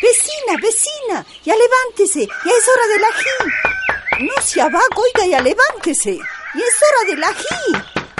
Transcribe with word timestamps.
Vecina, 0.00 0.56
vecina, 0.62 1.26
ya 1.44 1.54
levántese, 1.54 2.20
ya 2.20 2.52
es 2.52 2.68
hora 2.68 2.86
del 2.86 3.04
ají. 3.04 4.26
No 4.26 4.42
se 4.42 4.60
abajo, 4.60 5.02
oiga, 5.02 5.26
ya 5.26 5.40
levántese. 5.40 6.16
Ya 6.16 6.64
es 6.64 6.82
hora 6.82 7.10
del 7.10 7.24
ají. 7.24 7.72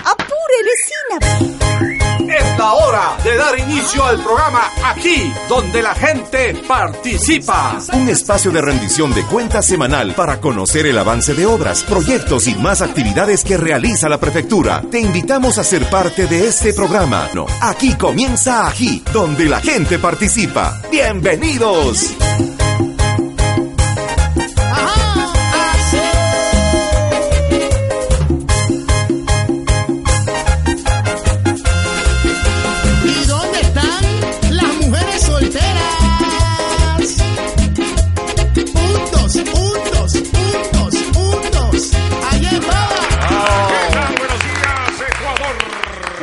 Apure, 0.05 0.59
vecina. 0.65 1.88
Es 2.29 2.59
la 2.59 2.75
hora 2.75 3.17
de 3.25 3.37
dar 3.37 3.59
inicio 3.59 4.05
al 4.05 4.23
programa 4.23 4.71
aquí, 4.85 5.33
donde 5.49 5.81
la 5.81 5.95
gente 5.95 6.55
participa. 6.69 7.79
Un 7.95 8.09
espacio 8.11 8.51
de 8.51 8.61
rendición 8.61 9.15
de 9.15 9.23
cuentas 9.23 9.65
semanal 9.65 10.15
para 10.15 10.39
conocer 10.39 10.85
el 10.87 10.99
avance 10.99 11.33
de 11.33 11.47
obras, 11.47 11.85
proyectos 11.85 12.47
y 12.47 12.55
más 12.57 12.83
actividades 12.83 13.45
que 13.45 13.57
realiza 13.57 14.11
la 14.11 14.21
prefectura. 14.21 14.83
Te 14.91 15.01
invitamos 15.01 15.57
a 15.57 15.65
ser 15.65 15.89
parte 15.89 16.27
de 16.27 16.49
este 16.49 16.75
programa. 16.75 17.29
No, 17.33 17.47
aquí 17.63 17.95
comienza 17.95 18.67
Ají, 18.67 19.03
donde 19.11 19.47
la 19.47 19.61
gente 19.61 19.99
participa. 19.99 20.83
¡Bienvenidos! 20.91 22.15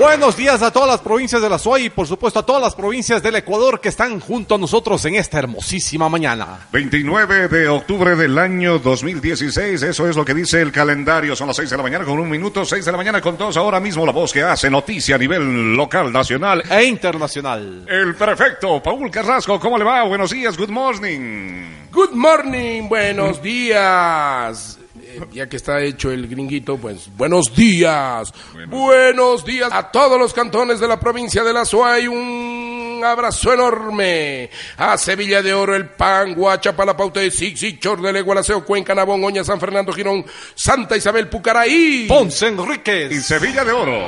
Buenos 0.06 0.38
días 0.38 0.62
a 0.62 0.70
todas 0.70 0.88
las 0.88 1.02
provincias 1.02 1.42
de 1.42 1.50
la 1.50 1.58
SUAY 1.58 1.86
y 1.86 1.90
por 1.90 2.06
supuesto 2.06 2.38
a 2.38 2.46
todas 2.46 2.62
las 2.62 2.76
provincias 2.76 3.24
del 3.24 3.38
Ecuador 3.38 3.82
que 3.82 3.90
están 3.90 4.20
junto 4.20 4.54
a 4.54 4.58
nosotros 4.60 5.04
en 5.06 5.16
esta 5.16 5.40
hermosísima 5.40 6.08
mañana. 6.10 6.68
29 6.72 7.48
de 7.48 7.68
octubre 7.68 8.16
del 8.16 8.38
año 8.38 8.78
2016, 8.78 9.82
eso 9.82 10.08
es 10.08 10.16
lo 10.16 10.24
que 10.24 10.36
dice 10.36 10.62
el 10.62 10.72
calendario. 10.72 11.36
Son 11.36 11.48
las 11.48 11.56
6 11.56 11.72
de 11.72 11.78
la 11.78 11.82
mañana 11.82 12.06
con 12.06 12.20
un 12.20 12.30
minuto, 12.30 12.64
6 12.64 12.86
de 12.86 12.92
la 12.92 12.98
mañana 12.98 13.20
con 13.20 13.36
dos. 13.36 13.58
Ahora 13.58 13.80
mismo 13.80 14.06
la 14.06 14.12
voz 14.12 14.32
que 14.32 14.44
hace 14.44 14.70
noticia 14.70 15.16
a 15.16 15.18
nivel 15.18 15.76
local, 15.76 16.14
nacional. 16.14 16.62
E 16.70 16.84
internacional. 16.84 17.88
El 17.90 18.14
prefecto 18.14 18.84
Paul 18.84 19.10
Carrasco, 19.10 19.60
¿cómo 19.60 19.76
le 19.76 19.86
va? 19.86 20.04
Buenos 20.04 20.30
días, 20.30 20.56
good 20.56 20.70
morning. 20.70 21.88
Good 21.92 22.12
morning, 22.12 22.88
buenos 22.88 23.42
días. 23.42 24.78
Eh, 25.16 25.28
Ya 25.34 25.48
que 25.50 25.58
está 25.58 25.82
hecho 25.82 26.12
el 26.12 26.28
gringuito, 26.28 26.78
pues 26.78 27.10
buenos 27.16 27.54
días. 27.56 28.34
Buenos 28.68 29.46
días 29.46 29.70
a 29.72 29.92
todos 29.92 30.20
los 30.20 30.34
cantones 30.34 30.80
de 30.80 30.88
la 30.88 31.00
provincia 31.00 31.44
de 31.44 31.54
La 31.54 31.66
Suay. 31.66 32.08
Un 32.08 33.02
abrazo 33.04 33.54
enorme. 33.54 34.50
A 34.78 34.98
Sevilla 34.98 35.42
de 35.42 35.54
Oro, 35.54 35.76
El 35.76 35.90
Pan, 35.90 36.34
Guacha, 36.34 36.76
Palapauta 36.76 37.20
de 37.20 37.32
Sixi, 37.32 37.80
Chor 37.80 38.02
de 38.02 38.22
Gualaceo, 38.22 38.66
Cuenca, 38.66 38.96
Nabón, 38.96 39.24
Oña, 39.24 39.44
San 39.44 39.60
Fernando, 39.60 39.94
Girón, 39.94 40.26
Santa 40.54 40.98
Isabel, 40.98 41.28
Pucaraí. 41.30 42.06
Ponce 42.08 42.48
Enríquez. 42.48 43.12
Y 43.12 43.22
Sevilla 43.22 43.64
de 43.64 43.72
Oro. 43.72 44.00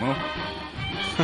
¿no? 0.00 0.41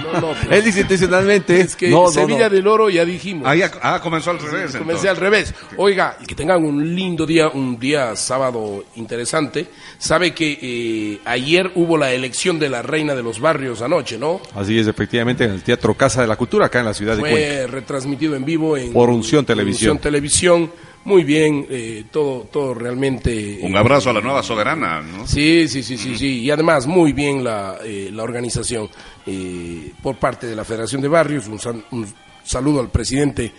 No, 0.03 0.21
no, 0.21 0.35
pero- 0.41 0.55
Él 0.55 0.65
dice 0.65 0.81
intencionalmente. 0.81 1.61
es 1.61 1.77
que 1.77 1.89
no, 1.91 2.09
Sevilla 2.09 2.49
no. 2.49 2.55
del 2.55 2.67
Oro 2.67 2.91
ya 2.91 3.05
dijimos. 3.05 3.47
Ahí 3.47 3.61
ac- 3.61 3.79
ah, 3.83 4.01
comenzó 4.03 4.31
al 4.31 4.39
revés. 4.39 4.73
Comencé 4.77 4.79
entonces. 4.79 5.11
al 5.11 5.17
revés. 5.17 5.55
Oiga, 5.77 6.17
y 6.21 6.27
que 6.27 6.35
tengan 6.35 6.65
un 6.65 6.95
lindo 6.95 7.27
día, 7.27 7.49
un 7.49 7.79
día 7.79 8.15
sábado 8.17 8.85
interesante. 8.97 9.67
Sabe 9.99 10.33
que 10.35 10.59
eh, 10.61 11.21
ayer 11.25 11.71
hubo 11.75 11.97
la 11.97 12.13
elección 12.13 12.59
de 12.59 12.69
la 12.69 12.83
reina 12.83 13.15
de 13.15 13.23
los 13.23 13.41
barrios 13.41 13.83
anoche, 13.83 14.19
¿no? 14.19 14.41
Así 14.55 14.79
es, 14.79 14.87
efectivamente, 14.87 15.45
en 15.45 15.51
el 15.53 15.63
Teatro 15.63 15.95
Casa 15.95 16.21
de 16.23 16.29
la 16.29 16.37
Cultura, 16.37 16.67
acá 16.67 16.81
en 16.81 16.85
la 16.87 16.95
ciudad 16.95 17.15
de 17.17 17.21
Cuenca. 17.21 17.37
Fue 17.39 17.67
retransmitido 17.67 18.35
en 18.37 18.45
vivo 18.45 18.77
en 18.77 18.93
Por 18.93 19.11
Unción 19.11 19.45
Televisión. 19.45 19.93
Unción 19.93 20.03
Televisión. 20.03 20.71
Muy 21.09 21.25
bien, 21.25 21.67
eh, 21.71 22.05
todo, 22.11 22.47
todo 22.53 22.75
realmente. 22.75 23.61
Un 23.63 23.75
abrazo 23.75 24.11
a 24.11 24.13
la 24.13 24.21
nueva 24.21 24.43
soberana, 24.43 25.01
¿no? 25.01 25.27
Sí, 25.27 25.67
sí, 25.67 25.83
sí, 25.83 25.97
sí, 25.97 26.19
sí. 26.19 26.41
Y 26.43 26.51
además, 26.51 26.87
muy 26.87 27.15
bien 27.15 27.43
la, 27.43 27.79
eh, 27.83 28.11
la 28.13 28.23
organización 28.23 28.91
eh, 29.27 29.91
por 30.03 30.17
parte 30.17 30.47
de 30.47 30.55
la 30.55 30.65
Federación 30.67 31.01
de 31.01 31.09
Barrios. 31.09 31.49
Un, 31.49 31.59
sal- 31.59 31.83
un 31.93 32.07
saludo 32.45 32.81
al 32.81 32.91
presidente, 32.91 33.53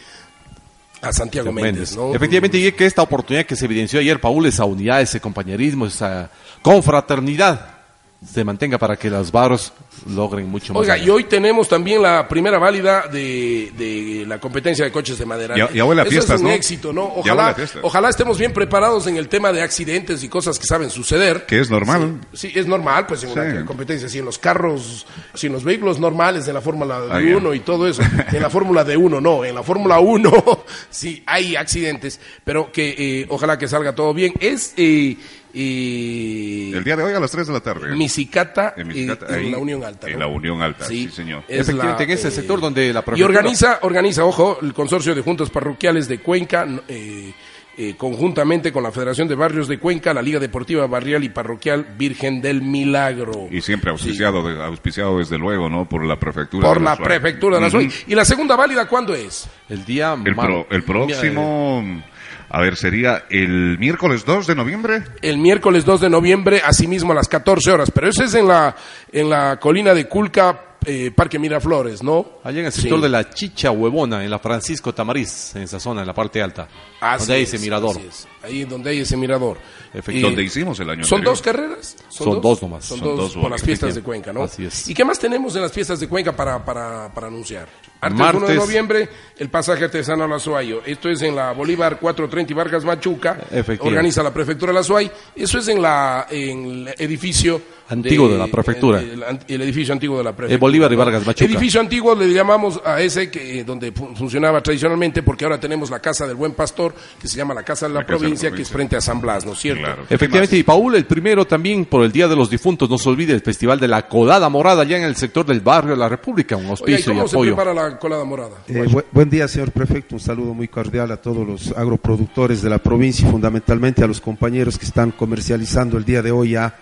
a 1.02 1.12
Santiago 1.12 1.52
Méndez, 1.52 1.96
¿no? 1.96 2.14
Efectivamente, 2.14 2.60
y 2.60 2.72
que 2.74 2.86
esta 2.86 3.02
oportunidad 3.02 3.48
que 3.48 3.56
se 3.56 3.66
evidenció 3.66 4.00
ayer, 4.00 4.22
Paul, 4.22 4.46
esa 4.46 4.66
unidad, 4.66 5.02
ese 5.02 5.20
compañerismo, 5.20 5.88
esa 5.88 6.30
confraternidad 6.62 7.79
se 8.26 8.44
mantenga 8.44 8.78
para 8.78 8.98
que 8.98 9.10
los 9.10 9.32
barrios 9.32 9.72
logren 10.08 10.48
mucho 10.50 10.74
más. 10.74 10.82
Oiga, 10.82 10.96
allá. 10.96 11.04
y 11.06 11.10
hoy 11.10 11.24
tenemos 11.24 11.70
también 11.70 12.02
la 12.02 12.28
primera 12.28 12.60
válida 12.60 13.08
de, 13.08 13.72
de 13.78 14.26
la 14.28 14.40
competencia 14.40 14.84
de 14.84 14.92
coches 14.92 15.18
de 15.18 15.26
madera. 15.26 15.56
Ya- 15.56 15.72
ya 15.72 15.86
huele 15.86 16.02
a 16.02 16.04
Eso 16.04 16.12
fiestas, 16.12 16.36
es 16.36 16.42
un 16.42 16.48
¿no? 16.48 16.54
éxito, 16.54 16.92
¿no? 16.94 17.06
Ojalá, 17.16 17.56
ojalá 17.82 18.10
estemos 18.10 18.38
bien 18.38 18.52
preparados 18.52 19.08
en 19.08 19.16
el 19.16 19.30
tema 19.30 19.54
de 19.54 19.62
accidentes 19.62 20.22
y 20.24 20.28
cosas 20.30 20.60
que 20.60 20.66
saben 20.66 20.90
suceder. 20.90 21.46
Que 21.46 21.60
es 21.62 21.70
normal. 21.70 22.20
Sí, 22.34 22.52
es 22.54 22.68
normal, 22.68 23.06
pues 23.08 23.24
en 23.24 23.30
Sí. 23.34 23.40
una 23.40 23.66
competencia, 23.66 24.08
así 24.08 24.20
en 24.20 24.26
los 24.26 24.38
carros, 24.38 25.08
si 25.34 25.48
en 25.48 25.54
los 25.54 25.64
vehículos 25.64 25.98
normales, 26.00 26.46
en 26.48 26.54
la 26.56 26.62
Fórmula 26.62 27.00
de 27.00 27.30
ya. 27.32 27.38
1 27.38 27.54
y 27.54 27.60
todo 27.62 27.88
eso. 27.88 28.02
En 28.34 28.42
la 28.42 28.50
Fórmula 28.50 28.84
de 28.84 28.98
1 28.98 29.22
no, 29.22 29.46
en 29.46 29.56
la 29.56 29.64
Fórmula 29.64 30.00
1 30.00 30.64
sí 30.90 31.24
hay 31.26 31.56
accidentes, 31.56 32.20
pero 32.44 32.70
que 32.72 32.96
eh, 32.98 33.26
ojalá 33.30 33.58
que 33.58 33.68
salga 33.68 33.96
todo 33.96 34.14
bien. 34.14 34.34
Es 34.42 34.74
eh, 34.78 35.18
eh, 35.54 36.72
El 36.74 36.84
día 36.84 36.96
de 36.96 37.04
hoy 37.04 37.14
a 37.14 37.20
las 37.20 37.32
3 37.32 37.48
de 37.48 37.54
la 37.54 37.60
tarde. 37.60 37.96
Misicata, 37.96 38.74
En 38.78 38.88
Misicata, 38.88 39.38
eh, 39.38 39.42
en 39.46 39.52
la 39.52 39.58
Unión 39.58 39.84
Alta. 39.84 40.08
En 40.08 40.20
la 40.20 40.28
Unión 40.28 40.62
Alta, 40.62 40.86
sí, 40.86 41.10
señor. 41.10 41.44
es 41.48 41.62
Efectivamente, 41.62 42.06
la, 42.06 42.12
en 42.14 42.18
ese 42.18 42.28
eh, 42.28 42.32
sector 42.32 42.60
donde 42.62 42.94
la 42.94 43.00
Y 43.00 43.04
prefectura- 43.04 43.26
organiza, 43.40 43.80
organiza, 43.82 44.26
ojo, 44.26 44.60
el 44.62 44.74
consorcio 44.74 45.16
de 45.16 45.22
juntas 45.22 45.50
parroquiales 45.50 46.08
de 46.08 46.20
Cuenca, 46.20 46.68
eh, 46.88 47.34
eh, 47.78 47.96
conjuntamente 47.98 48.74
con 48.74 48.84
la 48.84 48.92
Federación 48.92 49.30
de 49.30 49.36
Barrios 49.36 49.70
de 49.70 49.80
Cuenca, 49.80 50.14
la 50.14 50.22
Liga 50.22 50.38
Deportiva 50.40 50.86
Barrial 50.86 51.24
y 51.24 51.30
Parroquial 51.30 51.96
Virgen 51.98 52.42
del 52.42 52.62
Milagro. 52.62 53.48
Y 53.50 53.62
siempre 53.62 53.90
auspiciado, 53.92 54.46
de- 54.46 54.62
auspiciado 54.62 55.18
desde 55.20 55.38
luego, 55.38 55.70
¿no? 55.70 55.88
Por 55.88 56.04
la 56.06 56.20
prefectura. 56.20 56.68
Por 56.68 56.80
de 56.80 56.84
la 56.84 56.92
Azuay. 56.94 57.08
prefectura 57.08 57.56
de 57.56 57.62
la. 57.62 57.68
Azuay. 57.68 57.90
¿Y 58.08 58.16
la 58.16 58.26
segunda 58.26 58.58
válida 58.58 58.86
cuándo 58.88 59.16
es? 59.16 59.48
El 59.70 59.86
día 59.86 60.14
El, 60.26 60.36
pro- 60.36 60.68
el 60.70 60.84
próximo, 60.84 62.04
a 62.50 62.60
ver, 62.62 62.76
sería 62.76 63.26
el 63.30 63.78
miércoles 63.80 64.26
2 64.26 64.48
de 64.48 64.56
noviembre. 64.56 65.04
El 65.22 65.38
miércoles 65.38 65.86
2 65.86 66.02
de 66.02 66.10
noviembre, 66.10 66.62
asimismo 66.66 67.12
a 67.12 67.16
las 67.16 67.28
14 67.28 67.72
horas. 67.72 67.92
Pero 67.92 68.10
eso 68.10 68.24
es 68.24 68.34
en 68.34 68.48
la, 68.48 68.76
en 69.12 69.30
la 69.30 69.60
colina 69.60 69.94
de 69.94 70.08
Culca, 70.08 70.66
eh, 70.86 71.12
Parque 71.16 71.38
Miraflores, 71.38 72.02
¿no? 72.02 72.40
Allá 72.44 72.62
en 72.62 72.66
el 72.68 72.72
sector 72.72 72.98
Sí. 73.00 73.04
de 73.04 73.10
la 73.10 73.30
Chicha 73.30 73.70
Huevona, 73.72 74.24
en 74.24 74.30
la 74.32 74.40
Francisco 74.40 74.94
Tamariz, 74.94 75.56
en 75.56 75.64
esa 75.64 75.80
zona, 75.80 76.02
en 76.02 76.08
la 76.08 76.14
parte 76.14 76.42
alta. 76.42 76.68
Así 77.02 77.20
donde 77.20 77.34
hay 77.36 77.44
es, 77.44 77.54
ese 77.54 77.64
mirador. 77.64 77.98
así 77.98 78.08
es. 78.08 78.28
Ahí 78.42 78.64
donde 78.64 78.90
hay 78.92 79.00
ese 79.00 79.18
mirador. 79.18 79.58
Efectivamente. 79.94 80.22
Donde 80.22 80.44
hicimos 80.44 80.80
el 80.80 80.90
año 80.90 81.04
¿Son 81.04 81.18
anterior. 81.18 81.34
dos 81.34 81.42
carreras? 81.42 81.98
Son 82.10 82.42
dos 82.42 82.62
nomás. 82.62 82.86
Son, 82.86 83.00
Son 83.00 83.08
dos, 83.16 83.34
dos, 83.34 83.42
por 83.44 83.52
las 83.52 83.62
fiestas 83.62 83.94
de. 83.96 84.02
Cuenca, 84.02 84.32
¿no? 84.32 84.44
Así 84.44 84.66
es. 84.66 84.88
¿Y 84.88 84.94
qué 84.94 85.04
más 85.04 85.20
tenemos 85.20 85.54
en 85.56 85.64
las 85.64 85.72
fiestas 85.74 86.00
de 86.00 86.08
Cuenca 86.08 86.32
para, 86.36 86.64
para, 86.64 87.14
para 87.14 87.28
anunciar? 87.28 87.68
Antes 88.02 88.18
Martes. 88.20 88.42
1 88.42 88.48
de 88.48 88.56
noviembre, 88.56 89.10
el 89.38 89.50
pasaje 89.50 89.84
artesanal 89.86 90.32
a 90.32 90.36
Azuayo. 90.38 90.82
Esto 90.86 91.10
es 91.10 91.22
en 91.22 91.36
la 91.36 91.52
Bolívar 91.52 92.00
430 92.00 92.54
y 92.54 92.56
Vargas 92.56 92.86
Machuca. 92.86 93.38
Efectivamente. 93.52 93.82
Organiza 93.88 94.24
la 94.24 94.34
prefectura 94.34 94.70
de 94.72 94.74
la 94.76 94.80
Azuay. 94.82 95.12
Eso 95.36 95.60
es 95.60 95.68
en 95.68 95.82
la 95.82 96.28
en 96.30 96.66
el 96.88 96.94
edificio 96.98 97.62
Antiguo 97.90 98.30
de 98.30 98.38
la 98.38 98.46
prefectura. 98.46 99.00
El, 99.00 99.24
el- 99.24 99.40
el 99.48 99.62
edificio 99.64 99.92
antiguo 99.94 100.20
de 100.20 100.24
la 100.24 100.30
prefectura. 100.34 100.54
El 100.54 100.60
Bolívar 100.60 100.94
y 100.94 100.96
Vargas 100.96 101.26
Machuca. 101.26 101.46
Edificio 101.46 101.82
antiguo 101.82 102.14
le 102.14 102.32
llamamos 102.32 102.80
a 102.86 103.02
ese 103.02 103.32
que 103.32 103.64
donde 103.64 103.92
fu- 103.92 104.16
funcionaba 104.16 104.62
tradicionalmente 104.62 105.24
porque 105.24 105.44
ahora 105.46 105.60
tenemos 105.60 105.90
la 105.90 106.00
casa 106.00 106.28
del 106.28 106.36
buen 106.36 106.52
pastor 106.52 106.94
que 107.20 107.28
se 107.28 107.36
llama 107.38 107.56
la 107.56 107.64
casa 107.64 107.88
de 107.88 107.94
la, 107.96 108.02
La 108.02 108.06
de 108.06 108.12
la 108.14 108.18
provincia, 108.20 108.52
que 108.52 108.62
es 108.62 108.70
frente 108.70 108.96
a 108.96 109.02
San 109.02 109.20
Blas, 109.20 109.44
¿no 109.44 109.54
es 109.54 109.60
cierto? 109.60 109.82
Claro. 109.84 110.04
Efectivamente, 110.08 110.56
y 110.56 110.62
Paul, 110.62 110.94
el 110.96 111.06
primero 111.06 111.48
también 111.48 111.86
por 111.86 112.04
el 112.06 112.12
Día 112.12 112.28
de 112.28 112.36
los 112.36 112.48
Difuntos, 112.52 112.88
no 112.92 113.00
se 113.00 113.10
olvide 113.10 113.34
el 113.34 113.42
Festival 113.42 113.80
de 113.80 113.88
la 113.88 114.08
Colada 114.08 114.48
Morada, 114.50 114.84
allá 114.84 114.98
en 114.98 115.04
el 115.06 115.16
sector 115.16 115.44
del 115.48 115.62
barrio 115.62 115.94
de 115.94 115.98
la 115.98 116.10
República, 116.10 116.56
un 116.58 116.68
Oiga, 116.68 117.00
¿y 117.00 117.20
apoyo. 117.20 117.56
prepara 117.56 117.74
la 117.74 117.89
colada 117.98 118.24
morada? 118.26 118.58
Eh, 118.68 118.86
bu- 118.88 119.04
buen 119.12 119.30
día, 119.30 119.48
señor 119.48 119.72
prefecto. 119.72 120.16
Un 120.16 120.22
saludo 120.22 120.54
muy 120.54 120.68
cordial 120.68 121.12
a 121.12 121.18
todos 121.18 121.48
los 121.48 121.72
agroproductores 121.78 122.62
de 122.62 122.70
la 122.70 122.78
provincia 122.78 123.28
y 123.28 123.32
fundamentalmente 123.32 124.04
a 124.04 124.08
los 124.08 124.22
compañeros 124.22 124.78
que 124.78 124.86
están 124.86 125.12
comercializando 125.12 125.98
el 125.98 126.06
día 126.06 126.22
de 126.22 126.32
hoy 126.32 126.52
ya 126.52 126.76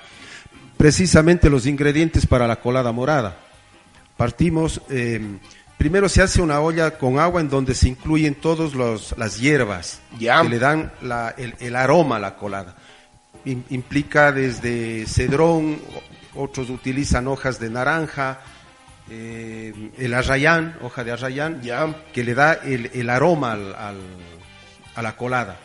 precisamente 0.75 1.49
los 1.49 1.65
ingredientes 1.65 2.25
para 2.25 2.47
la 2.47 2.57
colada 2.59 2.91
morada. 2.91 3.37
Partimos 4.17 4.81
eh, 4.89 5.21
Primero 5.77 6.09
se 6.09 6.23
hace 6.23 6.41
una 6.41 6.59
olla 6.59 6.97
con 6.97 7.19
agua 7.19 7.39
en 7.39 7.49
donde 7.49 7.75
se 7.75 7.87
incluyen 7.87 8.33
todas 8.33 8.73
las 9.15 9.39
hierbas 9.39 9.99
que 10.17 10.49
le 10.49 10.57
dan 10.57 10.91
la- 11.03 11.35
el, 11.37 11.53
el 11.59 11.75
aroma 11.75 12.15
a 12.15 12.19
la 12.19 12.35
colada. 12.35 12.75
Im- 13.45 13.61
implica 13.69 14.31
desde 14.31 15.05
cedrón, 15.05 15.77
otros 16.33 16.71
utilizan 16.71 17.27
hojas 17.27 17.59
de 17.59 17.69
naranja, 17.69 18.39
eh, 19.09 19.73
el 19.97 20.13
arrayán, 20.13 20.75
hoja 20.81 21.03
de 21.03 21.11
arrayán, 21.11 21.61
Ya. 21.61 22.03
que 22.13 22.23
le 22.23 22.33
da 22.35 22.53
el, 22.53 22.91
el 22.93 23.09
aroma 23.09 23.53
al- 23.53 23.75
al- 23.75 24.01
a 24.95 25.01
la 25.01 25.15
colada. 25.15 25.59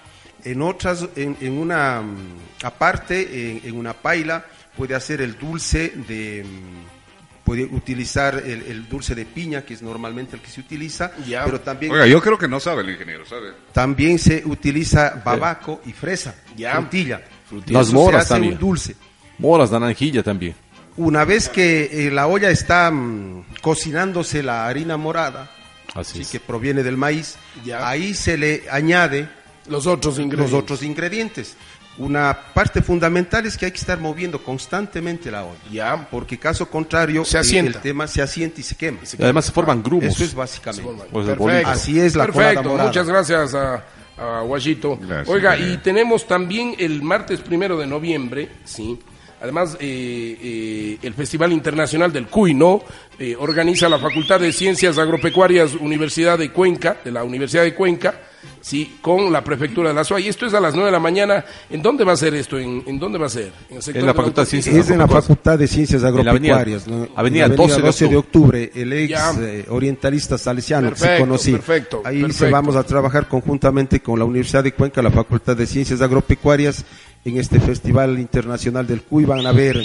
En 0.44 0.61
otras, 0.62 1.06
en, 1.17 1.37
en 1.41 1.53
una, 1.59 2.03
mm, 2.03 2.17
aparte, 2.65 3.50
en, 3.50 3.61
en 3.65 3.77
una 3.77 3.93
paila, 3.94 4.44
puede 4.77 4.94
hacer 4.94 5.21
el 5.21 5.39
dulce 5.39 5.93
de, 6.09 6.44
mm, 6.44 7.44
puede 7.44 7.65
utilizar 7.65 8.35
el, 8.37 8.62
el 8.62 8.89
dulce 8.89 9.15
de 9.15 9.25
piña, 9.25 9.62
que 9.62 9.75
es 9.75 9.83
normalmente 9.83 10.37
el 10.37 10.43
que 10.43 10.49
se 10.50 10.61
utiliza, 10.61 11.12
Ya. 11.27 11.44
pero 11.44 11.61
también, 11.61 11.93
Oiga, 11.93 12.06
yo 12.06 12.21
creo 12.21 12.39
que 12.39 12.47
no 12.49 12.61
sabe 12.61 12.83
el 12.83 12.91
ingeniero, 12.91 13.25
¿sabe? 13.27 13.50
también 13.73 14.19
se 14.19 14.43
utiliza 14.47 15.21
babaco 15.25 15.81
y 15.87 15.93
fresa, 15.93 16.35
Ya. 16.56 16.73
frutilla. 16.75 17.21
Las 17.67 17.89
Eso 17.89 17.97
moras 17.97 18.23
se 18.23 18.25
hace 18.27 18.35
también. 18.35 18.55
un 18.55 18.59
dulce. 18.61 18.97
Moras, 19.39 19.71
naranjilla 19.71 20.23
también. 20.23 20.55
Una 20.97 21.25
vez 21.25 21.49
que 21.49 22.06
eh, 22.06 22.11
la 22.11 22.27
olla 22.27 22.50
está 22.50 22.91
mm, 22.91 23.44
cocinándose 23.62 24.43
la 24.43 24.67
harina 24.67 24.97
morada, 24.97 25.50
Así 25.94 26.25
sí, 26.25 26.31
que 26.33 26.41
proviene 26.41 26.83
del 26.83 26.97
maíz, 26.97 27.37
Ya. 27.65 27.87
ahí 27.89 28.15
se 28.15 28.37
le 28.39 28.65
añade 28.71 29.29
Los 29.69 29.87
otros 29.87 30.19
ingredientes. 30.19 30.53
los 30.53 30.62
otros 30.62 30.83
ingredientes. 30.83 31.56
Una 31.99 32.35
parte 32.55 32.81
fundamental 32.81 33.44
es 33.44 33.59
que 33.59 33.67
hay 33.67 33.71
que 33.73 33.79
estar 33.79 33.99
moviendo 34.00 34.43
constantemente 34.43 35.31
la 35.31 35.44
olla, 35.44 35.59
Ya. 35.71 36.09
porque 36.11 36.39
caso 36.39 36.69
contrario 36.71 37.23
Se 37.27 37.37
asienta. 37.39 37.77
el 37.77 37.83
tema 37.83 38.06
se 38.06 38.23
asienta 38.23 38.61
y 38.61 38.65
se 38.65 38.75
quema. 38.77 38.99
Y 39.19 39.23
además 39.23 39.44
se 39.47 39.53
forman 39.53 39.83
grumos. 39.83 40.15
Eso 40.15 40.25
es 40.25 40.35
básicamente. 40.35 41.05
Pues. 41.11 41.67
Así 41.67 42.00
es 42.00 42.17
la 42.17 42.25
Perfecto, 42.27 42.62
morada. 42.71 42.89
muchas 42.89 43.06
gracias 43.06 43.55
a, 43.55 43.85
a 44.17 44.41
Guayito. 44.41 44.97
Gracias, 44.97 45.29
Oiga, 45.29 45.56
y 45.59 45.77
tenemos 45.79 46.27
también 46.27 46.75
el 46.79 47.03
martes 47.03 47.41
primero 47.41 47.77
de 47.79 47.87
noviembre, 47.87 48.49
sí. 48.65 48.99
Además, 49.43 49.77
eh, 49.81 50.39
eh, 50.41 50.99
el 51.03 51.15
Festival 51.15 51.53
Internacional 51.53 52.12
del 52.12 52.27
Cuy, 52.29 52.55
¿no? 52.55 52.83
Eh, 53.19 53.35
organiza 53.39 53.89
la 53.89 53.99
Facultad 53.99 54.39
de 54.41 54.53
Ciencias 54.53 54.99
Agropecuarias 54.99 55.75
Universidad 55.75 56.39
de 56.39 56.50
Cuenca, 56.53 56.97
de 57.05 57.11
la 57.11 57.25
Universidad 57.25 57.62
de 57.65 57.75
Cuenca, 57.75 58.15
sí, 58.61 58.99
con 59.00 59.33
la 59.33 59.43
Prefectura 59.44 59.89
de 59.91 59.94
la 59.97 60.05
SUA. 60.05 60.21
Y 60.21 60.29
esto 60.29 60.47
es 60.47 60.55
a 60.55 60.61
las 60.61 60.75
9 60.75 60.87
de 60.87 60.93
la 60.93 60.99
mañana. 61.00 61.44
¿En 61.71 61.83
dónde 61.83 62.05
va 62.05 62.12
a 62.12 62.17
ser 62.17 62.35
esto? 62.35 62.59
¿En, 62.59 62.83
en 62.87 62.99
dónde 62.99 63.19
va 63.19 63.27
a 63.27 63.31
ser? 63.31 63.53
¿En, 63.69 63.77
el 63.77 63.83
sector 63.83 64.00
En 64.00 64.06
la 64.06 64.12
de 64.12 64.17
Facultad 64.17 64.43
de 64.43 64.47
Ciencias 64.47 64.77
Es 64.77 64.91
en 64.91 64.99
la 64.99 65.09
Facultad 65.09 65.59
de 65.59 65.67
Ciencias 65.69 66.03
la 66.03 66.09
avenida- 66.09 66.31
Agropecuarias, 66.31 66.87
¿no? 66.89 67.09
avenida 67.17 67.44
En 67.47 67.50
la 67.50 67.56
12 67.56 68.09
de 68.09 68.17
octubre, 68.17 68.71
el 68.75 68.93
ex 68.93 69.21
eh, 69.41 69.67
orientalista 69.71 70.39
salesiano 70.39 70.91
que 70.91 70.97
se 70.97 71.19
conocía. 71.19 71.55
perfecto, 71.55 72.03
Ahí 72.05 72.21
perfecto. 72.23 72.44
se 72.47 72.50
vamos 72.50 72.77
a 72.77 72.83
trabajar 72.85 73.27
conjuntamente 73.29 74.00
con 74.00 74.19
la 74.21 74.25
Universidad 74.25 74.62
de 74.65 74.73
Cuenca, 74.73 75.03
la 75.03 75.11
Facultad 75.11 75.56
de 75.56 75.67
Ciencias 75.67 76.00
Agropecuarias, 76.00 76.85
en 77.24 77.38
este 77.38 77.60
Festival 77.60 78.19
Internacional 78.19 78.86
del 78.86 79.02
Cuy. 79.02 79.24
Van 79.24 79.46
a 79.46 79.52
ver 79.52 79.82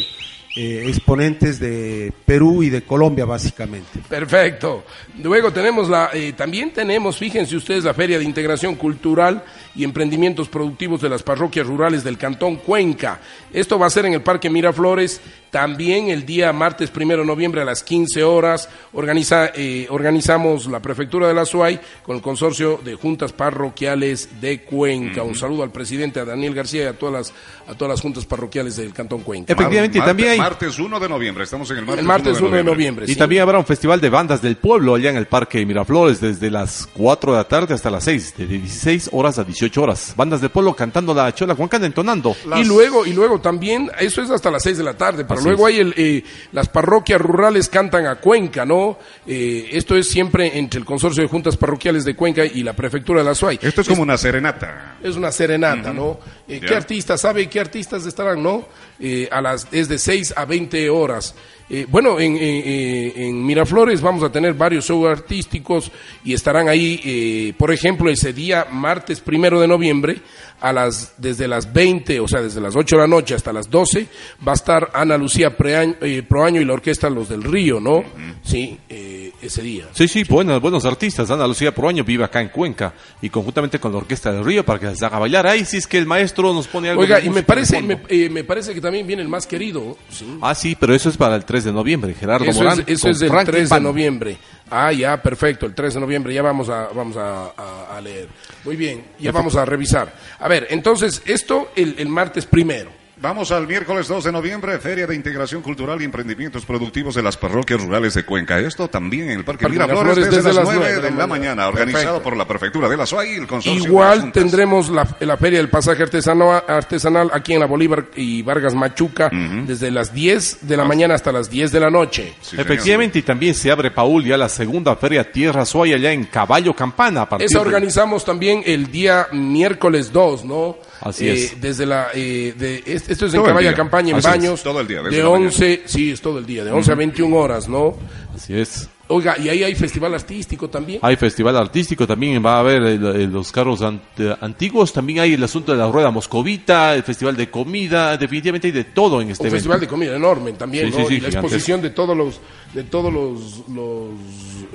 eh, 0.60 0.86
exponentes 0.88 1.60
de 1.60 2.12
Perú 2.26 2.64
y 2.64 2.72
de 2.72 2.82
Colombia, 2.82 3.26
básicamente. 3.26 4.00
Perfecto. 4.10 4.86
Luego 5.22 5.52
tenemos 5.54 5.88
la, 5.88 6.10
eh, 6.12 6.34
también 6.34 6.74
tenemos, 6.74 7.16
fíjense 7.18 7.56
ustedes, 7.56 7.84
la 7.84 7.94
Feria 7.94 8.18
de 8.18 8.24
Integración 8.24 8.74
Cultural 8.74 9.44
y 9.76 9.84
Emprendimientos 9.84 10.50
Productivos 10.50 11.00
de 11.02 11.10
las 11.10 11.22
Parroquias 11.22 11.68
Rurales 11.68 12.04
del 12.04 12.18
Cantón 12.18 12.56
Cuenca. 12.56 13.20
Esto 13.54 13.78
va 13.78 13.86
a 13.86 13.92
ser 13.92 14.08
en 14.08 14.14
el 14.14 14.22
Parque 14.22 14.50
Miraflores, 14.50 15.22
también 15.52 16.10
el 16.10 16.26
día 16.26 16.52
martes 16.54 16.90
primero 16.92 17.22
de 17.22 17.28
noviembre 17.28 17.62
a 17.62 17.66
las 17.66 17.84
15 17.84 18.24
horas. 18.24 18.70
Organiza, 18.94 19.52
eh, 19.56 19.88
organizamos 19.90 20.68
la 20.68 20.80
Prefectura 20.82 21.28
de 21.28 21.34
la 21.34 21.46
SUAY 21.46 21.80
con 22.04 22.16
el 22.18 22.22
Consorcio 22.22 22.80
de 22.84 22.96
Juntas 22.96 23.32
Parroquiales 23.34 24.42
de 24.42 24.62
Cuenca. 24.62 25.24
Un 25.24 25.36
saludo 25.36 25.64
al 25.64 25.72
presidente, 25.72 26.20
a 26.20 26.26
Daniel 26.26 26.54
García 26.54 26.84
y 26.84 26.86
a 26.88 26.94
todas 26.98 27.14
las, 27.14 27.34
a 27.72 27.76
todas 27.76 27.92
las 27.92 28.02
juntas 28.02 28.26
parroquiales 28.26 28.76
del 28.78 28.94
Cantón 28.94 29.22
Cuenca. 29.22 29.54
Efectivamente, 29.54 30.00
Mar- 30.00 30.08
también 30.08 30.30
hay... 30.30 30.38
Martes 30.38 30.80
1 30.80 31.00
de 31.00 31.10
noviembre, 31.10 31.44
estamos 31.44 31.70
en 31.72 31.78
el 31.78 31.86
martes, 31.86 32.00
El 32.02 32.08
martes 32.08 32.42
1 32.42 32.56
de 32.58 32.64
noviembre. 32.64 33.06
Y 33.08 33.14
sí. 33.14 33.16
también 33.16 33.42
habrá 33.42 33.58
un 33.58 33.66
festival 33.66 34.00
de 34.02 34.10
bandas 34.10 34.42
del 34.42 34.58
pueblo 34.58 34.96
allá 34.96 35.10
en 35.10 35.18
el 35.18 35.28
Parque 35.28 35.66
Miraflores 35.66 36.22
desde 36.22 36.50
las 36.52 36.88
4 36.94 37.32
de 37.32 37.38
la 37.38 37.44
tarde 37.48 37.74
hasta 37.74 37.90
las 37.90 38.04
6, 38.04 38.34
de 38.38 38.48
16 38.48 39.10
horas 39.14 39.38
a 39.40 39.44
18 39.44 39.82
horas. 39.82 40.14
Bandas 40.16 40.42
del 40.42 40.50
pueblo 40.50 40.74
cantando 40.76 41.14
la 41.14 41.34
chola 41.34 41.54
huancana, 41.54 41.86
entonando. 41.86 42.36
Y 42.56 42.64
luego, 42.64 43.06
y 43.06 43.14
luego 43.14 43.40
también, 43.40 43.90
eso 44.00 44.22
es 44.22 44.30
hasta 44.30 44.52
las 44.52 44.64
6 44.64 44.78
de 44.78 44.84
la 44.84 44.96
tarde, 44.96 45.26
Así 45.38 45.48
luego 45.48 45.68
es. 45.68 45.74
hay 45.74 45.80
el, 45.82 45.94
eh, 45.98 46.24
las 46.52 46.70
parroquias 46.70 47.20
rurales 47.22 47.70
cantan 47.70 48.06
a 48.06 48.16
Cuenca, 48.16 48.66
¿no? 48.66 48.98
Eh, 49.26 49.70
esto 49.72 49.96
es 49.96 50.08
siempre 50.10 50.58
entre 50.58 50.80
el 50.80 50.86
Consorcio 50.86 51.24
de 51.24 51.30
Juntas 51.30 51.58
Parroquiales 51.58 52.06
de 52.06 52.16
Cuenca 52.16 52.46
y 52.46 52.64
la 52.64 52.74
Prefectura 52.74 53.22
de 53.22 53.26
la 53.26 53.36
SUAY. 53.36 53.60
Esto 53.62 53.82
es 53.82 53.88
como 53.88 54.02
una 54.02 54.18
serenata. 54.18 54.98
Es 55.04 55.16
una 55.16 55.32
serenata, 55.32 55.94
¿no? 55.94 56.20
Eh, 56.48 56.60
¿Qué 56.60 56.76
artistas, 56.76 57.22
sabe 57.22 57.48
qué 57.48 57.60
artistas 57.60 58.06
estarán, 58.06 58.42
no? 58.42 58.66
Eh, 59.00 59.30
a 59.32 59.42
las, 59.42 59.68
es 59.72 59.88
de 59.90 59.98
6 60.00 60.34
a 60.36 60.46
20 60.46 60.90
horas. 60.90 61.36
Eh, 61.70 61.86
bueno, 61.90 62.18
en, 62.20 62.38
en- 62.38 62.64
en- 62.68 63.22
en 63.24 63.46
Miraflores 63.46 64.02
vamos 64.02 64.24
a 64.24 64.32
tener 64.32 64.54
varios 64.54 64.86
shows 64.86 65.08
artísticos 65.10 65.92
y 66.24 66.34
estarán 66.34 66.70
ahí, 66.70 67.00
eh, 67.04 67.54
por 67.58 67.72
ejemplo, 67.72 68.10
ese 68.10 68.32
día, 68.34 68.66
martes 68.72 69.20
primero 69.20 69.60
de 69.60 69.68
noviembre, 69.68 70.18
a 70.62 70.72
las, 70.74 71.14
desde 71.18 71.48
las 71.48 71.72
20, 71.72 72.20
o 72.22 72.28
sea, 72.28 72.42
desde 72.42 72.62
las 72.62 72.76
8 72.76 72.96
de 72.96 73.02
la 73.02 73.08
noche 73.08 73.36
hasta 73.36 73.52
las 73.54 73.70
12, 73.70 74.08
va 74.48 74.54
a 74.54 74.56
estar 74.56 74.90
Ana 74.94 75.18
Lucía 75.18 75.56
Preaño- 75.56 75.98
eh, 76.02 76.24
Proaño 76.28 76.62
y 76.62 76.66
la 76.66 76.74
Orquesta 76.74 77.10
Los 77.10 77.30
del 77.30 77.44
Río, 77.44 77.80
¿no? 77.80 78.04
Sí, 78.44 78.80
eh, 78.90 79.27
ese 79.42 79.62
día. 79.62 79.86
Sí, 79.94 80.08
sí, 80.08 80.24
buenos, 80.24 80.62
buenos 80.62 80.84
artistas. 80.86 81.30
Ana 81.32 81.46
Lucía 81.48 81.74
Proaño 81.74 82.04
vive 82.04 82.24
acá 82.24 82.42
en 82.42 82.50
Cuenca 82.50 82.94
y 83.22 83.30
conjuntamente 83.30 83.80
con 83.80 83.92
la 83.92 84.00
Orquesta 84.00 84.32
del 84.32 84.44
Río 84.44 84.66
para 84.66 84.80
que 84.80 84.88
les 84.88 85.02
haga 85.04 85.20
bailar. 85.20 85.46
Ahí 85.48 85.64
sí 85.66 85.78
es 85.78 85.88
que 85.88 85.98
el 85.98 86.06
maestro 86.06 86.54
nos 86.54 86.68
pone 86.68 86.90
algo. 86.90 87.02
Oiga, 87.02 87.20
y 87.20 87.30
me 87.30 87.44
parece, 87.44 87.82
me, 87.82 88.00
eh, 88.10 88.30
me 88.30 88.44
parece 88.44 88.74
que 88.74 88.82
también 88.82 89.06
viene 89.06 89.22
el 89.22 89.28
más 89.30 89.46
querido, 89.46 89.98
¿sí? 90.10 90.26
Ah, 90.42 90.56
sí, 90.56 90.76
pero 90.80 90.94
eso 90.96 91.10
es 91.10 91.18
para 91.18 91.36
el 91.36 91.46
3 91.46 91.66
de 91.66 91.74
noviembre. 91.74 92.14
Gerardo 92.14 92.46
Eso 92.46 92.60
Morán. 92.64 92.80
es, 92.82 92.86
eso 92.88 93.10
es 93.10 93.20
del 93.20 93.30
Frankie 93.30 93.52
3 93.52 93.70
de 93.70 93.80
noviembre. 93.80 94.38
Ah, 94.70 94.92
ya, 94.92 95.22
perfecto, 95.22 95.66
el 95.66 95.74
3 95.74 95.94
de 95.94 96.00
noviembre 96.00 96.34
ya 96.34 96.42
vamos 96.42 96.68
a, 96.70 96.88
vamos 96.94 97.16
a, 97.16 97.54
a- 97.56 97.96
a 97.98 98.02
leer. 98.02 98.28
Muy 98.66 98.76
bien, 98.76 99.04
ya 99.20 99.32
vamos 99.32 99.56
a 99.56 99.64
revisar. 99.66 100.14
A 100.40 100.48
ver, 100.48 100.68
entonces, 100.72 101.22
esto 101.26 101.70
el, 101.76 101.96
el 102.00 102.10
martes 102.10 102.46
primero. 102.46 102.97
Vamos 103.20 103.52
al 103.52 103.66
miércoles 103.66 104.08
2 104.08 104.26
de 104.26 104.32
noviembre, 104.32 104.78
Feria 104.78 105.08
de 105.08 105.16
Integración 105.16 105.64
Cultural 105.64 106.00
y 106.00 106.06
Emprendimientos 106.06 106.64
Productivos 106.66 107.16
de 107.16 107.24
las 107.24 107.36
Parroquias 107.36 107.82
Rurales 107.82 108.14
de 108.14 108.24
Cuenca. 108.24 108.60
Esto 108.60 108.88
también 108.90 109.32
en 109.32 109.40
el 109.40 109.44
Parque 109.44 109.64
Parque 109.64 109.74
Miraflores 109.80 110.18
Miraflores 110.18 110.26
desde, 110.26 110.38
desde 110.38 110.48
las 110.50 110.56
las 110.68 110.76
9 110.76 110.80
nueve 110.94 111.10
de 111.10 111.18
la 111.18 111.26
mañana, 111.26 111.68
organizado 111.68 112.22
por 112.22 112.38
la 112.38 112.48
Prefectura 112.48 112.88
de 112.88 112.96
la 112.96 113.08
SUAY 113.08 113.32
y 113.32 113.36
el 113.38 113.48
Consorcio 113.48 113.86
Igual 113.86 114.32
tendremos 114.32 114.90
la, 114.90 115.08
la 115.20 115.36
Feria 115.36 115.58
del 115.58 115.70
Pasaje 115.70 116.04
artesanal, 116.04 116.64
artesanal 116.68 117.32
aquí 117.34 117.54
en 117.54 117.60
la 117.62 117.66
Bolívar 117.66 118.06
y 118.16 118.44
Vargas 118.44 118.76
Machuca 118.76 119.32
desde 119.66 119.90
las 119.90 120.14
10 120.14 120.68
de 120.68 120.78
la 120.78 120.86
mañana 120.86 121.16
hasta 121.16 121.32
las 121.32 121.50
10 121.50 121.72
de 121.72 121.80
la 121.80 121.90
noche. 121.90 122.36
Sí, 122.40 122.52
señor. 122.52 122.66
Efectivamente, 122.68 123.18
y 123.18 123.24
también 123.24 123.56
se 123.56 123.72
abre, 123.72 123.90
Paul, 123.90 124.24
ya 124.26 124.38
la 124.38 124.48
segunda 124.48 124.96
Feria 124.96 125.32
Tierra 125.32 125.66
Suaya 125.66 125.96
allá 125.96 126.12
en 126.12 126.26
Caballo 126.26 126.76
Campana. 126.76 127.24
A 127.24 127.30
partir 127.30 127.48
Esa 127.48 127.58
de- 127.60 127.66
organizamos 127.66 128.24
también 128.24 128.62
el 128.64 128.92
día 128.92 129.28
miércoles 129.32 130.14
2, 130.14 130.46
¿no? 130.46 130.78
Así 131.02 131.28
Eh, 131.28 131.34
es. 131.34 131.62
Desde 131.62 131.86
la, 131.86 132.08
eh, 132.14 132.54
de, 132.58 132.78
es- 132.86 133.10
esto 133.10 133.26
es 133.28 133.34
en 133.34 133.42
Todo 133.44 133.58
día. 133.60 133.74
Campaña, 133.74 134.12
en 134.12 134.16
Así 134.18 134.28
es, 134.28 134.34
Baños. 134.34 134.64
todo 134.64 134.82
el 134.82 134.88
día, 134.88 134.98
De 134.98 135.04
la 135.04 135.10
mañana. 135.30 135.30
11, 135.30 135.84
sí, 135.86 136.12
es 136.12 136.22
todo 136.22 136.40
el 136.40 136.46
día, 136.46 136.64
de 136.64 136.72
11 136.72 136.92
a 136.92 136.96
21 136.96 137.36
horas, 137.36 137.68
¿no? 137.70 137.96
Así 138.36 138.54
es. 138.58 138.90
Oiga, 139.10 139.38
y 139.40 139.48
ahí 139.48 139.64
hay 139.64 139.74
festival 139.74 140.14
artístico 140.16 140.70
también. 140.70 141.00
Hay 141.02 141.16
festival 141.16 141.56
artístico, 141.56 142.06
también 142.06 142.46
va 142.46 142.56
a 142.56 142.60
haber 142.60 142.82
el- 142.84 143.06
el- 143.06 143.32
los 143.32 143.54
carros 143.54 143.80
ant- 143.82 144.38
antiguos, 144.42 144.92
también 144.92 145.20
hay 145.20 145.34
el 145.36 145.44
asunto 145.44 145.72
de 145.72 145.78
la 145.78 145.90
rueda 145.90 146.12
moscovita, 146.12 146.94
el 146.94 147.04
festival 147.04 147.38
de 147.38 147.50
comida, 147.50 148.18
definitivamente 148.18 148.68
hay 148.68 148.74
de 148.74 148.84
todo 148.84 149.22
en 149.22 149.30
este 149.30 149.44
Un 149.44 149.48
evento. 149.48 149.56
festival 149.56 149.80
de 149.80 149.88
comida 149.88 150.14
enorme 150.16 150.52
también, 150.54 150.88
Sí, 150.92 150.92
¿no? 150.92 150.98
sí, 150.98 151.06
sí, 151.08 151.14
y 151.14 151.20
la 151.22 151.28
gigantesco. 151.30 151.46
exposición 151.48 151.82
de 151.82 151.90
todos 151.92 152.18
los, 152.18 152.42
de 152.74 152.84
todos 152.84 153.14
los, 153.14 153.40
los 153.74 154.08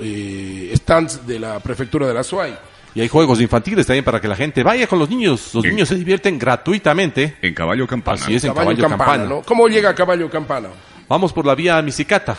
eh, 0.00 0.72
stands 0.76 1.26
de 1.26 1.38
la 1.38 1.60
prefectura 1.60 2.06
de 2.06 2.14
la 2.14 2.22
SUAY. 2.24 2.54
Y 2.94 3.00
hay 3.00 3.08
juegos 3.08 3.40
infantiles 3.40 3.86
también 3.86 4.04
para 4.04 4.20
que 4.20 4.28
la 4.28 4.36
gente 4.36 4.62
vaya 4.62 4.86
con 4.86 4.98
los 4.98 5.08
niños. 5.08 5.54
Los 5.54 5.64
niños 5.64 5.88
se 5.88 5.94
divierten 5.94 6.38
gratuitamente. 6.38 7.36
En 7.40 7.54
Caballo 7.54 7.86
Campana. 7.86 8.20
Así 8.22 8.34
es, 8.34 8.44
en 8.44 8.52
Caballo, 8.52 8.70
Caballo, 8.76 8.88
Campana, 8.88 9.12
Campana. 9.12 9.28
¿no? 9.36 9.42
¿Cómo 9.42 9.68
llega 9.68 9.90
a 9.90 9.94
Caballo 9.94 10.28
Campana? 10.30 10.68
Vamos 11.08 11.32
por 11.32 11.46
la 11.46 11.54
vía 11.54 11.80
Misicata, 11.82 12.36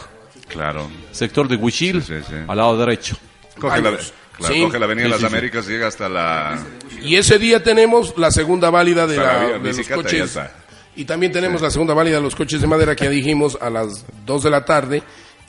Claro. 0.47 0.87
sector 1.11 1.47
de 1.47 1.55
Huichil, 1.55 2.03
Sí, 2.03 2.13
sí, 2.19 2.23
sí. 2.27 2.35
al 2.47 2.57
lado 2.57 2.77
derecho. 2.77 3.17
Coge 3.59 3.81
la, 3.81 3.89
claro, 3.89 4.53
Sí. 4.53 4.61
coge 4.63 4.79
la 4.79 4.85
Avenida 4.85 5.05
Sí, 5.07 5.11
de 5.13 5.19
las. 5.21 5.31
Américas, 5.31 5.67
llega 5.67 5.87
hasta 5.87 6.09
la... 6.09 6.57
Y 7.01 7.15
ese 7.15 7.39
día 7.39 7.61
tenemos 7.63 8.15
la 8.17 8.31
segunda 8.31 8.69
válida 8.69 9.05
de, 9.07 9.17
la 9.17 9.23
la- 9.23 9.45
vía 9.45 9.59
de 9.59 9.73
los 9.73 9.87
coches. 9.89 10.21
está. 10.29 10.51
Y 10.95 11.05
también 11.05 11.31
tenemos 11.31 11.61
la 11.61 11.71
segunda 11.71 11.95
válida 11.95 12.17
de 12.17 12.21
los 12.21 12.35
coches 12.35 12.61
de 12.61 12.67
madera 12.67 12.95
que 12.95 13.05
ya 13.05 13.09
dijimos 13.09 13.57
a 13.59 13.69
las 13.71 14.05
2 14.25 14.43
de 14.43 14.49
la 14.51 14.63
tarde 14.65 15.01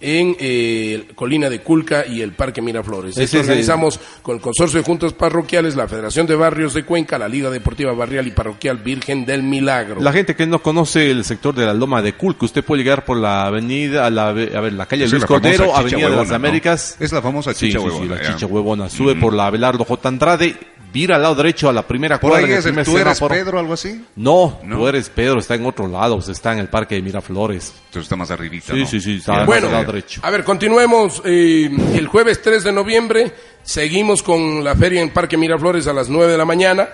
en 0.04 0.36
eh, 0.38 1.08
Colina 1.14 1.48
de 1.48 1.60
Culca 1.60 2.04
y 2.06 2.20
el 2.20 2.32
Parque 2.32 2.60
Miraflores. 2.60 3.16
Esto 3.16 3.38
es 3.38 3.48
organizamos 3.48 3.98
con 4.22 4.36
el 4.36 4.42
Consorcio 4.42 4.78
de 4.78 4.84
Juntas 4.84 5.14
Parroquiales, 5.14 5.76
la 5.76 5.88
Federación 5.88 6.26
de 6.26 6.36
Barrios 6.36 6.74
de 6.74 6.84
Cuenca, 6.84 7.18
la 7.18 7.26
Liga 7.26 7.48
Deportiva 7.48 7.92
Barrial 7.92 8.26
y 8.26 8.32
Parroquial 8.32 8.78
Virgen 8.78 9.24
del 9.24 9.42
Milagro. 9.42 10.00
La 10.00 10.12
gente 10.12 10.36
que 10.36 10.46
no 10.46 10.60
conoce 10.60 11.10
el 11.10 11.24
sector 11.24 11.54
de 11.54 11.64
la 11.64 11.72
Loma 11.72 12.02
de 12.02 12.12
Culca, 12.12 12.44
usted 12.44 12.62
puede 12.62 12.82
llegar 12.82 13.04
por 13.06 13.16
la 13.16 13.46
avenida, 13.46 14.06
a 14.06 14.10
la, 14.10 14.28
a 14.28 14.32
ver, 14.32 14.72
la 14.74 14.86
calle 14.86 15.06
Sí, 15.06 15.12
Luis 15.12 15.22
la 15.22 15.26
Cordero, 15.26 15.74
Avenida 15.74 15.96
de 15.96 16.02
las 16.02 16.10
huevona, 16.10 16.28
¿no? 16.28 16.34
Américas. 16.34 16.96
Es 17.00 17.12
la 17.12 17.22
famosa 17.22 17.54
Sí, 17.54 17.68
chicha 17.68 17.78
sí, 17.78 17.84
sí, 17.84 17.90
huevona, 17.90 18.14
la 18.16 18.32
chicha 18.32 18.46
huevona. 18.46 18.90
Sube 18.90 19.14
por 19.14 19.32
la 19.32 19.46
Abelardo 19.46 19.84
J. 19.84 20.08
Andrade, 20.08 20.56
vira 20.94 21.16
al 21.16 21.22
lado 21.22 21.34
derecho 21.34 21.68
a 21.68 21.72
la 21.74 21.86
primera 21.86 22.18
Por 22.18 22.30
cuadra. 22.30 22.46
ahí 22.46 22.52
es 22.54 22.64
el 22.64 22.72
tú 22.72 22.96
eres 22.96 23.18
semáforo. 23.18 23.34
Pedro, 23.34 23.58
algo 23.58 23.74
así. 23.74 24.02
No, 24.16 24.60
No. 24.62 24.76
tú 24.78 24.88
eres 24.88 25.10
Pedro, 25.10 25.40
está 25.40 25.56
en 25.56 25.66
otro 25.66 25.86
lado, 25.88 26.18
está 26.26 26.52
en 26.54 26.60
el 26.60 26.68
Parque 26.68 26.94
de 26.94 27.02
Miraflores. 27.02 27.74
Entonces 27.86 28.04
está 28.04 28.16
más 28.16 28.30
arribita, 28.30 28.72
Sí, 28.72 28.80
¿no? 28.80 28.86
sí, 28.86 29.00
sí, 29.00 29.16
está 29.16 29.44
Bueno, 29.44 29.66
al 29.66 29.72
lado 29.74 29.92
derecho. 29.92 30.20
a 30.24 30.30
ver, 30.30 30.44
continuemos. 30.44 31.20
eh, 31.26 31.68
el 31.94 32.06
jueves 32.06 32.40
3 32.40 32.64
de 32.64 32.72
noviembre 32.72 33.32
seguimos 33.62 34.22
con 34.22 34.62
la 34.64 34.74
feria 34.76 35.02
en 35.02 35.10
Parque 35.10 35.36
Miraflores 35.36 35.86
a 35.88 35.92
las 35.92 36.08
9 36.08 36.32
de 36.32 36.38
la 36.38 36.44
mañana. 36.44 36.88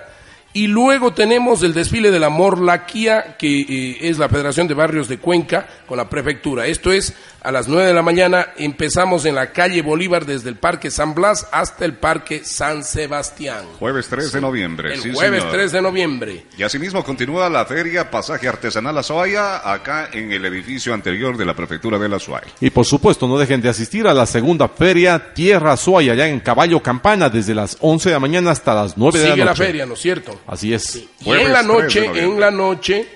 Y 0.53 0.67
luego 0.67 1.13
tenemos 1.13 1.63
el 1.63 1.73
desfile 1.73 2.11
de 2.11 2.19
la 2.19 2.27
Morlaquía, 2.27 3.37
que 3.39 3.61
eh, 3.61 3.97
es 4.01 4.17
la 4.17 4.27
Federación 4.27 4.67
de 4.67 4.73
Barrios 4.73 5.07
de 5.07 5.17
Cuenca, 5.17 5.65
con 5.87 5.95
la 5.95 6.09
prefectura. 6.09 6.67
Esto 6.67 6.91
es 6.91 7.13
a 7.41 7.51
las 7.51 7.67
9 7.67 7.87
de 7.87 7.93
la 7.93 8.01
mañana. 8.01 8.47
Empezamos 8.57 9.25
en 9.25 9.35
la 9.35 9.51
calle 9.51 9.81
Bolívar 9.81 10.25
desde 10.25 10.49
el 10.49 10.55
Parque 10.55 10.91
San 10.91 11.13
Blas 11.15 11.47
hasta 11.51 11.85
el 11.85 11.93
Parque 11.93 12.43
San 12.43 12.83
Sebastián. 12.83 13.65
Jueves 13.79 14.07
3 14.07 14.31
de 14.31 14.41
noviembre. 14.41 14.93
El 14.93 15.01
sí, 15.01 15.11
jueves 15.13 15.41
señor. 15.41 15.55
3 15.55 15.71
de 15.71 15.81
noviembre. 15.81 16.45
Y 16.57 16.63
asimismo 16.63 17.03
continúa 17.03 17.49
la 17.49 17.65
feria 17.65 18.09
Pasaje 18.11 18.47
Artesanal 18.47 18.97
Azuaya, 18.97 19.69
acá 19.71 20.09
en 20.13 20.31
el 20.31 20.45
edificio 20.45 20.93
anterior 20.93 21.37
de 21.37 21.45
la 21.45 21.55
Prefectura 21.55 21.97
de 21.97 22.09
la 22.09 22.17
Azuay. 22.17 22.43
Y 22.59 22.69
por 22.69 22.85
supuesto, 22.85 23.27
no 23.27 23.37
dejen 23.37 23.61
de 23.61 23.69
asistir 23.69 24.07
a 24.07 24.13
la 24.13 24.25
segunda 24.25 24.67
feria 24.69 25.33
Tierra 25.33 25.75
Suaya, 25.77 26.13
allá 26.13 26.27
en 26.27 26.39
Caballo 26.39 26.81
Campana, 26.81 27.29
desde 27.29 27.55
las 27.55 27.77
11 27.79 28.09
de 28.09 28.13
la 28.13 28.19
mañana 28.19 28.51
hasta 28.51 28.73
las 28.73 28.97
9 28.97 29.17
de 29.19 29.25
la 29.25 29.31
Sigue 29.33 29.45
noche. 29.45 29.59
la 29.59 29.65
feria, 29.67 29.85
¿no 29.85 29.93
es 29.93 29.99
cierto? 29.99 30.39
Así 30.47 30.73
es. 30.73 30.95
Y 31.21 31.29
en 31.29 31.51
la 31.51 31.63
3 31.63 31.67
de 31.67 31.73
noche, 31.73 32.05
en 32.23 32.39
la 32.39 32.51
noche, 32.51 33.07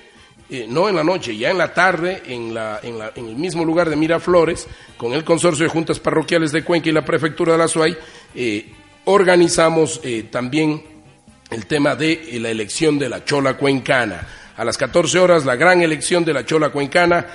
eh, 0.49 0.65
no 0.69 0.87
en 0.89 0.95
la 0.95 1.03
noche, 1.03 1.35
ya 1.35 1.49
en 1.51 1.57
la 1.57 1.73
tarde, 1.73 2.21
en, 2.27 2.53
la, 2.53 2.79
en, 2.83 2.99
la- 2.99 3.11
en 3.15 3.27
el 3.27 3.35
mismo 3.35 3.65
lugar 3.65 3.89
de 3.89 3.95
Miraflores, 3.95 4.67
con 4.97 5.13
el 5.13 5.23
Consorcio 5.23 5.65
de 5.65 5.71
Juntas 5.71 5.99
Parroquiales 5.99 6.51
de 6.51 6.63
Cuenca 6.63 6.89
y 6.89 6.91
la 6.91 7.03
Prefectura 7.05 7.53
de 7.53 7.57
la 7.57 7.67
Suay, 7.67 7.97
eh, 8.35 8.71
organizamos 9.05 9.99
eh, 10.03 10.27
también 10.31 10.83
el 11.49 11.65
tema 11.65 11.95
de 11.95 12.37
la 12.41 12.49
elección 12.49 12.97
de 12.99 13.09
la 13.09 13.23
Chola 13.23 13.55
Cuencana. 13.57 14.27
A 14.57 14.63
las 14.65 14.77
14 14.77 15.19
horas, 15.19 15.45
la 15.45 15.55
gran 15.55 15.81
elección 15.81 16.23
de 16.25 16.33
la 16.33 16.45
Chola 16.45 16.69
Cuencana 16.69 17.25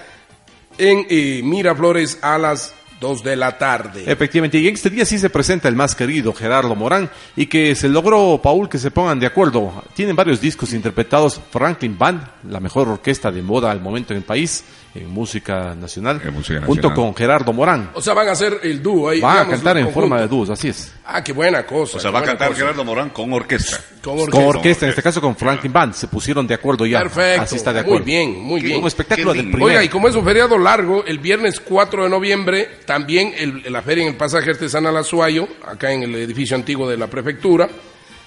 en 0.78 1.06
Miraflores 1.48 2.18
a 2.22 2.38
las 2.38 2.74
2 3.00 3.24
de 3.24 3.36
la 3.36 3.56
tarde. 3.56 4.04
Efectivamente, 4.06 4.58
y 4.58 4.68
en 4.68 4.74
este 4.74 4.90
día 4.90 5.04
sí 5.04 5.18
se 5.18 5.30
presenta 5.30 5.68
el 5.68 5.74
más 5.74 5.94
querido 5.94 6.32
Gerardo 6.34 6.74
Morán 6.74 7.10
y 7.34 7.46
que 7.46 7.74
se 7.74 7.88
logró, 7.88 8.40
Paul, 8.42 8.68
que 8.68 8.78
se 8.78 8.90
pongan 8.90 9.18
de 9.18 9.26
acuerdo. 9.26 9.82
Tienen 9.94 10.14
varios 10.14 10.40
discos 10.40 10.72
interpretados, 10.72 11.40
Franklin 11.50 11.96
Band, 11.96 12.22
la 12.48 12.60
mejor 12.60 12.88
orquesta 12.88 13.32
de 13.32 13.42
moda 13.42 13.70
al 13.70 13.80
momento 13.80 14.12
en 14.12 14.18
el 14.18 14.24
país, 14.24 14.64
en 14.92 15.08
música 15.08 15.74
nacional, 15.76 16.20
En 16.24 16.34
música 16.34 16.58
junto 16.66 16.88
nacional. 16.88 16.96
con 16.96 17.14
Gerardo 17.14 17.52
Morán. 17.52 17.90
O 17.94 18.02
sea, 18.02 18.12
van 18.12 18.26
a 18.28 18.32
hacer 18.32 18.58
el 18.64 18.82
dúo 18.82 19.08
ahí. 19.10 19.20
Va 19.20 19.42
a 19.42 19.48
cantar 19.48 19.76
en 19.78 19.84
conjunto. 19.84 20.00
forma 20.08 20.20
de 20.20 20.26
dúos, 20.26 20.50
así 20.50 20.68
es. 20.68 20.92
Ah, 21.04 21.22
qué 21.22 21.32
buena 21.32 21.64
cosa. 21.64 21.98
O 21.98 22.00
sea, 22.00 22.10
va 22.10 22.18
a 22.18 22.22
cantar 22.24 22.48
cosa. 22.48 22.60
Gerardo 22.60 22.84
Morán 22.84 23.10
con 23.10 23.32
orquesta. 23.32 23.78
Con 24.02 24.16
Con 24.16 24.20
orquesta. 24.24 24.46
orquesta, 24.48 24.86
en 24.86 24.90
este 24.90 25.02
caso 25.02 25.20
con 25.20 25.36
Franklin 25.36 25.72
Band, 25.72 25.94
se 25.94 26.08
pusieron 26.08 26.44
de 26.46 26.54
acuerdo 26.54 26.86
ya. 26.86 26.98
Perfecto. 27.00 27.42
Así 27.42 27.54
está 27.56 27.72
de 27.72 27.82
Muy 27.82 27.86
acuerdo. 27.88 28.04
bien, 28.04 28.40
muy 28.40 28.60
bien. 28.60 28.80
Un 28.80 28.86
espectáculo 28.88 29.32
del 29.32 29.46
primer. 29.50 29.62
Oiga, 29.62 29.84
y 29.84 29.88
como 29.88 30.08
es 30.08 30.16
un 30.16 30.24
feriado 30.24 30.58
largo, 30.58 31.04
el 31.04 31.18
viernes 31.20 31.60
4 31.60 32.02
de 32.04 32.08
noviembre, 32.10 32.68
también 32.84 33.32
el- 33.38 33.62
la 33.72 33.82
feria 33.82 34.02
en 34.02 34.08
el 34.10 34.16
pasaje 34.16 34.50
artesanal 34.50 34.96
Azuayo, 34.96 35.46
acá 35.68 35.92
en 35.92 36.02
el 36.02 36.14
edificio 36.16 36.56
antiguo 36.56 36.88
de 36.90 36.96
la 36.96 37.06
prefectura, 37.06 37.68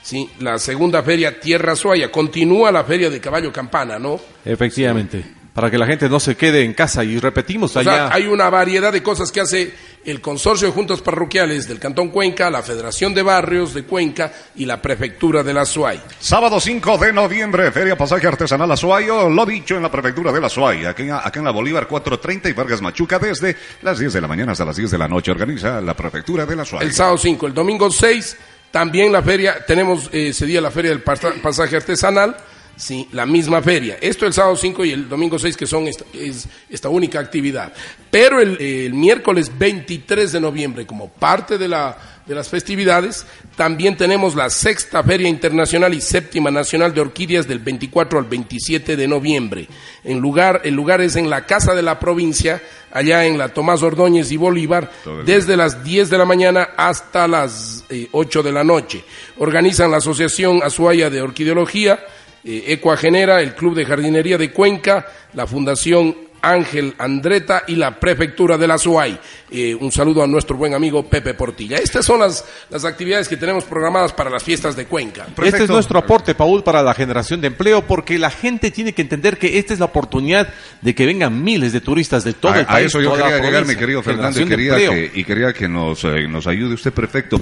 sí, 0.01 0.29
la 0.39 0.57
segunda 0.59 1.03
feria 1.03 1.39
Tierra 1.41 1.73
Azuaya, 1.73 2.09
continúa 2.09 2.71
la 2.71 2.85
feria 2.85 3.09
de 3.09 3.19
Caballo 3.19 3.51
Campana, 3.51 3.99
¿no? 3.99 4.17
Efectivamente. 4.45 5.25
Para 5.53 5.69
que 5.69 5.77
la 5.77 5.85
gente 5.85 6.09
no 6.09 6.19
se 6.19 6.35
quede 6.35 6.63
en 6.63 6.73
casa 6.73 7.03
y 7.03 7.19
repetimos 7.19 7.75
O 7.75 7.79
allá. 7.79 7.91
sea, 8.07 8.09
hay 8.13 8.25
una 8.25 8.49
variedad 8.49 8.91
de 8.91 9.03
cosas 9.03 9.31
que 9.31 9.39
hace 9.39 9.71
el 10.03 10.19
Consorcio 10.19 10.67
de 10.67 10.73
Juntas 10.73 11.01
Parroquiales 11.01 11.67
del 11.67 11.79
Cantón 11.79 12.09
Cuenca, 12.09 12.49
la 12.49 12.63
Federación 12.63 13.13
de 13.13 13.21
Barrios 13.21 13.73
de 13.75 13.83
Cuenca 13.83 14.33
y 14.55 14.65
la 14.65 14.81
Prefectura 14.81 15.43
de 15.43 15.53
la 15.53 15.61
Azuay. 15.61 16.01
Sábado 16.19 16.59
5 16.59 16.97
de 16.97 17.13
noviembre, 17.13 17.71
Feria 17.71 17.95
Pasaje 17.95 18.25
Artesanal 18.27 18.71
Azuayo, 18.71 19.29
lo 19.29 19.45
dicho 19.45 19.75
en 19.75 19.83
la 19.83 19.91
Prefectura 19.91 20.31
de 20.31 20.41
la 20.41 20.47
Azuay, 20.47 20.85
aquí 20.85 21.03
en, 21.03 21.11
acá 21.11 21.33
en 21.39 21.45
la 21.45 21.51
Bolívar 21.51 21.87
430 21.87 22.49
y 22.49 22.53
Vargas 22.53 22.81
Machuca, 22.81 23.19
desde 23.19 23.55
las 23.83 23.99
10 23.99 24.11
de 24.13 24.21
la 24.21 24.27
mañana 24.27 24.53
hasta 24.53 24.65
las 24.65 24.75
10 24.75 24.89
de 24.89 24.97
la 24.97 25.07
noche, 25.07 25.29
organiza 25.31 25.79
la 25.81 25.93
Prefectura 25.93 26.47
de 26.47 26.55
la 26.55 26.63
Azuay. 26.63 26.87
El 26.87 26.93
sábado 26.93 27.17
5, 27.19 27.45
el 27.45 27.53
domingo 27.53 27.91
6, 27.91 28.37
también 28.71 29.11
la 29.11 29.21
feria, 29.21 29.63
tenemos 29.67 30.09
eh, 30.11 30.29
ese 30.29 30.47
día 30.47 30.59
la 30.61 30.71
feria 30.71 30.89
del 30.89 31.03
pasa- 31.03 31.31
pasaje 31.43 31.75
artesanal, 31.75 32.35
sí, 32.75 33.07
la 33.11 33.25
misma 33.25 33.61
feria. 33.61 33.97
Esto 34.01 34.25
el 34.25 34.33
sábado 34.33 34.55
5 34.55 34.85
y 34.85 34.91
el 34.91 35.09
domingo 35.09 35.37
6, 35.37 35.55
que 35.57 35.67
son 35.67 35.87
esta, 35.87 36.05
es 36.13 36.47
esta 36.69 36.89
única 36.89 37.19
actividad. 37.19 37.73
Pero 38.09 38.39
el, 38.39 38.59
el 38.61 38.93
miércoles 38.93 39.51
23 39.57 40.31
de 40.31 40.39
noviembre, 40.39 40.85
como 40.85 41.09
parte 41.09 41.57
de, 41.57 41.67
la, 41.67 41.97
de 42.25 42.35
las 42.35 42.49
festividades, 42.49 43.25
también 43.55 43.97
tenemos 43.97 44.35
la 44.35 44.49
sexta 44.49 45.03
Feria 45.03 45.27
Internacional 45.27 45.93
y 45.93 46.01
séptima 46.01 46.51
Nacional 46.51 46.93
de 46.93 47.01
Orquídeas 47.01 47.47
del 47.47 47.59
24 47.59 48.19
al 48.19 48.25
27 48.25 48.95
de 48.95 49.07
noviembre. 49.07 49.67
En 50.03 50.19
lugar, 50.19 50.61
el 50.63 50.73
lugar 50.73 51.01
es 51.01 51.15
en 51.15 51.29
la 51.29 51.45
Casa 51.45 51.73
de 51.73 51.81
la 51.81 51.99
Provincia, 51.99 52.61
allá 52.91 53.25
en 53.25 53.37
la 53.37 53.49
Tomás 53.49 53.81
Ordóñez 53.83 54.31
y 54.31 54.37
Bolívar, 54.37 54.91
desde 55.25 55.57
las 55.57 55.83
10 55.83 56.09
de 56.09 56.17
la 56.17 56.25
mañana 56.25 56.69
hasta 56.77 57.27
las 57.27 57.83
eh, 57.89 58.07
8 58.11 58.43
de 58.43 58.51
la 58.51 58.63
noche. 58.63 59.03
Organizan 59.37 59.91
la 59.91 59.97
Asociación 59.97 60.61
Azuaya 60.63 61.09
de 61.09 61.21
Orquideología, 61.21 61.99
eh, 62.43 62.63
Ecuagenera, 62.67 63.41
el 63.41 63.55
Club 63.55 63.75
de 63.75 63.85
Jardinería 63.85 64.37
de 64.37 64.51
Cuenca, 64.51 65.05
la 65.33 65.47
Fundación 65.47 66.15
Ángel 66.43 66.93
Andreta 66.97 67.63
y 67.67 67.75
la 67.77 67.97
Prefectura 67.97 68.57
de 68.57 68.67
la 68.67 68.73
Azuay. 68.73 69.17
Eh, 69.49 69.73
un 69.73 69.91
saludo 69.91 70.21
a 70.23 70.27
nuestro 70.27 70.57
buen 70.57 70.73
amigo 70.73 71.07
Pepe 71.07 71.33
Portilla. 71.33 71.77
Estas 71.77 72.05
son 72.05 72.19
las, 72.19 72.43
las 72.69 72.83
actividades 72.83 73.29
que 73.29 73.37
tenemos 73.37 73.63
programadas 73.63 74.11
para 74.11 74.29
las 74.29 74.43
fiestas 74.43 74.75
de 74.75 74.85
Cuenca. 74.85 75.25
Este 75.41 75.63
es 75.63 75.69
nuestro 75.69 75.99
aporte, 75.99 76.35
Paul, 76.35 76.61
para 76.61 76.83
la 76.83 76.93
generación 76.93 77.39
de 77.39 77.47
empleo, 77.47 77.87
porque 77.87 78.19
la 78.19 78.29
gente 78.29 78.71
tiene 78.71 78.93
que 78.93 79.01
entender 79.01 79.37
que 79.37 79.57
esta 79.57 79.73
es 79.73 79.79
la 79.79 79.85
oportunidad 79.85 80.49
de 80.81 80.93
que 80.93 81.05
vengan 81.05 81.41
miles 81.41 81.71
de 81.71 81.79
turistas 81.79 82.25
de 82.25 82.33
todo 82.33 82.51
a, 82.51 82.59
el 82.59 82.65
a 82.65 82.67
país. 82.67 82.87
eso 82.87 82.99
yo 82.99 83.11
toda 83.11 83.29
quería 83.29 83.41
llegar, 83.41 83.65
mi 83.65 83.75
querido 83.77 84.03
Fernando, 84.03 84.37
y 84.37 84.43
Generación 84.43 84.49
de 84.49 84.89
quería 84.89 85.11
que, 85.11 85.19
y 85.19 85.23
quería 85.23 85.53
que 85.53 85.69
nos, 85.69 86.03
eh, 86.03 86.27
nos 86.27 86.45
ayude 86.47 86.73
usted 86.73 86.91
perfecto. 86.91 87.39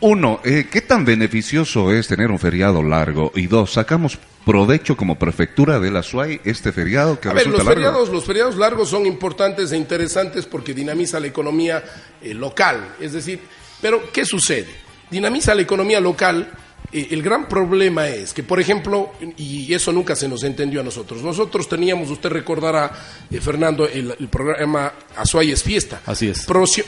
Uno, 0.00 0.40
eh, 0.44 0.68
¿qué 0.70 0.82
tan 0.82 1.04
beneficioso 1.04 1.92
es 1.92 2.06
tener 2.06 2.30
un 2.30 2.38
feriado 2.38 2.80
largo? 2.80 3.32
Y 3.34 3.48
dos, 3.48 3.72
¿sacamos 3.72 4.20
provecho 4.46 4.96
como 4.96 5.18
prefectura 5.18 5.80
de 5.80 5.90
la 5.90 6.04
SUAY 6.04 6.40
este 6.44 6.70
feriado 6.70 7.18
que 7.18 7.28
A 7.28 7.32
ver, 7.32 7.46
resulta 7.46 7.58
los 7.58 7.66
largo? 7.66 7.82
feriados, 7.82 8.08
los 8.10 8.24
feriados 8.24 8.56
largos 8.56 8.88
son 8.88 9.04
importantes 9.04 9.72
e 9.72 9.76
interesantes 9.76 10.46
porque 10.46 10.72
dinamiza 10.72 11.18
la 11.18 11.26
economía 11.26 11.82
eh, 12.22 12.32
local. 12.32 12.94
Es 13.00 13.12
decir, 13.12 13.40
pero 13.82 14.00
¿qué 14.12 14.24
sucede? 14.24 14.68
Dinamiza 15.10 15.52
la 15.52 15.62
economía 15.62 15.98
local. 15.98 16.48
Eh, 16.96 17.08
el 17.10 17.22
gran 17.22 17.48
problema 17.48 18.08
es 18.08 18.32
que, 18.32 18.42
por 18.42 18.58
ejemplo, 18.58 19.12
y 19.36 19.72
eso 19.72 19.92
nunca 19.92 20.16
se 20.16 20.28
nos 20.28 20.42
entendió 20.44 20.80
a 20.80 20.84
nosotros, 20.84 21.22
nosotros 21.22 21.68
teníamos, 21.68 22.10
usted 22.10 22.30
recordará, 22.30 22.90
eh, 23.30 23.40
Fernando, 23.40 23.86
el, 23.86 24.14
el 24.18 24.28
programa 24.28 24.92
Azuay 25.16 25.50
es 25.50 25.62
Fiesta. 25.62 26.00
Así 26.06 26.28
es. 26.28 26.46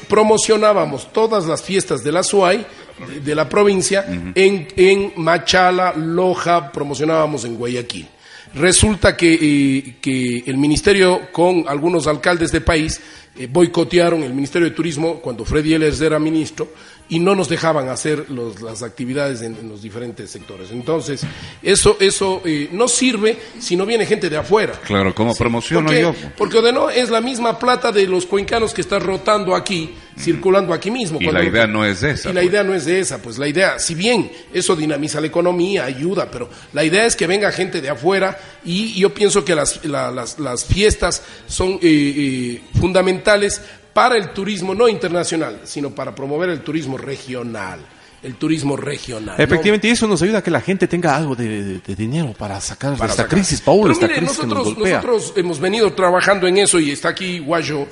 Promocionábamos 0.09 1.13
todas 1.13 1.47
las 1.47 1.63
fiestas 1.63 2.03
de 2.03 2.13
la 2.13 2.21
Azuay, 2.21 2.67
de, 3.09 3.21
de 3.21 3.35
la 3.35 3.49
provincia, 3.49 4.07
en, 4.35 4.69
en 4.77 5.13
Machala, 5.17 5.93
Loja, 5.95 6.73
promocionábamos 6.73 7.45
en 7.45 7.57
Guayaquil. 7.57 8.09
Resulta 8.55 9.17
que, 9.17 9.35
eh, 9.35 9.97
que 10.01 10.45
el 10.47 10.57
ministerio, 10.57 11.31
con 11.33 11.65
algunos 11.69 12.07
alcaldes 12.07 12.51
de 12.51 12.63
país, 12.63 13.01
eh, 13.37 13.47
boicotearon 13.47 14.23
el 14.23 14.33
Ministerio 14.33 14.69
de 14.69 14.75
Turismo 14.75 15.21
cuando 15.21 15.45
Freddy 15.45 15.75
Ehlers 15.75 16.01
era 16.01 16.19
ministro 16.19 16.69
y 17.11 17.19
no 17.21 17.35
nos 17.35 17.49
dejaban 17.49 17.89
hacer 17.89 18.29
los- 18.31 18.61
las 18.61 18.83
actividades 18.83 19.41
en, 19.43 19.55
en 19.57 19.69
los 19.69 19.81
diferentes 19.83 20.31
sectores. 20.31 20.71
Entonces, 20.71 21.23
eso, 21.63 21.97
eso 22.01 22.43
eh, 22.45 22.69
no 22.73 22.87
sirve 22.89 23.39
si 23.59 23.77
no 23.77 23.87
viene 23.87 24.05
gente 24.07 24.29
de 24.29 24.37
afuera. 24.37 24.75
Claro, 24.85 25.15
¿cómo 25.15 25.35
promociono 25.35 25.87
Porque, 25.87 26.01
yo? 26.03 26.15
porque 26.37 26.61
de 26.63 26.73
no 26.73 26.91
es 26.91 27.09
la 27.11 27.21
misma 27.21 27.59
plata 27.59 27.93
de 27.93 28.07
los 28.07 28.27
cuencanos 28.27 28.75
que 28.75 28.83
está 28.83 28.99
rotando 28.99 29.55
aquí, 29.55 29.95
circulando 30.19 30.75
aquí 30.75 30.91
mismo. 30.91 31.19
Y 31.21 31.27
la 31.31 31.43
idea 31.45 31.67
no 31.67 31.85
es 31.85 32.03
esa. 32.03 32.29
Y 32.31 32.33
la 32.35 32.41
pues. 32.41 32.51
idea 32.53 32.63
no 32.65 32.75
es 32.75 32.85
de 32.85 33.01
esa, 33.01 33.23
pues 33.23 33.39
la 33.39 33.49
idea, 33.49 33.79
si 33.79 33.95
bien 33.95 34.31
eso 34.53 34.77
dinamiza 34.77 35.21
la 35.21 35.29
economía, 35.29 35.85
ayuda, 35.87 36.31
pero 36.31 36.51
la 36.75 36.85
idea 36.85 37.07
es 37.07 37.17
que 37.17 37.27
venga 37.27 37.51
gente 37.53 37.81
de 37.81 37.89
afuera 37.89 38.39
y 38.65 38.99
yo 39.01 39.15
pienso 39.15 39.45
que 39.45 39.55
las, 39.55 39.85
la- 39.87 40.11
las, 40.11 40.39
las 40.39 40.65
fiestas 40.65 41.23
son 41.47 41.75
eh, 41.75 41.79
eh, 41.83 42.61
fundamentales 42.79 43.63
para 43.99 44.17
el 44.17 44.31
turismo, 44.31 44.75
no 44.77 44.89
internacional, 44.89 45.63
sino 45.65 45.91
para 45.91 46.15
promover 46.15 46.51
el 46.51 46.61
turismo 46.61 46.97
regional. 46.97 47.81
El 48.23 48.35
turismo 48.35 48.77
regional. 48.77 49.35
¿no? 49.39 49.43
Efectivamente, 49.45 49.89
y 49.89 49.91
eso 49.93 50.07
nos 50.07 50.21
ayuda 50.23 50.39
a 50.39 50.43
que 50.43 50.51
la 50.53 50.61
gente 50.61 50.87
tenga 50.87 51.17
algo 51.17 51.35
de, 51.35 51.65
de- 51.65 51.79
de 51.81 51.95
dinero 51.97 52.33
para 52.37 52.61
sacar 52.61 52.93
de 52.93 52.97
para 52.97 53.11
esta 53.11 53.23
sacar. 53.25 53.37
crisis, 53.39 53.61
Paul, 53.61 53.91
esta 53.91 54.07
mire, 54.07 54.19
crisis 54.21 54.39
que 54.39 54.47
nos 54.47 54.55
nosotros, 54.59 54.75
golpea. 54.77 54.95
nosotros 55.03 55.33
hemos 55.37 55.59
venido 55.61 55.93
trabajando 55.93 56.47
en 56.47 56.59
eso 56.59 56.79
y 56.81 56.91
está 56.93 57.09
aquí 57.11 57.39
Guayo, 57.41 57.83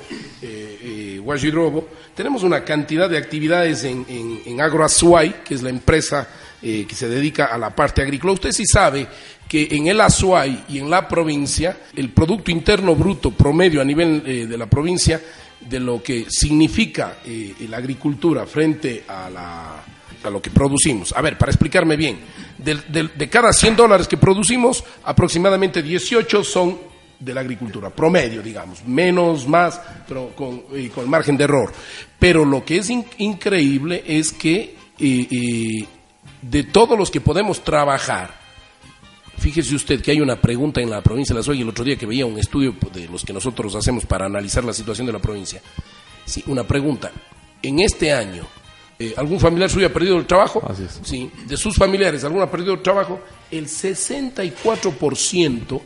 eh, 0.41 0.79
eh, 0.81 1.19
Guajidrobo, 1.23 1.87
tenemos 2.15 2.43
una 2.43 2.63
cantidad 2.63 3.09
de 3.09 3.17
actividades 3.17 3.83
en, 3.85 4.05
en, 4.09 4.41
en 4.45 4.61
Agroazuay, 4.61 5.43
que 5.43 5.53
es 5.55 5.61
la 5.61 5.69
empresa 5.69 6.27
eh, 6.61 6.85
que 6.87 6.95
se 6.95 7.07
dedica 7.09 7.45
a 7.45 7.57
la 7.57 7.69
parte 7.75 8.01
agrícola. 8.01 8.33
Usted 8.33 8.51
sí 8.51 8.65
sabe 8.65 9.07
que 9.47 9.67
en 9.71 9.87
el 9.87 10.01
Azuay 10.01 10.65
y 10.67 10.79
en 10.79 10.89
la 10.89 11.07
provincia, 11.07 11.77
el 11.95 12.09
Producto 12.11 12.51
Interno 12.51 12.95
Bruto 12.95 13.31
promedio 13.31 13.79
a 13.79 13.85
nivel 13.85 14.23
eh, 14.25 14.45
de 14.45 14.57
la 14.57 14.65
provincia, 14.65 15.21
de 15.61 15.79
lo 15.79 16.01
que 16.01 16.25
significa 16.29 17.17
eh, 17.25 17.53
la 17.69 17.77
agricultura 17.77 18.45
frente 18.45 19.03
a, 19.07 19.29
la, 19.29 19.83
lo 20.29 20.41
que 20.41 20.49
producimos. 20.49 21.13
A 21.15 21.21
ver, 21.21 21.37
para 21.37 21.51
explicarme 21.51 21.95
bien, 21.95 22.19
de, 22.57 23.29
cada 23.29 23.51
100 23.53 23.75
dólares 23.75 24.07
que 24.07 24.17
producimos, 24.17 24.83
aproximadamente 25.03 25.81
18 25.81 26.43
son 26.43 26.77
de 27.19 27.33
la 27.33 27.41
agricultura, 27.41 27.89
promedio, 27.89 28.41
digamos, 28.43 28.85
menos, 28.85 29.47
más, 29.47 29.81
pero 30.07 30.35
con, 30.35 30.63
eh, 30.73 30.91
margen 31.07 31.35
de 31.37 31.45
error. 31.45 31.73
Pero 32.19 32.45
lo 32.45 32.63
que 32.63 32.77
es 32.77 32.89
in- 32.89 33.05
increíble 33.17 34.03
es 34.05 34.31
que 34.31 34.75
eh, 34.99 35.87
de 36.41 36.63
todos 36.63 36.97
los 36.97 37.09
que 37.09 37.21
podemos 37.21 37.63
trabajar, 37.63 38.46
Fíjese 39.37 39.75
usted 39.75 40.01
que 40.01 40.11
hay 40.11 40.19
una 40.19 40.41
pregunta 40.41 40.81
en 40.81 40.89
la 40.89 41.01
provincia 41.01 41.35
de 41.35 41.41
La 41.41 41.53
y 41.53 41.61
el 41.61 41.69
otro 41.69 41.85
día 41.85 41.95
que 41.95 42.05
veía 42.05 42.25
un 42.25 42.39
estudio 42.39 42.75
de 42.91 43.07
los 43.07 43.23
que 43.23 43.33
nosotros 43.33 43.75
hacemos 43.75 44.05
para 44.05 44.25
analizar 44.25 44.63
la 44.63 44.73
situación 44.73 45.07
de 45.07 45.13
la 45.13 45.19
provincia. 45.19 45.61
Sí, 46.25 46.43
una 46.47 46.65
pregunta. 46.65 47.11
En 47.61 47.79
este 47.79 48.11
año, 48.11 48.47
eh, 48.99 49.13
¿algún 49.15 49.39
familiar 49.39 49.69
suyo 49.69 49.87
ha 49.87 49.93
perdido 49.93 50.17
el 50.17 50.25
trabajo? 50.25 50.61
Así 50.67 50.83
es. 50.83 50.99
Sí. 51.03 51.31
De 51.45 51.55
sus 51.55 51.75
familiares, 51.75 52.23
¿alguno 52.23 52.43
ha 52.43 52.51
perdido 52.51 52.73
el 52.73 52.81
trabajo? 52.81 53.21
El 53.51 53.67
64% 53.67 55.81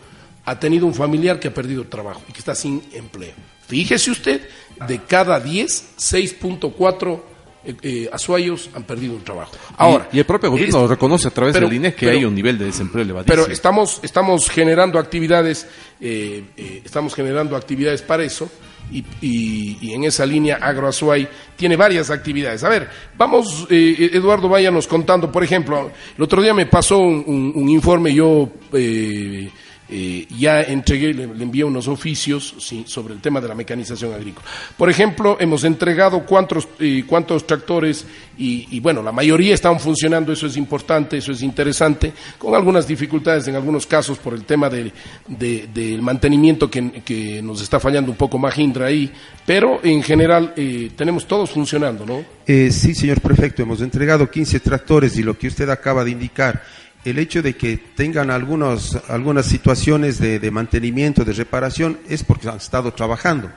ha 0.45 0.59
tenido 0.59 0.85
un 0.85 0.93
familiar 0.93 1.39
que 1.39 1.49
ha 1.49 1.53
perdido 1.53 1.81
el 1.81 1.89
trabajo 1.89 2.21
y 2.27 2.31
que 2.31 2.39
está 2.39 2.55
sin 2.55 2.81
empleo. 2.93 3.33
Fíjese 3.67 4.11
usted, 4.11 4.47
de 4.87 5.03
cada 5.03 5.39
10, 5.39 5.95
6.4 5.97 7.21
eh, 7.63 7.75
eh, 7.81 8.09
azuayos 8.11 8.69
han 8.73 8.83
perdido 8.83 9.15
el 9.15 9.23
trabajo. 9.23 9.51
Ahora, 9.77 10.09
y, 10.11 10.17
y 10.17 10.19
el 10.19 10.25
propio 10.25 10.49
gobierno 10.51 10.83
es- 10.83 10.89
reconoce 10.89 11.27
a 11.27 11.31
través 11.31 11.53
pero- 11.53 11.67
del 11.67 11.75
INE 11.77 11.93
que 11.93 12.05
pero- 12.07 12.17
hay 12.17 12.25
un 12.25 12.33
nivel 12.35 12.57
de 12.57 12.65
desempleo 12.65 13.03
elevadísimo. 13.03 13.43
pero 13.43 13.51
estamos, 13.53 13.99
estamos 14.03 14.49
generando 14.49 14.97
actividades, 14.99 15.67
eh, 15.99 16.43
eh, 16.57 16.81
estamos 16.83 17.13
generando 17.13 17.55
actividades 17.55 18.01
para 18.01 18.23
eso 18.23 18.49
y, 18.91 19.05
y- 19.21 19.77
y 19.81 19.93
en 19.93 20.03
esa 20.03 20.25
línea 20.25 20.57
Agroazuay 20.61 21.27
tiene 21.55 21.75
varias 21.75 22.09
actividades. 22.09 22.63
A 22.63 22.69
ver, 22.69 22.89
vamos, 23.17 23.67
eh, 23.69 24.09
Eduardo, 24.13 24.49
váyanos 24.49 24.87
contando, 24.87 25.31
por 25.31 25.43
ejemplo, 25.43 25.91
el 26.17 26.23
otro 26.23 26.41
día 26.41 26.53
me 26.53 26.65
pasó 26.65 26.97
un, 26.97 27.23
un- 27.25 27.51
un 27.55 27.69
informe, 27.69 28.13
yo 28.13 28.49
eh, 28.73 29.49
eh, 29.91 30.25
ya 30.39 30.61
entregué, 30.61 31.13
le, 31.13 31.27
le 31.27 31.43
envié 31.43 31.63
unos 31.63 31.87
oficios 31.87 32.55
sobre 32.85 33.13
el 33.13 33.19
tema 33.21 33.41
de 33.41 33.47
la 33.49 33.55
mecanización 33.55 34.13
agrícola. 34.13 34.47
Por 34.77 34.89
ejemplo, 34.89 35.37
hemos 35.39 35.63
entregado 35.65 36.25
cuántos, 36.25 36.67
eh, 36.79 37.03
tractores 37.45 38.05
y, 38.37 38.79
bueno, 38.79 39.03
la 39.03 39.11
mayoría 39.11 39.53
están 39.53 39.79
funcionando, 39.79 40.31
eso 40.33 40.47
es 40.47 40.57
importante, 40.57 41.17
eso 41.17 41.31
es 41.31 41.43
interesante, 41.43 42.13
con 42.39 42.55
algunas 42.55 42.87
dificultades 42.87 43.47
en 43.47 43.55
algunos 43.55 43.85
casos 43.85 44.17
por 44.17 44.33
el 44.33 44.45
tema 44.45 44.69
del 44.69 44.91
de- 45.27 45.67
mantenimiento 46.01 46.69
que, 46.71 47.03
que 47.03 47.41
nos 47.41 47.61
está 47.61 47.79
fallando 47.79 48.09
un 48.11 48.17
poco 48.17 48.37
Mahindra 48.39 48.87
ahí, 48.87 49.11
pero 49.45 49.79
en 49.83 50.01
general 50.01 50.53
eh, 50.55 50.91
tenemos 50.95 51.27
todos 51.27 51.51
funcionando, 51.51 52.05
¿no? 52.05 52.23
Eh, 52.47 52.71
sí, 52.71 52.95
señor 52.95 53.21
prefecto, 53.21 53.61
hemos 53.61 53.81
entregado 53.81 54.29
15 54.29 54.59
tractores 54.61 55.17
y 55.17 55.23
lo 55.23 55.37
que 55.37 55.47
usted 55.47 55.69
acaba 55.69 56.03
de 56.03 56.11
indicar, 56.11 56.63
el 57.05 57.17
hecho 57.19 57.41
de 57.41 57.55
que 57.55 57.77
tengan 57.95 58.29
algunos, 58.29 58.97
algunas 59.07 59.45
situaciones 59.45 60.19
de, 60.19 60.39
de 60.39 60.51
mantenimiento, 60.51 61.23
de 61.25 61.33
reparación, 61.33 61.99
es 62.07 62.23
porque 62.23 62.47
han 62.49 62.57
estado 62.57 62.93
trabajando. 62.93 63.51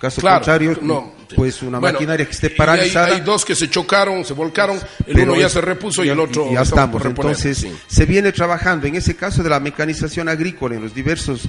Caso 0.00 0.20
Claro, 0.20 0.36
contrario, 0.38 0.78
no. 0.80 1.12
pues 1.34 1.60
una 1.60 1.80
Bueno, 1.80 1.94
maquinaria 1.94 2.24
que 2.24 2.30
esté 2.30 2.46
y 2.46 2.50
hay- 2.50 2.56
paralizada. 2.56 3.06
Hay, 3.16 3.20
dos 3.20 3.44
que 3.44 3.56
se 3.56 3.68
chocaron, 3.68 4.24
se 4.24 4.32
volcaron, 4.32 4.78
el 5.08 5.18
uno 5.20 5.34
ya 5.34 5.48
se 5.48 5.60
repuso 5.60 6.04
y 6.04 6.08
el 6.08 6.20
otro 6.20 6.52
ya 6.52 6.62
estamos 6.62 7.02
por 7.02 7.10
Entonces, 7.10 7.58
sí. 7.58 7.72
se 7.88 8.06
viene 8.06 8.30
trabajando 8.30 8.86
en 8.86 8.94
ese 8.94 9.16
caso 9.16 9.42
de 9.42 9.50
la 9.50 9.58
mecanización 9.58 10.28
agrícola 10.28 10.76
en 10.76 10.82
los 10.82 10.94
diversos 10.94 11.48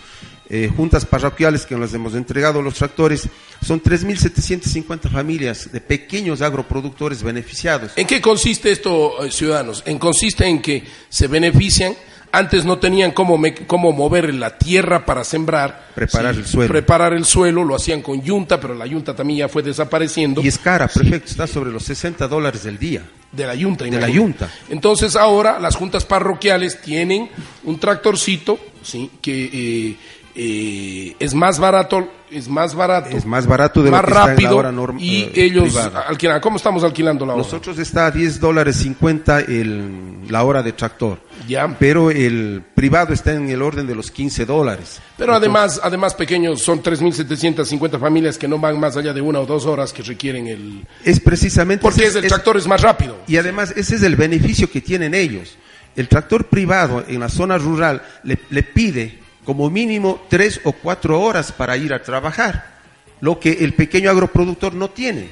eh, 0.50 0.70
juntas 0.76 1.06
parroquiales 1.06 1.66
que 1.66 1.76
nos 1.76 1.94
hemos 1.94 2.14
entregado 2.16 2.62
los 2.62 2.74
tractores. 2.76 3.28
Son 3.66 3.82
3.750 3.82 5.10
familias 5.12 5.72
de 5.72 5.82
pequeños 5.82 6.42
agroproductores 6.42 7.24
beneficiados. 7.24 7.92
¿En 7.96 8.08
qué 8.08 8.22
consiste 8.22 8.72
esto, 8.72 9.24
eh, 9.26 9.32
ciudadanos? 9.32 9.84
En 9.86 10.00
consiste 10.00 10.46
en 10.46 10.62
que 10.62 10.84
se 11.10 11.28
benefician. 11.28 11.94
Antes 12.32 12.64
no 12.64 12.78
tenían 12.78 13.10
cómo, 13.12 13.40
me- 13.40 13.56
cómo 13.56 13.92
mover 13.92 14.32
la 14.36 14.56
tierra 14.56 15.04
para 15.04 15.24
sembrar. 15.24 15.90
Preparar 15.96 16.36
el 16.36 16.46
suelo. 16.46 16.72
Preparar 16.72 17.14
el 17.14 17.26
suelo, 17.26 17.64
lo 17.64 17.76
hacían 17.76 18.04
con 18.04 18.22
yunta, 18.22 18.60
pero 18.60 18.76
la 18.76 18.86
yunta 18.86 19.16
también 19.16 19.40
ya 19.40 19.50
fue 19.50 19.64
desapareciendo. 19.64 20.40
Y 20.44 20.48
es 20.48 20.60
cara, 20.60 20.88
prefecto, 20.88 21.28
está 21.32 21.48
sobre 21.48 21.72
los 21.72 21.84
60 21.86 22.28
dólares 22.28 22.64
del 22.64 22.78
día. 22.78 23.04
De 23.32 23.48
la 23.48 23.56
yunta. 23.56 23.86
De 23.86 24.00
la 24.00 24.10
yunta. 24.10 24.48
Entonces 24.70 25.16
ahora 25.16 25.60
las 25.60 25.76
juntas 25.76 26.06
parroquiales 26.06 26.80
tienen 26.82 27.30
un 27.64 27.80
tractorcito, 27.80 28.60
¿sí? 28.84 29.10
Que 29.22 29.50
eh, 29.52 29.98
eh, 30.42 31.16
es 31.20 31.34
más 31.34 31.60
barato, 31.60 32.08
es 32.32 32.48
más 32.48 32.74
barato. 32.74 33.10
Es 33.18 33.26
más 33.26 33.46
barato 33.46 33.84
de 33.84 33.92
lo 33.92 33.98
más 33.98 34.06
que 34.06 34.12
está 34.12 34.22
en 34.22 34.28
la 34.28 34.34
rápido 34.36 34.56
hora 34.58 34.72
norm- 34.72 34.98
y 34.98 35.24
eh, 35.24 35.32
ellos 35.36 35.76
alquilan. 35.76 36.40
¿Cómo 36.40 36.56
estamos 36.56 36.82
alquilando 36.86 37.26
la 37.26 37.34
hora? 37.34 37.44
Nosotros 37.44 37.78
está 37.78 38.06
a 38.06 38.12
10 38.12 38.40
dólares 38.40 38.78
50 38.78 39.40
el, 39.42 40.20
la 40.30 40.44
hora 40.46 40.64
de 40.64 40.72
tractor. 40.72 41.20
Ya. 41.46 41.68
Pero 41.78 42.10
el 42.10 42.64
privado 42.74 43.14
está 43.14 43.34
en 43.34 43.50
el 43.50 43.62
orden 43.62 43.86
de 43.86 43.96
los 43.96 44.12
15 44.12 44.46
dólares. 44.46 45.02
Pero 45.18 45.34
además, 45.34 45.82
además 45.84 46.14
pequeños, 46.14 46.62
son 46.62 46.82
3.750 46.82 48.00
familias 48.00 48.38
que 48.38 48.48
no 48.48 48.60
van 48.60 48.80
más 48.80 48.96
allá 48.96 49.12
de 49.12 49.20
una 49.20 49.40
o 49.40 49.46
dos 49.46 49.66
horas 49.66 49.92
que 49.92 50.04
requieren 50.04 50.48
el... 50.48 50.88
Es 51.04 51.20
precisamente... 51.20 51.82
Porque 51.82 52.06
es, 52.06 52.16
el 52.16 52.28
tractor 52.28 52.56
es 52.56 52.66
más 52.66 52.82
rápido. 52.82 53.18
Y 53.28 53.36
además 53.36 53.74
ese 53.76 53.96
es 53.96 54.04
el 54.04 54.16
beneficio 54.16 54.72
que 54.72 54.80
tienen 54.80 55.14
ellos. 55.14 55.58
El 55.98 56.08
tractor 56.08 56.46
privado 56.46 57.04
en 57.10 57.20
la 57.20 57.28
zona 57.28 57.58
rural 57.58 58.02
le, 58.24 58.38
le 58.52 58.64
pide 58.64 59.20
como 59.50 59.68
mínimo 59.72 60.22
tres 60.30 60.62
o 60.64 60.74
cuatro 60.74 61.20
horas 61.20 61.52
para 61.52 61.76
ir 61.76 61.92
a 61.92 62.04
trabajar, 62.04 62.78
lo 63.20 63.40
que 63.40 63.52
el 63.52 63.74
pequeño 63.74 64.12
agroproductor 64.12 64.76
no 64.76 64.92
tiene. 64.92 65.28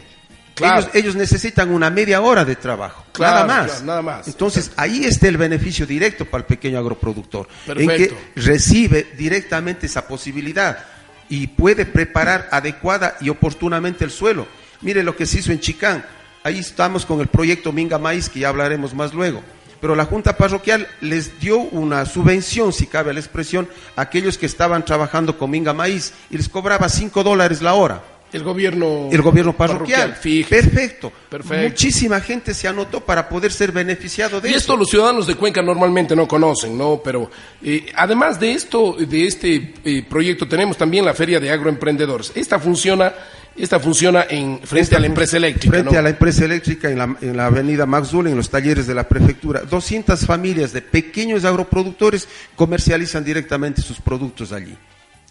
Claro. 0.55 0.79
Ellos, 0.79 0.95
ellos 0.95 1.15
necesitan 1.15 1.69
una 1.69 1.91
media 1.91 2.19
hora 2.21 2.43
de 2.43 2.55
trabajo, 2.55 3.05
Claro, 3.11 3.45
nada 3.45 3.45
más. 3.45 3.67
claro, 3.73 3.85
nada 3.85 4.01
más. 4.01 4.27
Entonces 4.27 4.71
ahí 4.75 5.05
está 5.05 5.27
el 5.27 5.37
beneficio 5.37 5.85
directo 5.85 6.25
para 6.25 6.39
el 6.39 6.45
pequeño 6.47 6.79
agroproductor, 6.79 7.47
Perfecto. 7.67 7.91
en 7.91 7.97
que 7.99 8.15
recibe 8.41 9.05
directamente 9.15 9.85
esa 9.85 10.07
posibilidad 10.07 10.79
y 11.29 11.45
puede 11.45 11.85
preparar 11.85 12.49
adecuada 12.51 13.17
y 13.21 13.29
oportunamente 13.29 14.03
el 14.03 14.09
suelo. 14.09 14.47
Mire 14.81 15.03
lo 15.03 15.15
que 15.15 15.27
se 15.27 15.37
hizo 15.37 15.51
en 15.51 15.59
Chicán. 15.59 16.03
Ahí 16.41 16.57
estamos 16.57 17.05
con 17.05 17.21
el 17.21 17.27
proyecto 17.27 17.71
Minga 17.71 17.99
Maíz, 17.99 18.29
que 18.29 18.39
ya 18.39 18.49
hablaremos 18.49 18.95
más 18.95 19.13
luego. 19.13 19.43
Pero 19.79 19.95
la 19.95 20.05
Junta 20.05 20.37
Parroquial 20.37 20.87
les 21.01 21.39
dio 21.39 21.57
una 21.59 22.05
subvención, 22.05 22.73
si 22.73 22.87
cabe 22.87 23.13
la 23.13 23.19
expresión, 23.19 23.67
a 23.95 24.01
aquellos 24.01 24.37
que 24.37 24.45
estaban 24.45 24.83
trabajando 24.85 25.37
con 25.37 25.51
Minga 25.51 25.73
Maíz 25.73 26.13
y 26.29 26.37
les 26.37 26.49
cobraba 26.49 26.89
5 26.89 27.23
dólares 27.23 27.61
la 27.61 27.73
hora. 27.75 28.01
El 28.33 28.43
gobierno... 28.43 29.07
El 29.09 29.21
gobierno 29.21 29.55
parroquial. 29.55 30.17
Perfecto. 30.49 31.11
Perfecto. 31.29 31.63
Muchísima 31.63 32.19
gente 32.19 32.53
se 32.53 32.67
anotó 32.67 32.99
para 32.99 33.29
poder 33.29 33.53
ser 33.53 33.71
beneficiado 33.71 34.41
de 34.41 34.49
Y 34.49 34.51
eso. 34.51 34.59
esto 34.59 34.75
los 34.77 34.89
ciudadanos 34.89 35.27
de 35.27 35.35
Cuenca 35.35 35.61
normalmente 35.61 36.13
no 36.13 36.27
conocen, 36.27 36.77
¿no? 36.77 36.99
Pero 37.01 37.29
eh, 37.63 37.85
además 37.95 38.37
de 38.37 38.51
esto, 38.51 38.97
de 38.99 39.25
este 39.25 39.73
eh, 39.85 40.03
proyecto, 40.09 40.45
tenemos 40.45 40.75
también 40.75 41.05
la 41.05 41.13
Feria 41.13 41.39
de 41.39 41.49
Agroemprendedores. 41.49 42.33
Esta 42.35 42.59
funciona, 42.59 43.13
esta 43.57 43.79
funciona 43.79 44.25
en 44.29 44.59
frente 44.63 44.95
a 44.95 44.99
la 44.99 45.07
empresa 45.07 45.37
eléctrica, 45.37 45.71
Frente 45.77 45.93
¿no? 45.93 45.99
a 45.99 46.01
la 46.01 46.09
empresa 46.09 46.45
eléctrica 46.45 46.89
en 46.89 46.97
la, 46.99 47.15
en 47.21 47.35
la 47.37 47.47
avenida 47.47 47.83
en 47.85 48.35
los 48.35 48.49
talleres 48.49 48.87
de 48.87 48.93
la 48.93 49.07
prefectura. 49.07 49.61
200 49.61 50.25
familias 50.25 50.73
de 50.73 50.81
pequeños 50.81 51.43
agroproductores 51.45 52.27
comercializan 52.55 53.23
directamente 53.23 53.81
sus 53.81 53.99
productos 53.99 54.51
allí. 54.51 54.75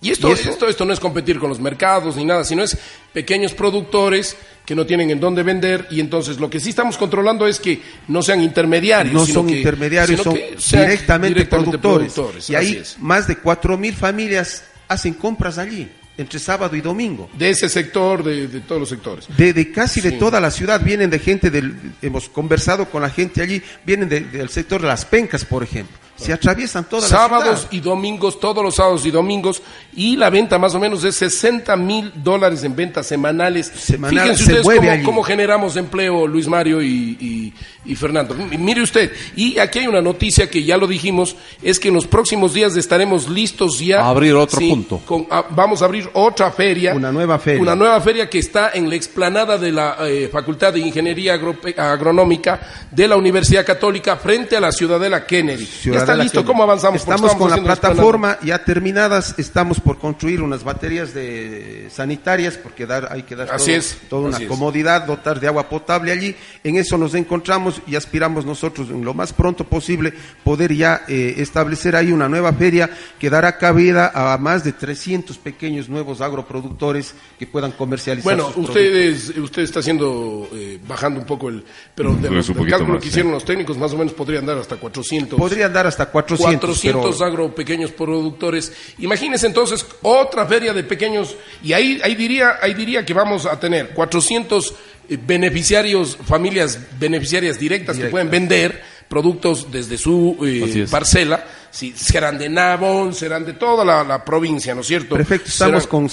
Y 0.02 0.10
esto, 0.10 0.28
¿Y 0.28 0.32
esto, 0.32 0.68
esto 0.68 0.84
no 0.84 0.92
es 0.92 1.00
competir 1.00 1.38
con 1.38 1.48
los 1.48 1.58
mercados 1.58 2.16
ni 2.16 2.24
nada, 2.24 2.44
sino 2.44 2.62
es 2.62 2.76
pequeños 3.14 3.54
productores 3.54 4.36
que 4.66 4.74
no 4.74 4.84
tienen 4.84 5.10
en 5.10 5.18
dónde 5.20 5.42
vender 5.42 5.86
y 5.90 6.00
entonces 6.00 6.38
lo 6.38 6.50
que 6.50 6.60
sí 6.60 6.70
estamos 6.70 6.98
controlando 6.98 7.46
es 7.46 7.58
que 7.58 7.80
no 8.08 8.22
sean 8.22 8.42
intermediarios. 8.42 9.14
No 9.14 9.24
sino 9.24 9.40
son 9.40 9.46
que- 9.48 9.58
intermediarios, 9.58 10.20
sino 10.20 10.36
son 10.58 10.80
directamente, 10.80 11.46
productores. 11.46 12.50
Y 12.50 12.54
así 12.54 12.76
ahí 12.76 12.82
más 13.00 13.26
de 13.26 13.40
4.000 13.40 13.94
familias 13.94 14.64
hacen 14.88 15.14
compras 15.14 15.56
allí, 15.58 15.90
entre 16.18 16.38
sábado 16.38 16.74
y 16.76 16.80
domingo. 16.80 17.28
De 17.36 17.50
ese 17.50 17.68
sector, 17.68 18.22
de, 18.24 18.48
de 18.48 18.60
todos 18.60 18.80
los 18.80 18.88
sectores. 18.88 19.26
De, 19.36 19.52
de 19.52 19.70
casi 19.72 20.00
de 20.00 20.12
toda 20.12 20.40
la 20.40 20.50
ciudad 20.50 20.80
vienen 20.82 21.10
de 21.10 21.18
gente 21.18 21.50
del, 21.50 21.74
hemos 22.02 22.28
conversado 22.28 22.88
con 22.90 23.02
la 23.02 23.10
gente 23.10 23.42
allí, 23.42 23.62
vienen 23.84 24.08
de- 24.08 24.20
del 24.20 24.48
sector 24.48 24.80
de 24.80 24.88
las 24.88 25.04
pencas, 25.04 25.44
por 25.44 25.62
ejemplo. 25.62 25.96
Se 26.16 26.32
atraviesan 26.32 26.84
todas 26.88 27.08
sábados 27.08 27.68
y 27.70 27.80
domingos, 27.80 28.40
todos 28.40 28.64
los 28.64 28.74
sábados 28.74 29.04
y 29.06 29.10
domingos, 29.10 29.62
y 29.94 30.16
la 30.16 30.30
venta 30.30 30.58
más 30.58 30.74
o 30.74 30.80
menos 30.80 31.04
es 31.04 31.14
60 31.16 31.76
mil 31.76 32.12
dólares 32.16 32.64
en 32.64 32.74
ventas 32.74 33.06
semanales. 33.06 33.66
Semanal, 33.76 34.20
Fíjense 34.22 34.36
se 34.44 34.50
ustedes 34.52 34.64
mueve 34.64 35.02
cómo, 35.04 35.22
generamos 35.22 35.76
empleo, 35.76 36.26
Luis 36.26 36.48
Mario 36.48 36.80
y, 36.82 37.16
y- 37.20 37.54
y 37.84 37.94
Fernando. 37.94 38.34
M- 38.34 38.56
Mire 38.58 38.82
usted, 38.82 39.12
y 39.36 39.58
aquí 39.58 39.80
hay 39.80 39.86
una 39.86 40.00
noticia 40.02 40.48
que 40.50 40.64
ya 40.64 40.76
lo 40.76 40.86
dijimos, 40.86 41.36
es 41.62 41.78
que 41.78 41.88
en 41.88 41.94
los 41.94 42.06
próximos 42.06 42.54
días 42.54 42.76
estaremos 42.76 43.28
listos 43.28 43.78
ya. 43.78 44.00
A 44.00 44.08
abrir 44.08 44.34
otro 44.34 44.58
sí, 44.58 44.68
punto. 44.70 45.00
con- 45.04 45.26
a- 45.30 45.44
vamos 45.50 45.82
a 45.82 45.84
abrir 45.84 46.08
otra 46.14 46.50
feria. 46.50 46.94
Una 46.94 47.12
nueva 47.12 47.38
feria. 47.38 47.60
Una 47.62 47.74
nueva 47.76 48.00
feria 48.00 48.28
que 48.30 48.38
está 48.38 48.70
en 48.74 48.88
la 48.88 48.96
explanada 48.96 49.58
de 49.58 49.70
la 49.72 49.96
eh, 50.08 50.28
Facultad 50.32 50.72
de 50.72 50.80
Ingeniería 50.80 51.38
Agronómica 51.76 52.86
de 52.90 53.08
la 53.08 53.16
Universidad 53.16 53.64
Católica 53.64 54.16
frente 54.16 54.56
a 54.56 54.60
la 54.60 54.72
Ciudadela 54.72 55.26
Kennedy. 55.26 55.68
ya 55.84 56.05
está 56.12 56.22
listo. 56.22 56.44
¿cómo 56.44 56.62
avanzamos? 56.62 57.00
Estamos 57.00 57.34
con 57.34 57.50
la 57.50 57.56
plataforma 57.58 58.38
ya 58.42 58.64
terminadas, 58.64 59.34
estamos 59.38 59.80
por 59.80 59.98
construir 59.98 60.42
unas 60.42 60.64
baterías 60.64 61.12
de 61.14 61.88
sanitarias 61.90 62.56
porque 62.56 62.86
dar, 62.86 63.08
hay 63.10 63.22
que 63.22 63.36
dar 63.36 63.50
Así 63.50 63.66
todo- 63.72 63.76
es, 63.76 63.98
toda 64.08 64.22
una 64.28 64.36
así 64.36 64.44
es. 64.44 64.48
comodidad, 64.48 65.06
dotar 65.06 65.40
de 65.40 65.46
agua 65.48 65.68
potable 65.68 66.12
allí. 66.12 66.34
En 66.64 66.76
eso 66.76 66.96
nos 66.98 67.14
encontramos 67.14 67.80
y 67.86 67.96
aspiramos 67.96 68.44
nosotros 68.44 68.88
en 68.90 69.04
lo 69.04 69.14
más 69.14 69.32
pronto 69.32 69.64
posible 69.64 70.12
poder 70.44 70.74
ya 70.74 71.02
eh, 71.08 71.34
establecer 71.38 71.96
ahí 71.96 72.12
una 72.12 72.28
nueva 72.28 72.52
feria 72.52 72.90
que 73.18 73.30
dará 73.30 73.56
cabida 73.58 74.10
a 74.14 74.36
más 74.38 74.64
de 74.64 74.72
300 74.72 75.38
pequeños 75.38 75.88
nuevos 75.88 76.20
agroproductores 76.20 77.14
que 77.38 77.46
puedan 77.46 77.72
comercializar. 77.72 78.24
Bueno, 78.24 78.44
sus 78.46 78.52
productos. 78.66 78.76
ustedes, 78.76 79.28
usted 79.38 79.62
está 79.62 79.80
haciendo, 79.80 80.48
eh, 80.52 80.78
bajando 80.86 81.20
un 81.20 81.26
poco 81.26 81.48
el, 81.48 81.64
pero 81.94 82.14
de 82.14 82.28
Pues 82.28 82.48
los, 82.48 82.56
del 82.56 82.68
cálculo 82.68 82.94
más, 82.94 82.98
que 83.02 83.04
sí. 83.04 83.08
hicieron 83.10 83.32
los 83.32 83.44
técnicos, 83.44 83.76
más 83.78 83.92
o 83.92 83.96
menos 83.98 84.12
podrían 84.12 84.44
dar 84.46 84.58
hasta 84.58 84.76
400. 84.76 85.38
Podrían 85.38 85.72
dar 85.72 85.86
hasta 85.86 85.95
400, 86.04 86.60
400 86.60 87.16
pero- 87.16 87.24
agro 87.26 87.54
pequeños 87.54 87.90
productores. 87.92 88.70
Imagínense 88.98 89.46
entonces 89.46 89.86
otra 90.02 90.44
feria 90.46 90.74
de 90.74 90.84
pequeños 90.84 91.34
y 91.62 91.72
ahí 91.72 91.98
ahí 92.04 92.14
diría 92.14 92.58
ahí 92.60 92.74
diría 92.74 93.06
que 93.06 93.14
vamos 93.14 93.46
a 93.46 93.58
tener 93.58 93.94
400 93.94 94.74
eh, 95.08 95.18
beneficiarios, 95.26 96.18
familias 96.26 96.78
beneficiarias 96.98 97.58
directas 97.58 97.96
que 97.96 98.06
pueden 98.06 98.30
vender 98.30 98.82
productos 99.08 99.70
desde 99.72 99.96
su 99.96 100.36
eh, 100.44 100.86
parcela, 100.90 101.44
si 101.70 101.92
serán 101.92 102.36
de 102.38 102.48
Navon, 102.48 103.14
serán 103.14 103.44
de 103.46 103.52
toda 103.52 103.84
la, 103.84 104.02
la 104.02 104.24
provincia, 104.24 104.74
¿no 104.74 104.80
es 104.80 104.88
cierto? 104.88 105.14
Perfecto, 105.16 105.48
estamos 105.48 105.84
Serán- 105.84 105.88
con 105.88 106.08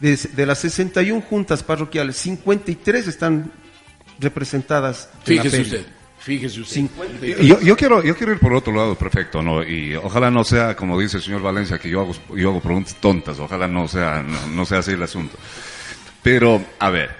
de, 0.00 0.16
de- 0.32 0.46
las 0.46 0.58
61 0.60 1.20
juntas 1.28 1.62
parroquiales, 1.64 2.16
53 2.16 3.08
están 3.08 3.50
representadas. 4.20 5.08
en 5.14 5.22
Fíjese 5.26 5.60
usted, 5.62 5.86
fíjese 6.22 6.60
usted. 6.60 6.74
50. 6.74 7.26
Yo, 7.42 7.60
yo 7.60 7.76
quiero 7.76 8.02
yo 8.02 8.16
quiero 8.16 8.32
ir 8.32 8.38
por 8.38 8.52
otro 8.54 8.72
lado, 8.72 8.94
perfecto, 8.94 9.42
¿no? 9.42 9.62
Y 9.62 9.94
ojalá 9.96 10.30
no 10.30 10.44
sea, 10.44 10.74
como 10.76 10.98
dice 10.98 11.18
el 11.18 11.22
señor 11.22 11.42
Valencia, 11.42 11.78
que 11.78 11.88
yo 11.88 12.00
hago, 12.00 12.14
yo 12.36 12.50
hago 12.50 12.60
preguntas 12.60 12.96
tontas, 13.00 13.38
ojalá 13.38 13.66
no 13.68 13.86
sea, 13.88 14.22
no, 14.22 14.46
no 14.48 14.64
sea 14.64 14.78
así 14.78 14.92
el 14.92 15.02
asunto. 15.02 15.36
Pero, 16.22 16.62
a 16.78 16.90
ver, 16.90 17.10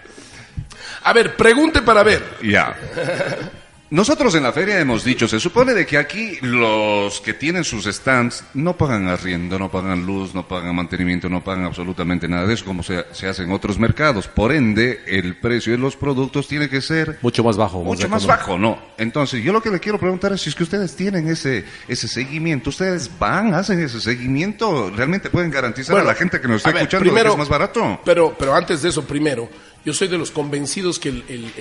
A 1.05 1.13
ver, 1.13 1.37
pregunte 1.37 1.83
para 1.83 2.03
ver. 2.03 2.23
ya. 2.43 2.77
Nosotros 3.93 4.35
en 4.37 4.43
la 4.43 4.55
feria 4.55 4.81
hemos 4.81 5.05
dicho, 5.05 5.29
se 5.29 5.39
supone 5.39 5.75
de 5.75 5.85
que 5.85 5.99
aquí 5.99 6.39
los 6.41 7.21
que 7.21 7.35
tienen 7.35 7.63
sus 7.63 7.85
stands 7.85 8.43
no 8.55 8.75
pagan 8.75 9.07
arriendo, 9.07 9.59
no 9.59 9.71
pagan 9.71 10.07
luz, 10.07 10.35
no 10.35 10.49
pagan 10.49 10.75
mantenimiento, 10.75 11.29
no 11.29 11.45
pagan 11.45 11.67
absolutamente 11.67 12.27
nada 12.27 12.47
de 12.47 12.55
eso, 12.55 12.65
como 12.65 12.83
se, 12.83 13.05
se 13.13 13.29
hace 13.29 13.43
en 13.43 13.53
otros 13.53 13.79
mercados. 13.79 14.29
Por 14.29 14.51
ende, 14.53 15.03
el 15.07 15.37
precio 15.37 15.73
de 15.73 15.79
los 15.79 15.95
productos 15.95 16.49
tiene 16.49 16.71
que 16.71 16.81
ser 16.81 17.19
Mucho 17.21 17.45
más 17.45 17.59
bajo. 17.59 17.85
mucho 17.85 18.09
más 18.09 18.25
bajo, 18.25 18.57
¿no? 18.57 18.79
Entonces, 18.97 19.45
yo 19.45 19.53
lo 19.53 19.61
que 19.63 19.69
le 19.69 19.79
quiero 19.79 20.01
preguntar 20.01 20.33
es 20.33 20.41
si 20.41 20.49
es 20.49 20.55
que 20.55 20.63
ustedes 20.63 20.97
tienen 20.97 21.29
ese 21.29 21.67
ese 21.87 22.09
seguimiento, 22.09 22.71
ustedes 22.71 23.11
van, 23.19 23.53
hacen 23.53 23.79
ese 23.79 24.01
seguimiento, 24.01 24.89
realmente 24.89 25.29
pueden 25.29 25.51
garantizar 25.51 25.93
Bueno, 25.97 26.09
a 26.09 26.13
la 26.15 26.19
gente 26.19 26.41
que 26.41 26.49
nos 26.49 26.57
está 26.57 26.71
ver, 26.71 26.85
escuchando 26.85 27.13
que 27.13 27.21
es 27.21 27.37
más 27.37 27.49
barato. 27.51 28.01
Pero, 28.07 28.35
pero 28.39 28.55
antes 28.55 28.81
de 28.81 28.89
eso, 28.89 29.05
primero, 29.05 29.51
yo 29.85 29.93
soy 29.93 30.09
de 30.09 30.19
los 30.19 30.31
convencidos 30.31 30.99
que 30.99 31.13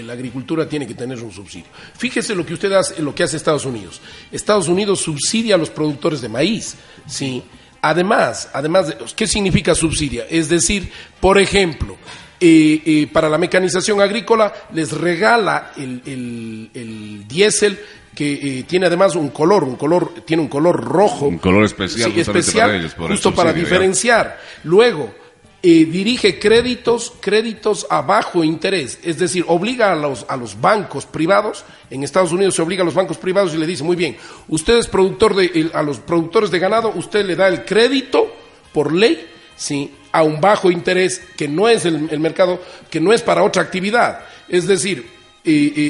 la 0.06 0.14
agricultura 0.14 0.68
tiene 0.68 0.88
que 0.88 0.94
tener 0.94 1.22
un 1.24 1.32
subsidio. 1.32 1.68
Fíjese 1.98 2.36
lo 2.36 2.46
que 2.46 2.54
usted 2.54 2.72
hace, 2.74 3.02
lo 3.02 3.16
que 3.16 3.24
hace 3.24 3.38
Estados 3.38 3.66
Unidos. 3.66 4.02
Estados 4.32 4.68
Unidos 4.68 5.00
subsidia 5.00 5.56
a 5.56 5.58
los 5.58 5.70
productores 5.70 6.22
de 6.22 6.30
maíz, 6.30 6.76
sí. 7.08 7.44
Además, 7.84 8.50
además, 8.54 8.90
de, 8.90 8.98
¿qué 9.16 9.26
significa 9.26 9.74
subsidia? 9.74 10.26
Es 10.30 10.50
decir, 10.50 10.92
por 11.20 11.40
ejemplo, 11.40 11.98
eh, 12.40 12.82
eh, 12.86 13.08
para 13.12 13.28
la 13.28 13.40
mecanización 13.40 14.02
agrícola 14.02 14.54
les 14.74 14.92
regala 14.92 15.72
el, 15.78 16.02
el, 16.06 16.70
el 16.74 17.28
diésel 17.28 17.80
que 18.16 18.34
eh, 18.60 18.64
tiene 18.64 18.88
además 18.88 19.16
un 19.16 19.30
color, 19.30 19.64
un 19.64 19.76
color, 19.76 20.14
tiene 20.26 20.44
un 20.44 20.50
color 20.50 20.84
rojo. 20.84 21.28
Un 21.28 21.38
color 21.38 21.64
especial 21.64 22.12
Sí, 22.12 22.20
especial, 22.20 22.68
para 22.68 22.80
ellos, 22.80 22.94
por 22.94 23.06
el 23.10 23.18
justo 23.18 23.34
para 23.34 23.54
diferenciar. 23.54 24.40
Luego, 24.64 25.14
dirige 25.62 26.40
créditos, 26.40 27.14
créditos 27.20 27.86
a 27.90 28.02
bajo 28.02 28.44
interés, 28.44 28.98
es 29.04 29.20
decir, 29.20 29.46
obliga 29.48 29.92
a 29.92 29.96
los, 29.96 30.26
a 30.28 30.36
los 30.36 30.60
bancos 30.60 31.06
privados, 31.06 31.64
en 31.92 32.04
Estados 32.04 32.32
Unidos 32.32 32.56
se 32.56 32.64
obliga 32.64 32.82
a 32.82 32.86
los 32.86 32.96
bancos 32.96 33.18
privados 33.18 33.54
y 33.54 33.58
le 33.58 33.68
dice, 33.68 33.84
muy 33.84 33.96
bien, 33.96 34.18
usted 34.48 34.78
es 34.78 34.88
productor 34.88 35.36
de, 35.36 35.70
a 35.74 35.84
los 35.84 36.00
productores 36.00 36.50
de 36.50 36.58
ganado, 36.58 36.92
usted 36.96 37.26
le 37.26 37.36
da 37.36 37.48
el 37.48 37.64
crédito 37.64 38.34
por 38.74 38.92
ley, 38.92 39.28
sí, 39.56 39.94
a 40.12 40.24
un 40.24 40.42
bajo 40.42 40.72
interés, 40.72 41.22
que 41.38 41.48
no 41.48 41.70
es 41.70 41.86
el, 41.86 42.20
mercado, 42.20 42.60
que 42.90 43.00
no 43.00 43.14
es 43.14 43.22
para 43.22 43.44
otra 43.44 43.62
actividad. 43.62 44.22
Es 44.50 44.68
decir, 44.68 45.06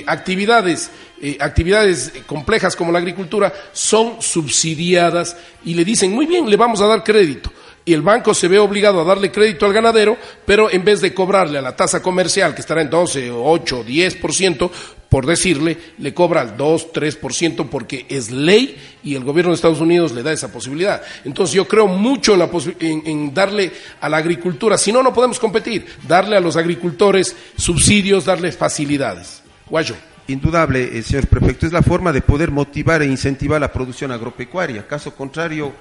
actividades, 0.05 0.91
actividades 1.39 2.11
complejas 2.27 2.75
como 2.75 2.91
la 2.91 2.99
agricultura 2.99 3.51
son 3.71 4.21
subsidiadas 4.21 5.35
y 5.65 5.73
le 5.73 5.85
dicen, 5.85 6.11
muy 6.11 6.25
bien, 6.25 6.49
le 6.49 6.57
vamos 6.57 6.81
a 6.81 6.87
dar 6.87 7.03
crédito. 7.03 7.51
Y 7.83 7.93
el 7.93 8.01
banco 8.01 8.33
se 8.33 8.47
ve 8.47 8.59
obligado 8.59 9.01
a 9.01 9.03
darle 9.03 9.31
crédito 9.31 9.65
al 9.65 9.73
ganadero, 9.73 10.17
pero 10.45 10.69
en 10.71 10.83
vez 10.83 11.01
de 11.01 11.13
cobrarle 11.13 11.57
a 11.57 11.61
la 11.61 11.75
tasa 11.75 12.01
comercial, 12.01 12.53
que 12.53 12.61
estará 12.61 12.81
en 12.81 12.89
12, 12.89 13.31
8, 13.31 13.85
10%, 13.85 14.71
por 15.09 15.25
decirle, 15.25 15.77
le 15.97 16.13
cobra 16.13 16.39
al 16.39 16.55
2, 16.55 16.93
3% 16.93 17.67
porque 17.69 18.05
es 18.07 18.31
ley 18.31 18.77
y 19.03 19.15
el 19.15 19.25
gobierno 19.25 19.51
de 19.51 19.55
Estados 19.55 19.81
Unidos 19.81 20.13
le 20.13 20.23
da 20.23 20.31
esa 20.31 20.53
posibilidad. 20.53 21.01
Entonces 21.25 21.53
yo 21.53 21.67
creo 21.67 21.87
mucho 21.87 22.33
en, 22.33 22.39
la 22.39 22.49
en 22.79 23.33
darle 23.33 23.73
a 23.99 24.07
la 24.07 24.17
agricultura, 24.17 24.77
si 24.77 24.93
no, 24.93 25.03
no 25.03 25.13
podemos 25.13 25.37
competir, 25.37 25.85
darle 26.07 26.37
a 26.37 26.39
los 26.39 26.55
agricultores 26.55 27.35
subsidios, 27.57 28.23
darles 28.23 28.55
facilidades. 28.55 29.41
Guayo. 29.69 29.95
Indudable, 30.27 30.97
eh, 30.97 31.01
señor 31.01 31.27
prefecto, 31.27 31.65
es 31.65 31.73
la 31.73 31.81
forma 31.81 32.13
de 32.13 32.21
poder 32.21 32.51
motivar 32.51 33.01
e 33.01 33.05
incentivar 33.05 33.59
la 33.59 33.73
producción 33.73 34.11
agropecuaria. 34.11 34.87
Caso 34.87 35.13
contrario, 35.13 35.73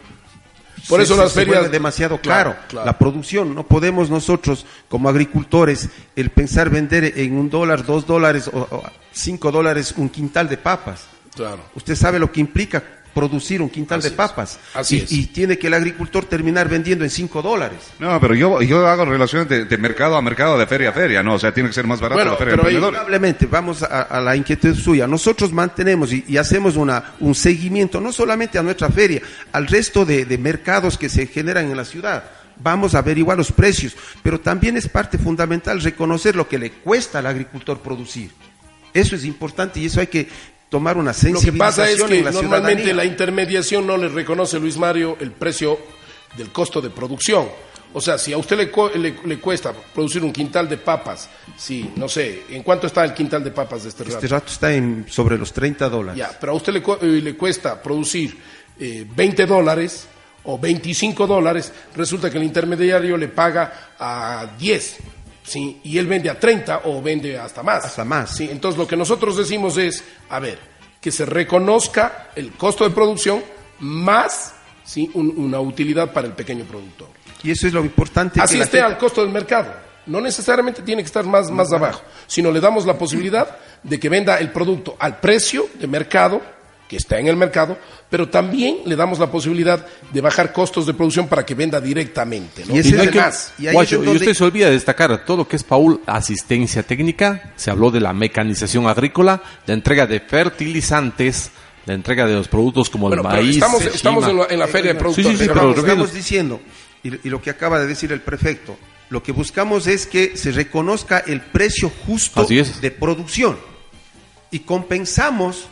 Por 0.88 1.00
eso 1.00 1.14
se- 1.14 1.20
las 1.20 1.32
se 1.32 1.40
ferias- 1.44 1.70
demasiado 1.70 2.18
Claro, 2.20 2.56
claro. 2.68 2.86
La 2.86 2.98
producción, 2.98 3.54
no 3.54 3.64
podemos 3.66 4.10
nosotros 4.10 4.66
como 4.88 5.08
agricultores 5.08 5.88
el 6.16 6.30
pensar 6.30 6.70
vender 6.70 7.12
en 7.16 7.36
un 7.36 7.50
dólar, 7.50 7.84
dos 7.84 8.06
dólares 8.06 8.48
o, 8.52 8.58
o 8.70 8.82
cinco 9.12 9.50
dólares 9.52 9.94
un 9.96 10.08
quintal 10.08 10.48
de 10.48 10.56
papas. 10.56 11.02
Claro. 11.34 11.60
Usted 11.74 11.94
sabe 11.96 12.18
lo 12.18 12.30
que 12.32 12.40
implica 12.40 12.82
producir 13.14 13.60
un 13.62 13.68
quintal 13.68 13.98
Así 13.98 14.08
de 14.08 14.12
es. 14.12 14.16
papas. 14.16 14.58
Así 14.74 14.96
y, 14.96 15.00
es. 15.00 15.12
y 15.12 15.26
tiene 15.26 15.58
que 15.58 15.66
el 15.66 15.74
agricultor 15.74 16.24
terminar 16.24 16.68
vendiendo 16.68 17.04
en 17.04 17.10
cinco 17.10 17.42
dólares. 17.42 17.78
No, 17.98 18.20
pero 18.20 18.34
yo, 18.34 18.62
yo 18.62 18.86
hago 18.86 19.04
relaciones 19.04 19.48
de, 19.48 19.64
de 19.64 19.78
mercado 19.78 20.16
a 20.16 20.22
mercado, 20.22 20.58
de 20.58 20.66
feria 20.66 20.90
a 20.90 20.92
feria, 20.92 21.22
¿no? 21.22 21.34
O 21.34 21.38
sea, 21.38 21.52
tiene 21.52 21.68
que 21.68 21.74
ser 21.74 21.86
más 21.86 22.00
barato 22.00 22.16
Bueno, 22.16 22.32
la 22.32 22.36
feria 22.36 22.56
pero. 22.56 22.70
Indudablemente, 22.70 23.46
vamos 23.46 23.82
a, 23.82 24.02
a 24.02 24.20
la 24.20 24.36
inquietud 24.36 24.74
suya. 24.74 25.06
Nosotros 25.06 25.52
mantenemos 25.52 26.12
y, 26.12 26.24
y 26.28 26.36
hacemos 26.36 26.76
una, 26.76 27.14
un 27.20 27.34
seguimiento, 27.34 28.00
no 28.00 28.12
solamente 28.12 28.58
a 28.58 28.62
nuestra 28.62 28.88
feria, 28.90 29.20
al 29.52 29.66
resto 29.66 30.04
de, 30.04 30.24
de 30.24 30.38
mercados 30.38 30.96
que 30.96 31.08
se 31.08 31.26
generan 31.26 31.70
en 31.70 31.76
la 31.76 31.84
ciudad. 31.84 32.24
Vamos 32.62 32.94
a 32.94 32.98
averiguar 32.98 33.38
los 33.38 33.52
precios, 33.52 33.96
pero 34.22 34.38
también 34.38 34.76
es 34.76 34.86
parte 34.86 35.16
fundamental 35.16 35.80
reconocer 35.80 36.36
lo 36.36 36.46
que 36.46 36.58
le 36.58 36.72
cuesta 36.72 37.18
al 37.20 37.26
agricultor 37.26 37.78
producir. 37.80 38.30
Eso 38.92 39.16
es 39.16 39.24
importante 39.24 39.80
y 39.80 39.86
eso 39.86 40.00
hay 40.00 40.08
que 40.08 40.28
tomar 40.70 40.96
una 40.96 41.10
Lo 41.10 41.14
que 41.14 41.20
sensibilización 41.20 41.58
pasa 41.58 41.90
es 41.90 42.02
que 42.02 42.22
la 42.22 42.30
normalmente 42.30 42.82
ciudadanía. 42.84 42.94
la 42.94 43.04
intermediación 43.04 43.86
no 43.86 43.96
le 43.98 44.08
reconoce, 44.08 44.58
Luis 44.58 44.76
Mario, 44.78 45.16
el 45.20 45.32
precio 45.32 45.78
del 46.36 46.50
costo 46.50 46.80
de 46.80 46.88
producción. 46.90 47.48
O 47.92 48.00
sea, 48.00 48.18
si 48.18 48.32
a 48.32 48.38
usted 48.38 48.56
le, 48.56 48.98
le- 49.00 49.16
le 49.26 49.38
cuesta 49.40 49.72
producir 49.72 50.22
un 50.22 50.32
quintal 50.32 50.68
de 50.68 50.76
papas, 50.76 51.28
si, 51.58 51.90
no 51.96 52.08
sé, 52.08 52.44
¿en 52.50 52.62
cuánto 52.62 52.86
está 52.86 53.04
el 53.04 53.12
quintal 53.12 53.42
de 53.42 53.50
papas 53.50 53.82
de 53.82 53.88
este 53.88 54.04
rato? 54.04 54.14
Este 54.16 54.28
rato 54.28 54.52
está 54.52 54.72
en 54.72 55.06
sobre 55.08 55.36
los 55.36 55.52
30 55.52 55.88
dólares. 55.88 56.16
Ya, 56.16 56.30
pero 56.38 56.52
a 56.52 56.54
usted 56.54 56.72
le, 56.72 56.78
eh, 56.78 57.20
le 57.20 57.36
cuesta 57.36 57.82
producir 57.82 58.38
eh, 58.78 59.04
20 59.12 59.44
dólares 59.44 60.06
o 60.44 60.56
25 60.56 61.26
dólares, 61.26 61.72
resulta 61.96 62.30
que 62.30 62.38
el 62.38 62.44
intermediario 62.44 63.16
le 63.16 63.26
paga 63.28 63.90
a 63.98 64.46
10, 64.56 64.96
¿sí? 65.42 65.80
Y 65.84 65.98
él 65.98 66.06
vende 66.06 66.30
a 66.30 66.38
30 66.38 66.82
o 66.84 67.00
vende 67.02 67.38
hasta 67.38 67.62
más. 67.62 67.84
Hasta 67.84 68.04
más. 68.04 68.36
¿sí? 68.36 68.48
Entonces 68.50 68.78
lo 68.78 68.86
que 68.86 68.96
nosotros 68.96 69.36
decimos 69.36 69.76
es, 69.76 70.02
a 70.28 70.38
ver, 70.40 70.58
que 71.00 71.10
se 71.10 71.24
reconozca 71.26 72.28
el 72.36 72.52
costo 72.52 72.84
de 72.84 72.90
producción 72.94 73.42
más 73.80 74.54
¿sí? 74.84 75.10
un- 75.14 75.34
una 75.36 75.60
utilidad 75.60 76.12
para 76.12 76.26
el 76.26 76.34
pequeño 76.34 76.64
productor. 76.64 77.08
Y 77.42 77.50
eso 77.50 77.66
es 77.66 77.72
lo 77.72 77.80
importante. 77.80 78.40
Así 78.40 78.60
esté 78.60 78.78
gente- 78.78 78.92
al 78.94 78.98
costo 78.98 79.22
del 79.22 79.30
mercado. 79.30 79.72
No 80.06 80.20
necesariamente 80.20 80.82
tiene 80.82 81.02
que 81.02 81.06
estar 81.06 81.24
más, 81.24 81.50
más 81.50 81.72
abajo, 81.72 82.02
sino 82.26 82.50
le 82.50 82.60
damos 82.60 82.84
la 82.86 82.98
posibilidad 82.98 83.56
de 83.82 84.00
que 84.00 84.08
venda 84.08 84.38
el 84.38 84.50
producto 84.50 84.96
al 84.98 85.20
precio 85.20 85.68
de 85.74 85.86
mercado 85.86 86.40
que 86.90 86.96
está 86.96 87.20
en 87.20 87.28
el 87.28 87.36
mercado, 87.36 87.78
pero 88.10 88.28
también 88.28 88.78
le 88.84 88.96
damos 88.96 89.20
la 89.20 89.30
posibilidad 89.30 89.86
de 90.12 90.20
bajar 90.20 90.52
costos 90.52 90.86
de 90.86 90.92
producción 90.92 91.28
para 91.28 91.46
que 91.46 91.54
venda 91.54 91.80
directamente. 91.80 92.64
¿no? 92.66 92.74
Y 92.74 92.78
ese 92.80 92.88
Y 92.88 92.92
es 92.98 93.04
no 93.06 93.10
que 93.12 93.18
más. 93.20 93.52
y 93.60 93.68
ahí 93.68 93.74
Guacho, 93.74 93.94
es 93.98 94.02
y 94.02 94.04
donde- 94.06 94.20
usted 94.20 94.34
se 94.34 94.42
olvida 94.44 94.66
de 94.66 94.72
destacar 94.72 95.24
todo 95.24 95.36
lo 95.36 95.46
que 95.48 95.54
es 95.54 95.62
Paul 95.62 96.00
asistencia 96.04 96.82
técnica, 96.82 97.52
se 97.54 97.70
habló 97.70 97.92
de 97.92 98.00
la 98.00 98.12
mecanización 98.12 98.88
agrícola, 98.88 99.40
la 99.66 99.74
entrega 99.74 100.08
de 100.08 100.18
fertilizantes, 100.18 101.52
la 101.86 101.94
entrega 101.94 102.26
de 102.26 102.34
los 102.34 102.48
productos 102.48 102.90
como 102.90 103.06
Bueno, 103.06 103.22
el 103.22 103.28
maíz, 103.28 103.56
estamos, 103.94 104.26
en, 104.28 104.36
la, 104.38 104.46
en 104.50 104.58
la 104.58 104.66
feria 104.66 104.92
de 104.92 104.98
Sí, 104.98 105.02
productores. 105.04 105.38
sí, 105.38 105.44
sí, 105.44 105.50
pero 105.54 105.70
estamos 105.76 106.12
diciendo, 106.12 106.60
y, 107.04 107.08
y 107.26 107.30
lo 107.30 107.40
que 107.40 107.50
acaba 107.50 107.78
de 107.78 107.86
decir 107.86 108.10
el 108.10 108.20
prefecto, 108.20 108.76
lo 109.10 109.22
que 109.22 109.30
buscamos 109.30 109.86
es 109.86 110.06
que 110.06 110.36
se 110.36 110.50
reconozca 110.50 111.18
el 111.24 111.40
precio 111.40 111.88
justo 112.04 112.44
es. 112.50 112.80
de 112.80 112.90
producción 112.90 113.56
y 114.50 114.58
compensamos 114.60 115.66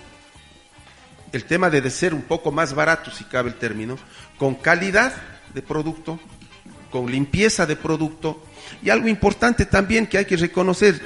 el 1.32 1.44
tema 1.44 1.70
de, 1.70 1.90
ser 1.90 2.14
un 2.14 2.22
poco 2.22 2.50
más 2.52 2.74
barato, 2.74 3.10
si 3.10 3.24
cabe 3.24 3.50
el 3.50 3.56
término, 3.56 3.98
con 4.38 4.54
calidad 4.54 5.14
de 5.54 5.62
producto, 5.62 6.18
con 6.90 7.10
limpieza 7.10 7.66
de 7.66 7.76
producto 7.76 8.42
y 8.82 8.90
algo 8.90 9.08
importante 9.08 9.66
también 9.66 10.06
que 10.06 10.18
hay 10.18 10.24
que 10.24 10.36
reconocer, 10.36 11.00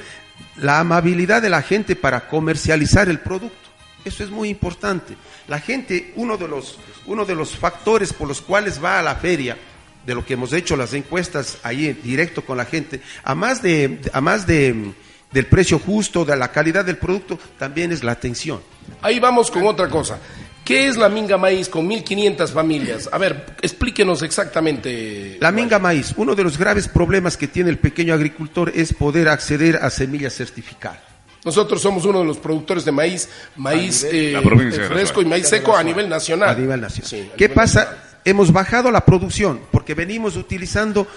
la 0.57 0.79
amabilidad 0.79 1.41
de 1.41 1.49
la 1.49 1.61
gente 1.61 1.95
para 1.95 2.27
comercializar 2.27 3.09
el 3.09 3.19
producto. 3.19 3.57
Eso 4.05 4.23
es 4.23 4.29
muy 4.29 4.49
importante. 4.49 5.15
La 5.47 5.59
gente, 5.59 6.13
uno 6.15 6.37
de 6.37 6.47
los, 6.47 6.77
uno 7.05 7.25
de 7.25 7.35
los 7.35 7.55
factores 7.55 8.11
por 8.11 8.27
los 8.27 8.41
cuales 8.41 8.83
va 8.83 8.99
a 8.99 9.03
la 9.03 9.15
feria, 9.15 9.57
de 10.05 10.15
lo 10.15 10.25
que 10.25 10.33
hemos 10.33 10.51
hecho 10.51 10.75
las 10.75 10.93
encuestas 10.93 11.59
ahí 11.63 11.87
en 11.87 12.01
directo 12.03 12.43
con 12.43 12.57
la 12.57 12.65
gente, 12.65 13.01
a 13.23 13.35
más 13.35 13.61
de, 13.61 14.01
a 14.11 14.19
más 14.19 14.45
de 14.45 14.93
del 15.33 15.47
precio 15.47 15.79
justo, 15.79 16.23
de 16.23 16.37
la 16.37 16.51
calidad 16.51 16.85
del 16.85 16.97
producto, 16.97 17.39
también 17.57 17.91
es 17.91 18.03
la 18.03 18.11
atención. 18.11 18.61
Ahí 19.03 19.19
vamos 19.19 19.51
con 19.51 19.67
otra 19.67 19.89
cosa. 19.89 20.17
¿Qué 20.63 20.87
es 20.87 20.95
la 20.95 21.09
Minga 21.09 21.37
Maíz 21.37 21.67
con 21.67 21.89
1.500 21.89 22.47
familias? 22.47 23.09
A 23.11 23.17
ver, 23.17 23.47
explíquenos 23.61 24.21
exactamente. 24.21 25.37
La 25.41 25.51
minga 25.51 25.77
maíz, 25.77 26.13
uno 26.15 26.35
de 26.35 26.43
los 26.43 26.57
graves 26.57 26.87
problemas 26.87 27.35
que 27.35 27.49
tiene 27.49 27.69
el 27.69 27.77
pequeño 27.79 28.13
agricultor 28.13 28.71
es 28.73 28.93
poder 28.93 29.27
acceder 29.27 29.75
a 29.81 29.89
semillas 29.89 30.33
certificadas. 30.33 31.01
Nosotros 31.43 31.81
somos 31.81 32.05
uno 32.05 32.19
de 32.19 32.25
los 32.25 32.37
productores 32.37 32.85
de 32.85 32.93
maíz, 32.93 33.27
maíz 33.57 34.05
eh, 34.05 34.35
eh, 34.37 34.87
fresco 34.87 35.21
y 35.21 35.25
maíz 35.25 35.49
seco 35.49 35.75
a 35.75 35.83
nivel 35.83 36.07
nacional. 36.07 36.49
A 36.49 36.55
nivel 36.55 36.79
nacional. 36.79 37.09
Sí, 37.09 37.29
a 37.33 37.35
¿Qué 37.35 37.49
nivel 37.49 37.55
pasa? 37.55 37.79
nacional. 37.81 38.03
Hemos 38.25 38.53
bajado 38.53 38.89
la 38.89 39.03
producción 39.03 39.59
porque 39.69 39.95
venimos 39.95 40.37
utilizando 40.37 41.07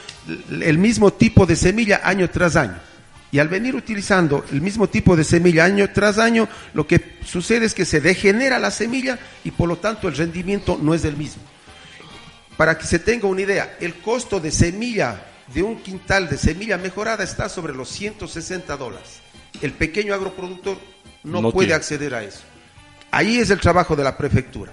el 0.61 0.79
mismo 0.79 1.13
tipo 1.13 1.47
de 1.47 1.55
semilla 1.55 2.01
año 2.03 2.29
tras 2.29 2.57
año. 2.57 2.81
Y 3.37 3.39
al 3.39 3.49
venir 3.49 3.75
utilizando 3.75 4.47
el 4.51 4.63
mismo 4.63 4.89
tipo 4.89 5.15
de 5.15 5.23
semilla 5.23 5.67
año 5.67 5.87
tras 5.93 6.17
año, 6.17 6.49
lo 6.73 6.87
que 6.87 7.19
sucede 7.23 7.67
es 7.67 7.75
que 7.75 7.85
se 7.85 8.01
degenera 8.01 8.59
la 8.59 8.71
semilla 8.71 9.19
y 9.45 9.51
por 9.51 9.69
lo 9.69 9.77
tanto 9.77 10.09
el 10.09 10.17
rendimiento 10.17 10.79
no 10.81 10.95
es 10.95 11.05
el 11.05 11.19
mismo. 11.19 11.43
Para 12.57 12.79
que 12.79 12.87
se 12.87 12.99
tenga 12.99 13.29
una 13.29 13.43
idea, 13.43 13.77
el 13.79 13.97
costo 13.97 14.41
de 14.41 14.51
semilla 14.51 15.23
de 15.53 15.63
un 15.63 15.83
quintal 15.83 16.31
de 16.31 16.39
semilla 16.39 16.79
mejorada 16.79 17.25
está 17.25 17.51
sobre 17.51 17.75
los 17.75 17.91
160 17.91 18.75
dólares. 18.79 19.21
El 19.61 19.73
pequeño 19.73 20.15
agroproductor 20.15 20.79
no, 21.23 21.43
No 21.43 21.53
puede 21.53 21.67
tiene. 21.67 21.77
acceder 21.77 22.15
a 22.15 22.25
eso. 22.25 22.41
Ahí 23.11 23.37
es 23.39 23.51
el 23.51 23.61
trabajo 23.61 23.95
de 23.97 24.05
la 24.05 24.17
prefectura. 24.17 24.73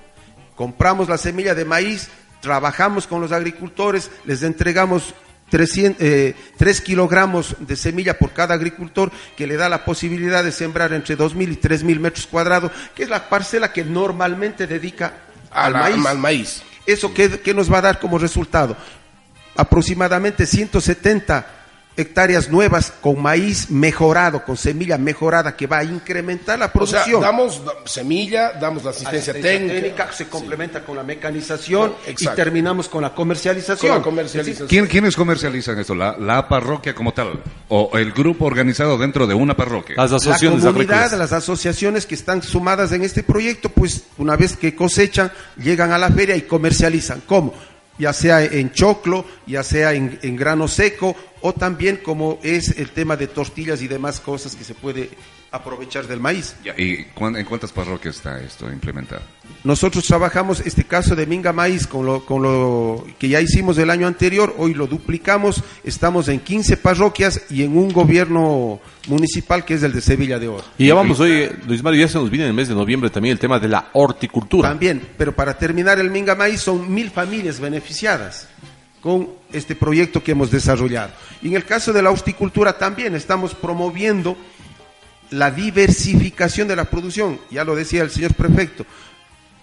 Compramos 0.56 1.10
la 1.10 1.18
semilla 1.18 1.54
de 1.54 1.66
maíz, 1.66 2.08
trabajamos 2.40 3.08
con 3.08 3.20
los 3.20 3.34
agricultores, 3.34 4.10
les 4.24 4.42
entregamos 4.42 5.14
300, 5.54 6.02
eh, 6.02 6.36
3 6.58 6.82
kilogramos 6.82 7.56
de 7.60 7.76
semilla 7.76 8.18
por 8.18 8.32
cada 8.34 8.56
agricultor, 8.56 9.12
que 9.38 9.46
le 9.46 9.56
da 9.56 9.70
la 9.70 9.86
posibilidad 9.86 10.44
de 10.44 10.52
sembrar 10.52 10.94
entre 10.94 11.16
2.000 11.16 11.52
y 11.52 11.56
3.000 11.58 12.00
metros 12.00 12.26
cuadrados, 12.26 12.72
que 12.96 13.04
es 13.04 13.10
la 13.10 13.30
parcela 13.30 13.72
que 13.72 13.84
normalmente 13.86 14.66
dedica 14.66 15.14
al 15.52 15.74
la- 15.74 15.80
maíz. 15.82 16.06
al 16.08 16.18
maíz. 16.18 16.64
¿Eso 16.88 17.14
qué, 17.14 17.40
qué 17.40 17.54
nos 17.54 17.72
va 17.72 17.78
a 17.78 17.82
dar 17.82 18.00
como 18.00 18.18
resultado? 18.18 18.76
Aproximadamente 19.56 20.48
170 20.48 21.46
hectáreas 21.96 22.50
nuevas 22.50 22.92
con 23.02 23.22
maíz 23.22 23.70
mejorado, 23.70 24.44
con 24.44 24.58
semilla 24.58 24.98
mejorada, 24.98 25.56
que 25.56 25.68
va 25.68 25.80
a 25.80 25.84
incrementar 25.84 26.58
la 26.58 26.66
O 26.66 26.70
sea, 26.88 27.04
producción. 27.04 27.22
damos 27.22 27.64
da- 27.64 27.74
semilla, 27.86 28.52
damos 28.54 28.84
la 28.84 28.90
asistencia, 28.92 29.34
técnica. 29.34 30.12
se 30.12 30.28
complementa 30.28 30.84
con 30.84 30.96
la 30.96 31.04
mecanización 31.04 31.94
y 32.18 32.26
terminamos 32.30 32.90
con 32.90 33.02
la 33.02 33.14
comercialización. 33.14 33.92
Con 33.92 33.98
la 34.00 34.04
comercialización. 34.04 34.68
¿Quién- 34.68 34.88
¿Quiénes 34.88 35.16
comercializan 35.16 35.78
esto? 35.80 35.94
¿La, 35.96 36.18
la 36.18 36.48
parroquia 36.48 36.96
como 36.96 37.14
tal? 37.14 37.42
¿O 37.70 37.92
el 37.98 38.12
grupo 38.12 38.46
organizado 38.46 38.98
dentro 38.98 39.28
de 39.28 39.34
una 39.34 39.56
parroquia? 39.56 39.96
Las 39.98 40.12
La 40.12 40.18
asociaciones 40.18 40.64
comunidad, 40.64 40.98
agrícolas. 41.06 41.20
las 41.20 41.34
asociaciones 41.34 42.06
que 42.06 42.16
están 42.16 42.42
sumadas 42.42 42.92
en 42.92 43.04
este 43.04 43.24
proyecto, 43.24 43.70
pues 43.70 44.04
una 44.18 44.36
vez 44.36 44.58
que 44.58 44.76
cosechan, 44.76 45.32
llegan 45.58 45.92
a 45.92 45.98
la 45.98 46.10
feria 46.10 46.36
y 46.36 46.42
comercializan. 46.44 47.22
¿Cómo? 47.28 47.54
Ya 48.00 48.12
sea 48.14 48.44
en 48.44 48.72
choclo, 48.72 49.24
ya 49.46 49.62
sea 49.62 49.94
en, 49.94 50.18
en 50.24 50.36
grano 50.36 50.68
seco, 50.68 51.16
o 51.46 51.54
también 51.54 51.98
como 51.98 52.40
es 52.42 52.78
el 52.78 52.90
tema 52.92 53.18
de 53.18 53.28
tortillas 53.28 53.82
y 53.82 53.88
demás 53.90 54.22
cosas 54.22 54.56
que 54.56 54.64
se 54.64 54.74
puede 54.74 55.10
aprovechar 55.52 56.08
del 56.08 56.22
maíz. 56.22 56.56
¿Y 56.78 57.06
en 57.20 57.46
cuántas 57.46 57.72
parroquias 57.74 58.16
está 58.16 58.40
esto 58.40 58.72
implementado? 58.72 59.22
Nosotros 59.66 60.06
trabajamos 60.06 60.62
este 60.62 60.86
caso 60.86 61.18
de 61.18 61.26
Minga 61.26 61.52
Maíz 61.52 61.86
con 61.86 62.06
lo, 62.06 62.26
con 62.26 62.42
lo 62.42 63.06
que 63.20 63.28
ya 63.28 63.42
hicimos 63.42 63.78
el 63.78 63.90
año 63.90 64.08
anterior, 64.08 64.56
hoy 64.58 64.74
lo 64.74 64.88
duplicamos, 64.88 65.62
estamos 65.84 66.30
en 66.30 66.40
15 66.40 66.78
parroquias 66.78 67.42
y 67.50 67.64
en 67.64 67.78
un 67.78 67.92
gobierno 67.92 68.80
municipal 69.10 69.66
que 69.66 69.74
es 69.74 69.84
el 69.84 69.92
de 69.92 70.00
Sevilla 70.00 70.40
de 70.40 70.48
Oro. 70.48 70.64
Y 70.78 70.88
ya 70.88 70.96
vamos 70.96 71.20
hoy, 71.20 71.50
Luis 71.68 71.84
Mario, 71.84 72.00
ya 72.00 72.08
se 72.08 72.18
nos 72.18 72.30
viene 72.30 72.46
en 72.46 72.52
el 72.52 72.56
mes 72.56 72.70
de 72.70 72.76
noviembre 72.76 73.10
también 73.10 73.34
el 73.34 73.40
tema 73.40 73.60
de 73.60 73.68
la 73.68 73.90
horticultura. 73.92 74.70
También, 74.70 75.10
pero 75.18 75.36
para 75.36 75.58
terminar 75.58 76.00
el 76.00 76.10
Minga 76.10 76.36
Maíz 76.36 76.62
son 76.62 76.92
mil 76.92 77.12
familias 77.12 77.60
beneficiadas 77.60 78.48
con 79.04 79.28
este 79.52 79.76
proyecto 79.76 80.24
que 80.24 80.32
hemos 80.32 80.50
desarrollado. 80.50 81.12
Y 81.42 81.50
en 81.50 81.56
el 81.56 81.66
caso 81.66 81.92
de 81.92 82.02
la 82.02 82.10
horticultura 82.10 82.78
también 82.78 83.14
estamos 83.16 83.54
promoviendo 83.54 84.38
la 85.30 85.52
diversificación 85.52 86.70
de 86.70 86.78
la 86.78 86.86
producción, 86.86 87.38
ya 87.52 87.66
lo 87.66 87.76
decía 87.76 88.02
el 88.02 88.12
señor 88.12 88.34
prefecto. 88.34 88.86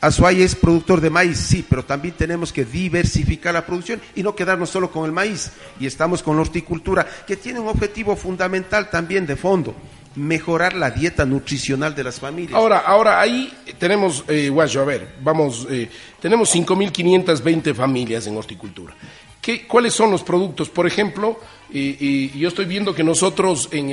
Azuay 0.03 0.43
es 0.43 0.55
productor 0.55 1.01
de 1.01 1.09
maíz, 1.09 1.39
sí, 1.39 1.65
pero 1.67 1.85
también 1.85 2.15
tenemos 2.15 2.53
que 2.53 2.67
diversificar 2.67 3.55
la 3.55 3.65
producción 3.65 4.01
y 4.15 4.23
no 4.23 4.35
quedarnos 4.35 4.69
solo 4.69 4.91
con 4.91 5.07
el 5.07 5.13
maíz. 5.13 5.51
Y 5.79 5.87
estamos 5.87 6.23
con 6.23 6.37
la 6.37 6.43
horticultura, 6.43 7.07
que 7.27 7.37
tiene 7.37 7.61
un 7.61 7.69
objetivo 7.69 8.17
fundamental 8.17 8.91
también 8.91 9.27
de 9.27 9.37
fondo, 9.37 9.75
mejorar 10.17 10.75
la 10.75 10.91
dieta 10.91 11.25
nutricional 11.25 11.95
de 11.95 12.05
las 12.05 12.19
familias. 12.19 12.55
Ahora, 12.55 12.79
ahora 12.79 13.21
ahí 13.21 13.53
tenemos, 13.79 14.25
eh, 14.29 14.49
Guayo, 14.51 14.83
a 14.83 14.85
ver, 14.85 15.15
vamos, 15.23 15.67
eh, 15.71 15.89
tenemos 16.21 16.55
5.520 16.55 17.75
familias 17.75 18.27
en 18.27 18.37
horticultura. 18.37 18.95
¿Qué, 19.41 19.67
¿Cuáles 19.67 19.95
son 19.95 20.11
los 20.11 20.23
productos? 20.23 20.69
Por 20.69 20.87
ejemplo, 20.87 21.39
yo 21.73 22.49
estoy 22.49 22.65
viendo 22.67 22.95
que 22.95 23.03
nosotros 23.05 23.69
en, 23.73 23.91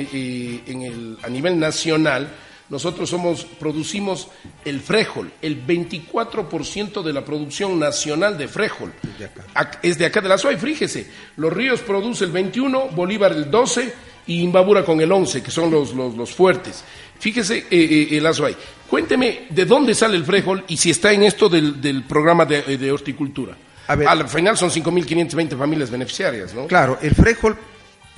en 0.66 0.82
el, 0.82 1.18
a 1.22 1.28
nivel 1.28 1.58
nacional, 1.58 2.34
nosotros 2.68 3.08
somos, 3.08 3.44
producimos 3.58 4.28
el 4.64 4.80
frijol, 4.80 5.30
el 5.40 5.66
24% 5.66 7.02
de 7.02 7.12
la 7.14 7.24
producción 7.24 7.78
nacional 7.78 8.36
de 8.36 8.46
frijol. 8.48 8.92
de 9.18 9.24
acá. 9.24 9.44
Ac- 9.54 9.78
Es 9.82 9.96
de 9.96 10.04
acá 10.06 10.20
de 10.20 10.28
la 10.28 10.36
Suay, 10.38 10.56
fíjese. 10.58 11.10
Los 11.36 11.52
ríos 11.52 11.80
produce 11.80 12.24
el 12.24 12.30
21, 12.32 12.88
Bolívar 12.88 13.32
el 13.32 13.50
12 13.50 13.94
y 14.26 14.42
Imbabura 14.42 14.84
con 14.84 15.00
el 15.00 15.10
11, 15.10 15.42
que 15.42 15.50
son 15.50 15.70
los, 15.70 15.94
los, 15.94 16.14
los 16.14 16.30
fuertes. 16.30 16.84
Fíjese, 17.18 17.58
eh, 17.58 17.66
eh, 17.70 18.08
el 18.18 18.26
Azuay. 18.26 18.54
Cuénteme 18.88 19.46
de 19.48 19.64
dónde 19.64 19.94
sale 19.94 20.16
el 20.16 20.24
frijol 20.24 20.64
y 20.68 20.76
si 20.76 20.90
está 20.90 21.12
en 21.12 21.22
esto 21.22 21.48
del, 21.48 21.80
del 21.80 22.02
programa 22.04 22.44
de, 22.44 22.62
eh, 22.66 22.76
de 22.76 22.92
horticultura. 22.92 23.56
A 23.88 23.96
ver. 23.96 24.06
Al 24.06 24.28
final 24.28 24.56
son 24.56 24.70
5.520 24.70 25.58
familias 25.58 25.90
beneficiarias, 25.90 26.54
¿no? 26.54 26.66
Claro, 26.66 26.98
el 27.02 27.14
frijol 27.14 27.56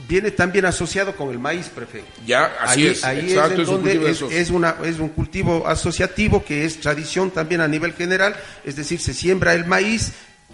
viene 0.09 0.31
también 0.31 0.65
asociado 0.65 1.15
con 1.15 1.31
el 1.31 1.39
maíz, 1.39 1.69
prefecto. 1.69 2.21
Ya, 2.27 2.57
así 2.61 2.83
ahí, 2.83 2.87
es. 2.89 3.05
ahí 3.05 3.33
exacto, 3.33 3.53
es, 3.53 3.55
en 3.55 3.63
es 3.63 3.69
un 3.69 3.75
donde 3.75 4.11
es, 4.11 4.23
es 4.23 4.51
una, 4.51 4.77
es 4.85 4.99
un 4.99 5.09
cultivo 5.11 5.67
asociativo 5.67 6.45
que 6.45 6.65
es 6.65 6.81
tradición 6.81 7.31
también 7.31 7.61
a 7.61 7.69
nivel 7.69 7.93
general, 7.95 8.37
es 8.65 8.77
decir, 8.77 9.01
se 9.01 9.15
siembra 9.15 9.55
el 9.55 9.65
maíz, 9.67 10.13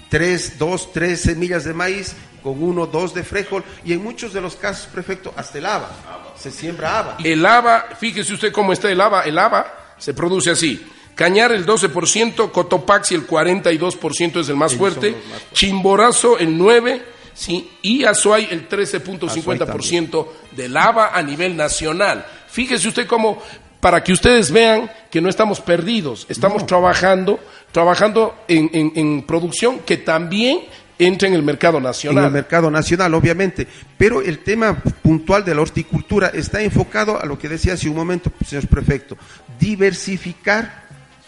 tres, 0.08 0.58
dos, 0.58 0.92
tres 0.92 1.22
semillas 1.22 1.64
de 1.64 1.74
maíz 1.74 2.14
con 2.42 2.62
uno, 2.62 2.86
dos 2.86 3.14
de 3.14 3.24
frijol 3.24 3.64
y 3.84 3.92
en 3.92 4.02
muchos 4.02 4.32
de 4.32 4.40
los 4.40 4.56
casos, 4.56 4.86
prefecto, 4.86 5.32
hasta 5.36 5.58
el 5.58 5.66
haba, 5.66 5.90
se 6.38 6.50
siembra 6.50 6.98
haba. 6.98 7.16
El 7.24 7.44
haba, 7.44 7.86
fíjese 7.98 8.34
usted 8.34 8.52
cómo 8.52 8.72
está 8.72 8.90
el 8.90 9.00
haba. 9.00 9.22
El 9.22 9.38
haba 9.38 9.94
se 9.98 10.14
produce 10.14 10.50
así. 10.50 10.86
Cañar 11.16 11.50
el 11.50 11.66
12%, 11.66 12.52
Cotopaxi 12.52 13.14
el 13.16 13.26
42% 13.26 14.40
es 14.40 14.48
el 14.48 14.54
más 14.56 14.74
fuerte, 14.76 15.16
Chimborazo 15.52 16.38
el 16.38 16.56
9%, 16.58 17.00
sí, 17.34 17.68
y 17.82 18.04
Azuay 18.04 18.46
el 18.50 18.68
13.50% 18.68 20.26
del 20.52 20.76
haba 20.76 21.16
a 21.16 21.22
nivel 21.22 21.56
nacional. 21.56 22.24
Fíjese 22.48 22.86
usted 22.88 23.06
cómo, 23.06 23.42
para 23.80 24.04
que 24.04 24.12
ustedes 24.12 24.50
vean 24.52 24.90
que 25.10 25.20
no 25.20 25.28
estamos 25.28 25.60
perdidos, 25.60 26.26
estamos 26.28 26.66
trabajando, 26.66 27.40
trabajando 27.72 28.34
en, 28.46 28.70
en- 28.72 28.92
en 28.94 29.22
producción 29.22 29.80
que 29.80 29.96
también 29.96 30.60
entra 30.98 31.28
en 31.28 31.34
el 31.34 31.42
mercado 31.42 31.76
en 31.78 31.84
nacional. 31.84 32.24
el 32.26 32.30
mercado 32.30 32.70
nacional, 32.70 33.12
obviamente. 33.14 33.66
Pero 33.98 34.22
el 34.22 34.38
tema 34.38 34.82
puntual 35.02 35.44
de 35.44 35.54
la 35.54 35.60
horticultura 35.60 36.28
está 36.32 36.62
enfocado 36.62 37.20
a 37.20 37.26
lo 37.26 37.38
que 37.38 37.48
decía 37.50 37.74
hace 37.74 37.88
un 37.88 37.96
momento, 37.96 38.30
señor 38.46 38.66
prefecto, 38.66 39.16
diversificar 39.58 40.85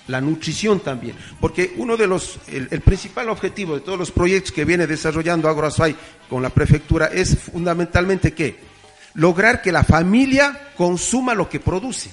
la 0.08 0.20
nutrición 0.20 0.80
también, 0.80 1.14
porque 1.40 1.74
uno 1.76 1.96
de 1.96 2.06
los, 2.06 2.38
el, 2.48 2.66
el 2.70 2.80
principal 2.80 3.28
objetivo 3.28 3.74
de 3.74 3.82
todos 3.82 3.98
los 3.98 4.10
proyectos 4.10 4.52
que 4.52 4.64
viene 4.64 4.86
desarrollando 4.86 5.48
Agroazuay 5.48 5.94
con 6.28 6.42
la 6.42 6.50
prefectura 6.50 7.06
es 7.06 7.38
fundamentalmente 7.38 8.32
qué? 8.32 8.56
Lograr 9.14 9.62
que 9.62 9.70
la 9.72 9.84
familia 9.84 10.70
consuma 10.76 11.34
lo 11.34 11.48
que 11.48 11.60
produce. 11.60 12.10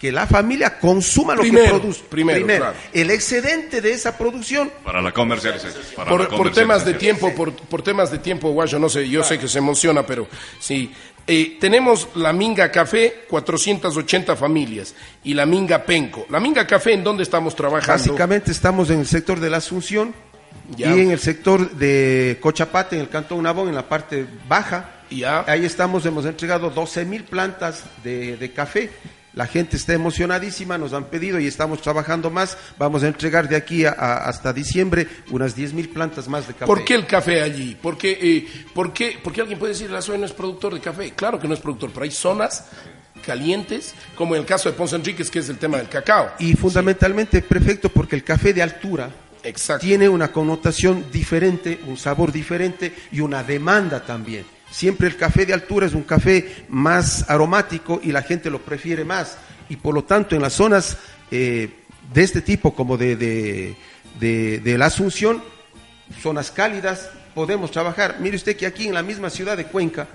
Que 0.00 0.10
la 0.10 0.26
familia 0.26 0.80
consuma 0.80 1.34
lo 1.36 1.42
Primero, 1.42 1.64
que 1.64 1.70
produce. 1.78 2.02
primero, 2.10 2.44
claro. 2.44 2.74
El 2.92 3.10
excedente 3.12 3.80
de 3.80 3.92
esa 3.92 4.18
producción 4.18 4.68
Para 4.82 5.00
la 5.00 5.12
comercialización. 5.12 5.80
para 5.94 6.10
por, 6.10 6.20
la 6.22 6.28
por 6.28 6.50
temas 6.52 6.84
de 6.84 6.94
tiempo, 6.94 7.32
por, 7.34 7.52
por 7.54 7.82
temas 7.82 8.10
de 8.10 8.18
tiempo, 8.18 8.50
Guayo, 8.50 8.80
no 8.80 8.88
sé, 8.88 9.08
yo 9.08 9.22
sé 9.22 9.38
que 9.38 9.46
se 9.46 9.58
emociona, 9.58 10.04
pero 10.04 10.26
sí. 10.58 10.92
Eh, 11.26 11.56
tenemos 11.60 12.08
la 12.16 12.32
Minga 12.32 12.70
Café, 12.70 13.24
480 13.28 14.34
familias, 14.36 14.94
y 15.22 15.34
la 15.34 15.46
Minga 15.46 15.84
Penco. 15.84 16.26
La 16.30 16.40
Minga 16.40 16.66
Café, 16.66 16.94
¿en 16.94 17.04
dónde 17.04 17.22
estamos 17.22 17.54
trabajando? 17.54 17.92
Básicamente 17.92 18.50
estamos 18.50 18.90
en 18.90 19.00
el 19.00 19.06
sector 19.06 19.38
de 19.38 19.48
la 19.50 19.58
Asunción 19.58 20.12
Ya. 20.76 20.94
y 20.94 21.00
en 21.00 21.10
el 21.12 21.20
sector 21.20 21.70
de 21.72 22.38
Cochapate, 22.40 22.96
en 22.96 23.02
el 23.02 23.08
Cantón 23.08 23.42
Nabón, 23.44 23.68
en 23.68 23.74
la 23.74 23.88
parte 23.88 24.26
baja. 24.48 24.90
Ya. 25.10 25.44
Ahí 25.46 25.64
estamos, 25.64 26.04
hemos 26.06 26.24
entregado 26.26 26.70
12 26.70 27.04
mil 27.04 27.22
plantas 27.24 27.84
de, 28.02 28.36
de 28.36 28.52
café. 28.52 28.90
La 29.34 29.46
gente 29.46 29.76
está 29.76 29.94
emocionadísima, 29.94 30.76
nos 30.76 30.92
han 30.92 31.04
pedido 31.04 31.40
y 31.40 31.46
estamos 31.46 31.80
trabajando 31.80 32.28
más. 32.30 32.56
Vamos 32.78 33.02
a 33.02 33.08
entregar 33.08 33.48
de 33.48 33.56
aquí 33.56 33.86
a- 33.86 33.90
a- 33.98 34.28
hasta 34.28 34.52
diciembre 34.52 35.08
unas 35.30 35.54
10 35.54 35.72
mil 35.72 35.88
plantas 35.88 36.28
más 36.28 36.46
de 36.46 36.52
café. 36.52 36.66
¿Por 36.66 36.84
qué 36.84 36.94
el 36.94 37.06
café 37.06 37.40
allí? 37.40 37.74
¿Por 37.80 37.96
qué, 37.96 38.18
eh, 38.20 38.46
por 38.74 38.92
qué- 38.92 39.18
porque 39.22 39.40
alguien 39.40 39.58
puede 39.58 39.72
decir 39.72 39.90
la 39.90 40.02
zona 40.02 40.18
no 40.18 40.26
es 40.26 40.32
productor 40.32 40.74
de 40.74 40.80
café? 40.80 41.12
Claro 41.12 41.38
que 41.40 41.48
no 41.48 41.54
es 41.54 41.60
productor, 41.60 41.90
pero 41.92 42.04
hay 42.04 42.10
zonas 42.10 42.66
calientes, 43.24 43.94
como 44.16 44.34
en 44.34 44.40
el 44.42 44.46
caso 44.46 44.68
de 44.70 44.76
Ponce 44.76 44.96
Enríquez, 44.96 45.30
que 45.30 45.38
es 45.38 45.48
el 45.48 45.58
tema 45.58 45.78
del 45.78 45.88
cacao. 45.88 46.32
Y 46.38 46.54
fundamentalmente, 46.54 47.40
prefecto, 47.42 47.88
porque 47.88 48.16
el 48.16 48.24
café 48.24 48.52
de 48.52 48.62
altura 48.62 49.10
Exacto. 49.44 49.86
tiene 49.86 50.08
una 50.08 50.30
connotación 50.32 51.06
diferente, 51.10 51.80
un 51.86 51.96
sabor 51.96 52.32
diferente 52.32 52.92
y 53.12 53.20
una 53.20 53.42
demanda 53.42 54.04
también. 54.04 54.44
Siempre 54.72 55.06
el 55.06 55.16
café 55.16 55.46
de 55.46 55.52
altura 55.52 55.86
es 55.86 55.92
un 55.94 56.02
café 56.02 56.64
más 56.68 57.28
aromático 57.30 58.00
y 58.02 58.10
la 58.10 58.22
gente 58.22 58.50
lo 58.50 58.58
prefiere 58.60 59.04
más. 59.04 59.36
Y 59.68 59.76
por 59.76 59.94
lo 59.94 60.02
tanto, 60.04 60.34
en 60.34 60.42
las 60.42 60.54
zonas 60.54 60.96
eh, 61.30 61.68
de 62.12 62.22
este 62.22 62.40
tipo, 62.40 62.74
como 62.74 62.96
de, 62.96 63.14
de, 63.16 63.76
de- 64.18 64.58
de 64.60 64.78
la 64.78 64.86
Asunción, 64.86 65.42
zonas 66.20 66.50
cálidas, 66.50 67.10
podemos 67.34 67.70
trabajar. 67.70 68.16
Mire 68.20 68.36
usted 68.36 68.56
que 68.56 68.66
aquí 68.66 68.86
en 68.88 68.94
la 68.94 69.02
misma 69.02 69.30
ciudad 69.30 69.56
de 69.56 69.64
Cuenca 69.64 70.08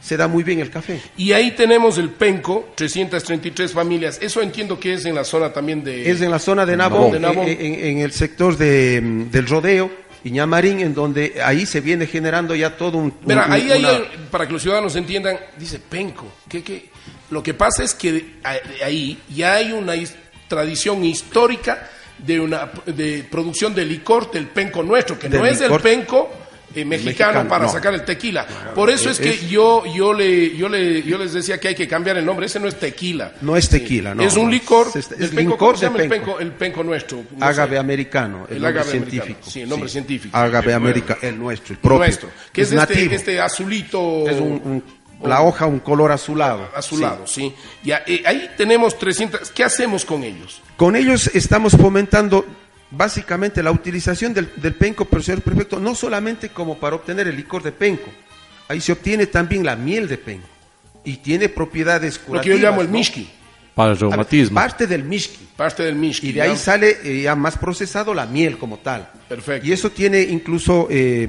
se 0.00 0.16
da 0.16 0.28
muy 0.28 0.42
bien 0.44 0.60
el 0.60 0.70
café. 0.70 1.00
Y 1.16 1.32
ahí 1.32 1.52
tenemos 1.52 1.96
el 1.98 2.10
Penco, 2.10 2.68
333 2.76 3.72
familias. 3.72 4.18
Eso 4.20 4.42
entiendo 4.42 4.78
que 4.78 4.94
es 4.94 5.04
en 5.06 5.14
la 5.14 5.24
zona 5.24 5.52
también 5.52 5.82
de... 5.82 6.10
Es 6.10 6.20
en 6.20 6.30
la 6.30 6.38
zona 6.38 6.66
de 6.66 6.76
Nabón, 6.76 7.12
De 7.12 7.20
Nabón. 7.20 7.48
En, 7.48 7.60
en- 7.60 7.84
en 7.86 7.98
el 7.98 8.12
sector 8.12 8.56
de, 8.56 9.00
mm, 9.02 9.30
del 9.30 9.46
rodeo, 9.46 9.90
Iñamarín, 10.24 10.80
en 10.80 10.94
donde 10.94 11.40
ahí 11.44 11.66
se 11.66 11.80
viene 11.80 12.06
generando 12.06 12.54
ya 12.54 12.76
todo 12.76 12.98
un... 12.98 13.14
Mira, 13.24 13.46
un- 13.46 13.52
ahí, 13.52 13.70
ahí, 13.70 13.84
una- 13.84 14.30
para 14.30 14.46
que 14.46 14.52
los 14.54 14.62
ciudadanos 14.62 14.96
entiendan, 14.96 15.38
dice 15.58 15.78
Penco. 15.78 16.26
¿Qué, 16.48 16.62
qué? 16.62 16.88
Lo 17.30 17.42
que 17.42 17.54
pasa 17.54 17.82
es 17.84 17.94
que 17.94 18.36
ahí 18.84 19.20
ya 19.28 19.54
hay 19.54 19.72
una 19.72 19.94
tradición 20.48 21.04
histórica 21.04 21.90
de 22.18 22.38
una 22.40 22.70
de 22.86 23.26
producción 23.30 23.74
de 23.74 23.84
licor 23.84 24.30
del 24.30 24.46
penco 24.46 24.82
nuestro, 24.82 25.18
que 25.18 25.28
Del 25.28 25.40
no 25.40 25.46
es 25.46 25.58
el 25.60 25.64
licor 25.66 25.82
penco 25.82 26.30
eh, 26.74 26.84
mexicano, 26.84 27.04
mexicano, 27.34 27.48
para 27.48 27.64
no. 27.66 27.72
sacar 27.72 27.94
el 27.94 28.04
tequila. 28.04 28.46
Por 28.74 28.90
eso 28.90 29.10
es, 29.10 29.18
que 29.18 29.46
yo 29.48 29.84
yo 29.94 30.12
le 30.12 30.56
yo 30.56 30.68
le 30.68 31.02
yo 31.02 31.18
les 31.18 31.32
decía 31.32 31.58
que 31.58 31.68
hay 31.68 31.74
que 31.74 31.86
cambiar 31.88 32.16
el 32.16 32.24
nombre. 32.26 32.46
Ese 32.46 32.58
no 32.60 32.68
es 32.68 32.78
tequila. 32.78 33.32
No 33.40 33.56
es 33.56 33.68
tequila, 33.68 34.14
no, 34.14 34.22
Es 34.22 34.36
un 34.36 34.50
licor. 34.50 34.88
Es- 34.88 34.96
es 34.96 35.30
penco, 35.30 35.36
licor 35.52 35.58
¿cómo 35.58 35.74
se 35.76 35.84
de 35.86 35.90
llama 35.92 36.02
el 36.02 36.08
penco. 36.08 36.24
penco? 36.26 36.40
El 36.40 36.52
penco 36.52 36.84
nuestro. 36.84 37.22
No 37.36 37.44
Ágave 37.46 37.72
sé. 37.72 37.78
americano, 37.78 38.46
el, 38.48 38.56
El 38.56 38.62
nombre 38.62 38.80
ágave 38.80 38.90
científico. 38.90 39.22
americano, 39.24 39.50
sí, 39.50 39.60
el 39.60 39.68
nombre 39.68 39.88
científico. 39.88 40.36
Ágave 40.36 40.66
El 40.68 40.74
americano, 40.74 41.18
el 41.22 41.38
nuestro, 41.38 41.72
el 41.74 41.78
propio. 41.78 41.98
nuestro, 41.98 42.28
que 42.52 42.62
es, 42.62 42.72
este, 42.72 43.14
este 43.14 43.40
azulito. 43.40 44.28
Es 44.28 44.36
un- 44.40 44.60
un- 44.64 45.04
la 45.28 45.40
hoja, 45.42 45.64
un 45.66 45.78
color 45.78 46.12
azulado. 46.12 46.68
azulado, 46.74 47.26
sí. 47.26 47.54
Ya, 47.82 48.02
eh, 48.06 48.22
ahí 48.26 48.50
tenemos 48.58 48.98
300. 48.98 49.50
¿Qué 49.52 49.64
hacemos 49.64 50.04
con 50.04 50.22
ellos? 50.22 50.60
Con 50.76 50.96
ellos 50.96 51.30
estamos 51.34 51.72
fomentando 51.76 52.44
básicamente 52.96 53.62
la 53.62 53.70
utilización 53.70 54.32
del, 54.34 54.50
del 54.56 54.74
penco, 54.74 55.04
pero 55.04 55.22
señor 55.22 55.42
prefecto, 55.42 55.78
no 55.80 55.94
solamente 55.94 56.48
como 56.50 56.78
para 56.78 56.96
obtener 56.96 57.28
el 57.28 57.36
licor 57.36 57.62
de 57.62 57.72
penco, 57.72 58.10
ahí 58.68 58.80
se 58.80 58.92
obtiene 58.92 59.26
también 59.26 59.64
la 59.64 59.76
miel 59.76 60.08
de 60.08 60.18
penco 60.18 60.48
y 61.04 61.16
tiene 61.18 61.48
propiedades 61.48 62.18
Lo 62.20 62.26
curativas. 62.26 62.56
que 62.56 62.62
yo 62.62 62.68
llamo 62.70 62.80
el 62.80 62.86
¿no? 62.88 62.92
mishki, 62.98 63.28
Para 63.74 63.92
el 63.92 63.98
reumatismo. 63.98 64.54
Parte 64.54 64.86
del 64.86 65.04
mishki. 65.04 65.48
parte 65.56 65.82
del 65.82 65.96
mishki. 65.96 66.28
Y 66.28 66.32
de 66.32 66.42
ahí 66.42 66.56
sale 66.56 66.96
eh, 67.02 67.22
ya 67.22 67.34
más 67.36 67.58
procesado 67.58 68.14
la 68.14 68.24
miel 68.26 68.56
como 68.56 68.78
tal. 68.78 69.10
Perfecto. 69.28 69.66
Y 69.66 69.72
eso 69.72 69.90
tiene 69.90 70.20
incluso 70.22 70.86
eh, 70.90 71.28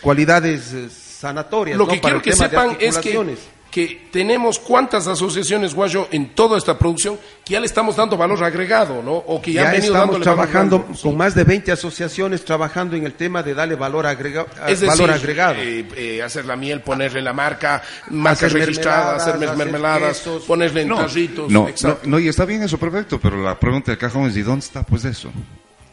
cualidades 0.00 0.74
sanatorias. 0.90 1.78
Lo 1.78 1.86
¿no? 1.86 1.92
que 1.92 1.98
Para 2.00 2.14
quiero 2.14 2.16
el 2.18 2.22
que 2.22 2.32
sepan 2.32 2.76
es 2.80 2.98
que. 2.98 3.36
Que 3.74 4.06
tenemos 4.12 4.60
cuántas 4.60 5.08
asociaciones, 5.08 5.74
Guayo, 5.74 6.06
en 6.12 6.28
toda 6.28 6.56
esta 6.58 6.78
producción 6.78 7.18
que 7.44 7.54
ya 7.54 7.58
le 7.60 7.66
estamos 7.66 7.96
dando 7.96 8.16
valor 8.16 8.44
agregado, 8.44 9.02
¿no? 9.02 9.14
O 9.16 9.42
que 9.42 9.52
ya, 9.52 9.62
Ya 9.62 9.66
han 9.66 9.72
venido 9.72 9.94
estamos 9.94 10.12
valor 10.12 10.22
trabajando 10.22 10.86
con 11.02 11.16
más 11.16 11.34
de 11.34 11.42
20 11.42 11.72
asociaciones 11.72 12.44
trabajando 12.44 12.94
en 12.94 13.04
el 13.04 13.14
tema 13.14 13.42
de 13.42 13.52
darle 13.52 13.74
valor, 13.74 14.06
agrega- 14.06 14.46
Es 14.68 14.78
decir, 14.78 14.86
valor 14.96 15.10
agregado. 15.10 15.56
eh, 15.58 15.84
eh, 15.96 16.22
hacer 16.22 16.44
la 16.44 16.54
miel, 16.54 16.82
ponerle 16.82 17.20
la 17.20 17.32
marca, 17.32 17.82
marcas 18.10 18.44
Hacer 18.44 18.60
registradas, 18.60 19.22
hacer 19.22 19.38
mermeladas, 19.40 19.50
hacer 19.56 19.72
mermeladas, 19.72 20.18
quesos. 20.18 20.42
ponerle 20.44 20.82
en 20.82 20.88
No, 20.88 20.96
tarritos. 20.98 21.50
no, 21.50 21.62
no, 21.62 21.68
exacto. 21.68 22.00
no, 22.08 22.18
y 22.20 22.28
está 22.28 22.44
bien 22.44 22.62
eso, 22.62 22.78
perfecto, 22.78 23.18
pero 23.20 23.42
la 23.42 23.58
pregunta 23.58 23.90
del 23.90 23.98
cajón 23.98 24.28
es, 24.30 24.36
¿y 24.36 24.42
dónde 24.42 24.64
está 24.66 24.84
pues 24.84 25.04
eso? 25.04 25.32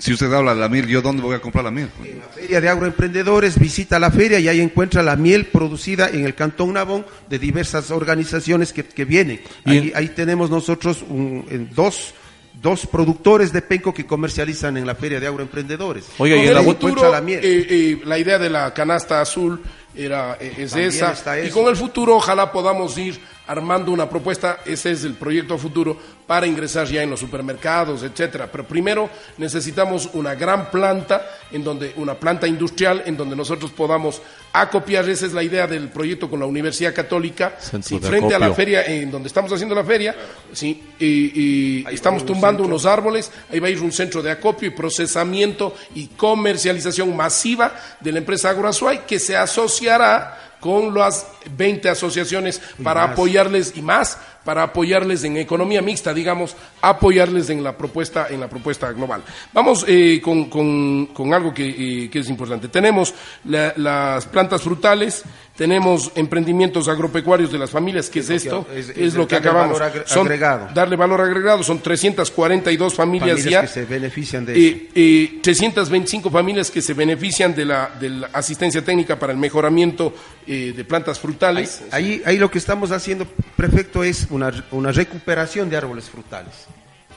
Si 0.02 0.12
usted 0.14 0.34
habla 0.34 0.56
de 0.56 0.60
la 0.62 0.68
miel, 0.68 0.88
¿yo 0.88 1.02
dónde 1.04 1.22
voy 1.22 1.36
a 1.36 1.40
comprar 1.40 1.64
la 1.64 1.70
miel? 1.70 1.88
En 2.04 2.18
la 2.20 2.26
Feria 2.26 2.60
de 2.60 2.70
Agroemprendedores 2.70 3.60
visita 3.60 4.00
la 4.00 4.10
feria 4.10 4.40
y 4.40 4.48
ahí 4.48 4.60
encuentra 4.60 5.04
la 5.04 5.16
miel 5.16 5.46
producida 5.46 6.10
en 6.10 6.26
el 6.26 6.34
Cantón 6.34 6.74
Nabón 6.74 7.06
de 7.30 7.38
diversas 7.38 7.92
organizaciones 7.92 8.74
que, 8.74 8.84
que 8.84 9.06
vienen. 9.06 9.42
Y 9.64 9.70
Ahí, 9.72 9.92
ahí 9.96 10.08
tenemos 10.10 10.50
nosotros 10.50 11.04
un- 11.08 11.46
en 11.52 11.70
dos, 11.76 12.16
dos 12.60 12.88
productores 12.88 13.54
de 13.54 13.62
penco 13.62 13.94
que 13.94 14.08
comercializan 14.08 14.76
en 14.78 14.88
la 14.88 14.96
Feria 14.96 15.20
de 15.20 15.28
Agroemprendedores. 15.28 16.06
Oiga, 16.18 16.36
y 16.36 16.48
en 16.48 16.54
la 16.56 16.64
futuro, 16.64 17.12
la 17.12 17.22
miel. 17.22 17.40
eh, 17.44 17.68
eh, 17.70 18.02
la 18.04 18.18
idea 18.18 18.40
de 18.40 18.50
la 18.50 18.74
canasta 18.74 19.22
azul 19.22 19.62
era, 19.96 20.36
eh, 20.42 20.52
es 20.58 20.72
También 20.72 20.90
esa. 20.90 21.12
está 21.12 21.40
Y 21.46 21.52
con 21.52 21.68
el 21.68 21.76
futuro, 21.76 22.16
ojalá 22.16 22.52
podamos 22.52 22.98
ir 22.98 23.20
armando 23.52 23.92
una 23.92 24.10
propuesta, 24.10 24.60
ese 24.66 24.92
es 24.92 25.04
el 25.04 25.16
proyecto 25.16 25.58
futuro, 25.58 25.98
para 26.26 26.48
ingresar 26.48 26.88
ya 26.88 27.04
en 27.04 27.10
los 27.10 27.20
supermercados, 27.20 28.02
etcétera. 28.04 28.50
Pero 28.50 28.66
primero 28.66 29.10
necesitamos 29.38 30.10
una 30.14 30.36
gran 30.36 30.72
planta, 30.72 31.26
en 31.52 31.62
donde, 31.62 31.92
una 31.98 32.14
planta 32.14 32.48
industrial, 32.48 33.04
en 33.06 33.18
donde 33.18 33.36
nosotros 33.36 33.72
podamos 33.72 34.22
acopiar, 34.54 35.10
esa 35.10 35.26
es 35.26 35.34
la 35.34 35.44
idea 35.44 35.68
del 35.68 35.90
proyecto 35.90 36.30
con 36.30 36.40
la 36.40 36.46
Universidad 36.46 36.94
Católica, 36.94 37.58
Centro 37.60 38.00
sí, 38.00 38.00
frente 38.00 38.34
a 38.34 38.40
la 38.40 38.46
acopio. 38.46 38.56
feria, 38.56 38.86
en 38.86 39.12
donde 39.12 39.28
estamos 39.28 39.52
haciendo 39.52 39.76
la 39.76 39.84
feria, 39.84 40.16
sí, 40.54 40.82
y, 40.98 41.84
y 41.84 41.86
estamos 41.92 42.26
tumbando 42.26 42.64
unos 42.64 42.86
árboles, 42.86 43.30
ahí 43.52 43.60
va 43.60 43.68
a 43.68 43.72
ir 43.72 43.82
un 43.82 43.92
centro 43.92 44.22
de 44.22 44.32
acopio 44.32 44.70
y 44.70 44.72
procesamiento 44.72 45.76
y 45.96 46.08
comercialización 46.08 47.14
masiva 47.18 47.74
de 48.00 48.14
la 48.14 48.20
empresa 48.20 48.50
Agroazuay 48.52 49.06
que 49.06 49.20
se 49.20 49.36
asociará 49.36 50.51
con 50.62 50.94
las 50.94 51.28
20 51.58 51.90
asociaciones 51.90 52.62
para 52.82 53.02
más. 53.08 53.12
apoyarles 53.14 53.74
y 53.76 53.82
más 53.82 54.18
para 54.44 54.64
apoyarles 54.64 55.24
en 55.24 55.38
economía 55.38 55.82
mixta, 55.82 56.14
digamos, 56.14 56.56
apoyarles 56.82 57.50
en 57.50 57.64
la 57.64 57.78
propuesta 57.78 58.28
en 58.30 58.40
la 58.40 58.48
propuesta 58.50 58.92
global. 58.92 59.22
Vamos 59.54 59.86
eh, 59.88 60.20
con, 60.24 60.50
con- 60.50 61.08
con 61.08 61.34
algo 61.34 61.54
que, 61.54 61.68
eh, 62.06 62.10
que 62.10 62.20
es 62.20 62.30
importante. 62.30 62.68
Tenemos 62.68 63.14
la- 63.46 63.74
las 63.78 64.26
plantas 64.26 64.62
frutales, 64.62 65.24
tenemos 65.56 66.12
emprendimientos 66.16 66.88
agropecuarios 66.88 67.52
de 67.52 67.60
las 67.60 67.70
familias, 67.70 68.10
¿qué 68.10 68.20
es, 68.20 68.30
esto? 68.30 68.66
es- 68.76 68.90
es, 68.90 68.98
es 68.98 69.14
lo 69.14 69.28
que 69.28 69.36
acabamos. 69.36 69.80
valor 69.80 70.04
Son- 70.08 70.28
darle 70.74 70.96
valor 70.96 71.22
agregado, 71.22 71.62
son 71.64 71.80
342 71.80 72.94
familias, 72.94 73.30
Familias 73.40 73.52
ya. 73.52 73.62
que 73.62 73.68
se 73.68 73.86
benefician 73.86 74.46
de 74.46 74.54
eso. 74.54 74.78
Eh, 74.78 74.90
eh, 74.96 75.40
325 75.44 76.30
familias 76.32 76.72
que 76.72 76.82
se 76.82 76.94
benefician 76.94 77.54
de 77.54 77.66
la, 77.66 77.92
de 78.00 78.10
la 78.10 78.28
asistencia 78.34 78.84
técnica 78.84 79.20
para 79.20 79.34
el 79.34 79.38
mejoramiento 79.38 80.14
eh, 80.48 80.74
de 80.76 80.84
plantas 80.86 81.20
frutales. 81.20 81.84
Ahí, 81.92 82.22
ahí 82.26 82.38
lo 82.38 82.50
que 82.50 82.58
estamos 82.58 82.92
haciendo, 82.92 83.28
prefecto, 83.56 84.04
es 84.04 84.26
una, 84.32 84.52
una 84.72 84.92
recuperación 84.92 85.70
de 85.70 85.78
árboles 85.78 86.10
frutales. 86.10 86.68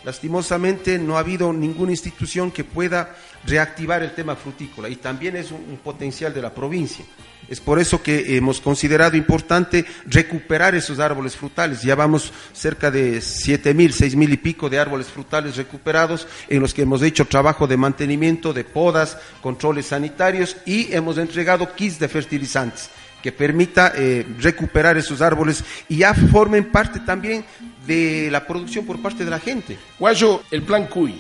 Lastimosamente 0.05 0.98
no 0.98 1.16
ha 1.16 1.20
habido 1.20 1.50
ninguna 1.53 1.92
institución 1.92 2.50
que 2.50 2.62
pueda 2.62 3.16
reactivar 3.46 4.03
el 4.03 4.14
tema 4.14 4.37
frutícola 4.37 4.90
y 4.90 4.96
también 4.96 5.35
es 5.37 5.50
un, 5.50 5.64
un 5.68 5.79
potencial 5.79 6.35
de 6.35 6.42
la 6.42 6.53
provincia. 6.53 7.05
Es 7.48 7.61
por 7.61 7.79
eso 7.79 8.03
que 8.03 8.37
hemos 8.37 8.61
considerado 8.61 9.16
importante 9.16 9.85
recuperar 10.07 10.74
esos 10.74 10.98
árboles 10.98 11.37
frutales. 11.37 11.83
Ya 11.83 11.94
vamos 11.94 12.33
cerca 12.53 12.90
de 12.90 13.20
siete 13.20 13.74
mil, 13.74 13.92
seis 13.92 14.16
mil 14.16 14.33
y 14.33 14.37
pico 14.37 14.68
de 14.68 14.79
árboles 14.79 15.09
frutales 15.09 15.57
recuperados 15.57 16.27
en 16.48 16.61
los 16.61 16.72
que 16.72 16.83
hemos 16.83 17.03
hecho 17.03 17.27
trabajo 17.27 17.66
de 17.66 17.77
mantenimiento, 17.77 18.53
de 18.53 18.64
podas, 18.64 19.18
controles 19.42 19.87
sanitarios 19.87 20.57
y 20.66 20.92
hemos 20.92 21.18
entregado 21.18 21.74
kits 21.74 21.98
de 21.98 22.09
fertilizantes 22.09 22.90
que 23.24 23.32
permita 23.32 23.94
eh, 23.96 24.27
recuperar 24.38 24.98
esos 24.98 25.22
árboles 25.22 25.64
y 25.88 25.96
ya 25.96 26.12
formen 26.12 26.70
parte 26.70 27.00
también 27.00 27.42
de 27.87 28.29
la 28.31 28.46
producción 28.46 28.85
por 28.85 29.00
parte 29.00 29.25
de 29.25 29.31
la 29.31 29.38
gente. 29.38 29.79
Guayo, 29.98 30.42
el 30.50 30.60
plan 30.60 30.87
CUI. 30.88 31.18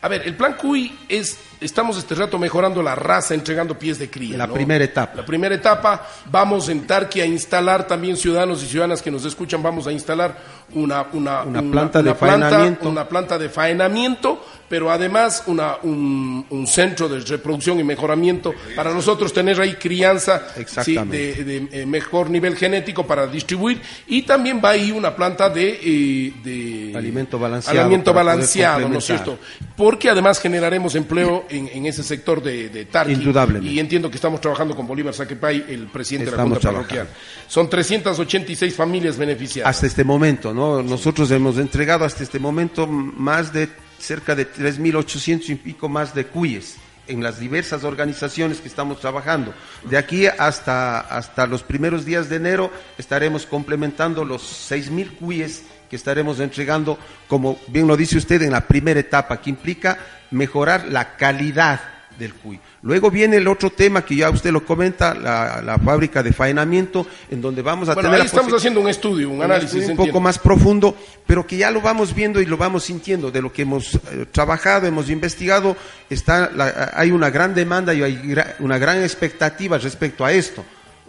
A 0.00 0.08
ver, 0.08 0.22
el 0.24 0.34
plan 0.34 0.54
CUI 0.54 0.96
es, 1.10 1.38
estamos 1.60 1.96
este 1.98 2.14
rato 2.14 2.38
mejorando 2.38 2.82
la 2.82 2.94
raza, 2.94 3.34
entregando 3.34 3.78
pies 3.78 3.98
de 3.98 4.10
cría. 4.10 4.36
La 4.36 4.46
¿no? 4.46 4.54
primera 4.54 4.84
etapa. 4.84 5.16
La 5.16 5.24
primera 5.26 5.54
etapa, 5.54 6.06
vamos 6.30 6.68
en 6.68 6.86
Tarqui 6.86 7.20
a 7.20 7.26
instalar 7.26 7.86
también 7.86 8.16
ciudadanos 8.16 8.62
y 8.62 8.66
ciudadanas 8.66 9.02
que 9.02 9.10
nos 9.10 9.24
escuchan, 9.24 9.62
vamos 9.62 9.86
a 9.86 9.92
instalar 9.92 10.36
una, 10.74 11.06
una, 11.12 11.42
Una 11.42 11.62
planta 11.62 12.02
de 12.02 12.14
planta- 12.14 12.48
faenamiento. 12.50 12.88
una 12.88 13.08
planta 13.08 13.38
de 13.38 13.48
faenamiento, 13.48 14.44
pero 14.68 14.90
además 14.90 15.44
una, 15.46 15.76
un, 15.82 16.44
un 16.50 16.66
centro 16.66 17.08
de 17.08 17.20
reproducción 17.20 17.78
y 17.78 17.84
mejoramiento 17.84 18.52
para 18.74 18.92
nosotros 18.92 19.32
tener 19.32 19.60
ahí 19.60 19.74
crianza 19.74 20.42
sí, 20.82 20.96
de, 20.96 21.44
de, 21.44 21.68
eh, 21.70 21.86
mejor 21.86 22.30
nivel 22.30 22.56
genético 22.56 23.06
para 23.06 23.26
distribuir 23.28 23.80
y 24.08 24.22
también 24.22 24.60
va 24.64 24.70
ahí 24.70 24.90
una 24.90 25.14
planta 25.14 25.48
de, 25.50 25.78
eh, 25.82 26.32
de 26.42 26.92
Alimento 26.96 27.38
balanceado 27.38 27.80
alimento 27.80 28.12
balanceado, 28.12 28.88
¿no 28.88 28.98
es 28.98 29.04
cierto? 29.04 29.38
Porque 29.76 30.10
además 30.10 30.40
generaremos 30.40 30.94
empleo 30.96 31.44
en, 31.56 31.68
en 31.68 31.86
ese 31.86 32.02
sector 32.02 32.42
de, 32.42 32.68
de 32.68 32.84
Tarqui. 32.86 33.12
Indudablemente. 33.12 33.72
Y 33.72 33.78
entiendo 33.78 34.10
que 34.10 34.16
estamos 34.16 34.40
trabajando 34.40 34.74
con 34.74 34.86
Bolívar 34.86 35.14
Saquepay, 35.14 35.66
el 35.68 35.86
presidente 35.86 36.30
de 36.30 36.36
la 36.36 36.42
Junta 36.42 36.60
Parroquial. 36.60 37.08
Son 37.48 37.68
386 37.68 38.74
familias 38.74 39.16
beneficiadas. 39.16 39.74
Hasta 39.74 39.86
este 39.86 40.04
momento, 40.04 40.52
¿no? 40.54 40.82
Nosotros 40.82 41.30
hemos 41.30 41.58
entregado 41.58 42.04
hasta 42.04 42.22
este 42.22 42.38
momento 42.38 42.86
más 42.86 43.52
de 43.52 43.68
cerca 43.98 44.34
de 44.34 44.50
3.800 44.50 45.50
y 45.50 45.54
pico 45.56 45.88
más 45.88 46.14
de 46.14 46.26
cuyes 46.26 46.76
en 47.08 47.22
las 47.22 47.38
diversas 47.38 47.84
organizaciones 47.84 48.60
que 48.60 48.68
estamos 48.68 49.00
trabajando. 49.00 49.54
De 49.84 49.98
aquí 49.98 50.26
hasta, 50.26 51.00
hasta 51.00 51.46
los 51.46 51.62
primeros 51.62 52.04
días 52.04 52.28
de 52.28 52.36
enero 52.36 52.70
estaremos 52.98 53.46
complementando 53.46 54.24
los 54.24 54.70
6.000 54.70 55.16
cuyes 55.18 55.64
que 55.88 55.96
estaremos 55.96 56.40
entregando, 56.40 56.98
como 57.28 57.58
bien 57.68 57.86
lo 57.86 57.96
dice 57.96 58.18
usted, 58.18 58.42
en 58.42 58.52
la 58.52 58.66
primera 58.66 59.00
etapa, 59.00 59.40
que 59.40 59.50
implica 59.50 59.98
mejorar 60.30 60.86
la 60.88 61.16
calidad 61.16 61.95
del 62.18 62.34
cuy. 62.34 62.58
Luego 62.82 63.10
viene 63.10 63.36
el 63.36 63.48
otro 63.48 63.70
tema 63.70 64.04
que 64.04 64.16
ya 64.16 64.30
usted 64.30 64.50
lo 64.52 64.64
comenta, 64.64 65.14
la, 65.14 65.60
la 65.62 65.78
fábrica 65.78 66.22
de 66.22 66.32
faenamiento, 66.32 67.06
en 67.30 67.40
donde 67.40 67.62
vamos 67.62 67.88
a 67.88 67.94
Bueno, 67.94 68.08
tener 68.08 68.20
ahí 68.22 68.26
estamos 68.26 68.52
haciendo 68.52 68.80
un 68.80 68.88
estudio, 68.88 69.30
un 69.30 69.36
un 69.36 69.42
análisis. 69.42 69.74
estudio 69.82 69.90
un 70.00 70.06
poco 70.06 70.20
más 70.20 70.38
profundo, 70.38 70.96
pero 71.26 71.46
que 71.46 71.56
ya 71.56 71.70
lo 71.70 71.80
vamos 71.80 72.14
viendo 72.14 72.40
y 72.40 72.46
lo 72.46 72.56
vamos 72.56 72.84
sintiendo 72.84 73.30
de 73.30 73.42
lo 73.42 73.52
que 73.52 73.62
hemos 73.62 73.94
eh, 73.94 74.26
trabajado, 74.32 74.86
hemos 74.86 75.10
investigado, 75.10 75.76
está 76.10 76.50
la- 76.54 76.92
hay 76.94 77.10
una 77.10 77.30
gran 77.30 77.54
demanda 77.54 77.92
y 77.94 78.02
hay 78.02 78.16
gra- 78.24 78.54
una 78.60 78.78
gran 78.78 79.02
expectativa 79.02 79.78
respecto 79.78 80.24
a 80.24 80.32
esto. 80.32 80.64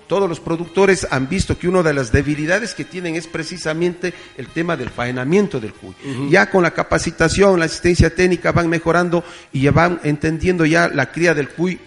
Todos 0.08 0.30
los 0.30 0.40
productores 0.40 1.06
han 1.12 1.28
visto 1.28 1.58
que 1.58 1.68
una 1.68 1.84
de 1.84 1.94
las 1.94 2.12
debilidades 2.12 2.74
que 2.74 2.86
tienen 2.86 3.16
es 3.16 3.28
precisamente 3.28 4.14
el 4.38 4.48
tema 4.48 4.78
del 4.78 4.90
faenamiento 4.90 5.60
del 5.60 5.74
cuy. 5.74 5.94
Ya 6.30 6.50
con 6.50 6.64
la 6.64 6.72
capacitación, 6.72 7.60
la 7.60 7.66
asistencia 7.66 8.14
técnica 8.14 8.52
van 8.52 8.70
mejorando 8.70 9.24
y 9.52 9.62
ya 9.62 9.72
van 9.72 10.00
entendiendo 10.04 10.66
ya 10.66 10.88
la 10.88 11.12
cría 11.12 11.34
del 11.34 11.50
cuy 11.50 11.80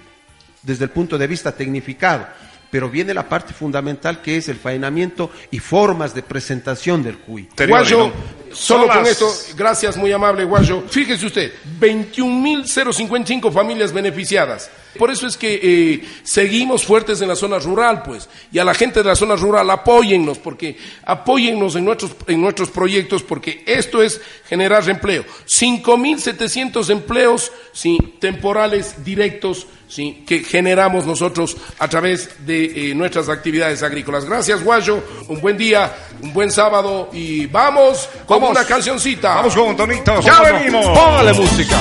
desde 0.62 0.84
el 0.84 0.90
punto 0.90 1.16
de 1.16 1.26
vista 1.26 1.52
tecnificado. 1.52 2.26
Pero 2.70 2.88
viene 2.88 3.12
la 3.12 3.28
parte 3.28 3.52
fundamental 3.52 4.22
que 4.22 4.36
es 4.36 4.48
el 4.48 4.56
faenamiento 4.56 5.30
y 5.50 5.58
formas 5.58 6.14
de 6.14 6.22
presentación 6.22 7.02
del 7.02 7.18
cuy. 7.18 7.48
Guayo, 7.66 8.12
solo 8.52 8.86
con 8.86 9.06
esto, 9.06 9.28
gracias, 9.56 9.96
muy 9.96 10.12
amable, 10.12 10.44
Guayo. 10.44 10.84
Fíjese 10.88 11.26
usted, 11.26 11.52
21.055 11.80 13.52
familias 13.52 13.92
beneficiadas. 13.92 14.70
Por 14.98 15.10
eso 15.10 15.26
es 15.26 15.36
que 15.36 15.60
eh, 15.62 16.04
seguimos 16.22 16.84
fuertes 16.84 17.20
en 17.20 17.28
la 17.28 17.36
zona 17.36 17.58
rural, 17.58 18.02
pues. 18.02 18.28
Y 18.52 18.58
a 18.58 18.64
la 18.64 18.74
gente 18.74 19.02
de 19.02 19.08
la 19.08 19.16
zona 19.16 19.36
rural, 19.36 19.70
apóyennos, 19.70 20.38
porque 20.38 20.76
apóyennos 21.04 21.76
en 21.76 21.84
nuestros, 21.84 22.12
en 22.26 22.40
nuestros 22.40 22.70
proyectos, 22.70 23.22
porque 23.22 23.62
esto 23.66 24.02
es 24.02 24.20
generar 24.48 24.88
empleo. 24.88 25.24
5.700 25.46 26.90
empleos 26.90 27.52
sí, 27.72 27.98
temporales 28.18 29.04
directos 29.04 29.66
sí, 29.88 30.24
que 30.26 30.40
generamos 30.40 31.06
nosotros 31.06 31.56
a 31.78 31.88
través 31.88 32.46
de 32.46 32.90
eh, 32.90 32.94
nuestras 32.94 33.28
actividades 33.28 33.82
agrícolas. 33.82 34.24
Gracias, 34.24 34.62
Guayo. 34.62 35.02
Un 35.28 35.40
buen 35.40 35.56
día, 35.56 35.92
un 36.22 36.32
buen 36.32 36.50
sábado 36.50 37.10
y 37.12 37.46
vamos 37.46 38.08
con 38.26 38.40
Vamos. 38.40 38.56
una 38.56 38.66
cancioncita. 38.66 39.36
Vamos 39.36 39.54
con 39.54 39.76
Tonito. 39.76 40.20
¡Ya 40.20 40.40
venimos! 40.42 40.86
¡Póngale 40.86 41.32
música! 41.32 41.78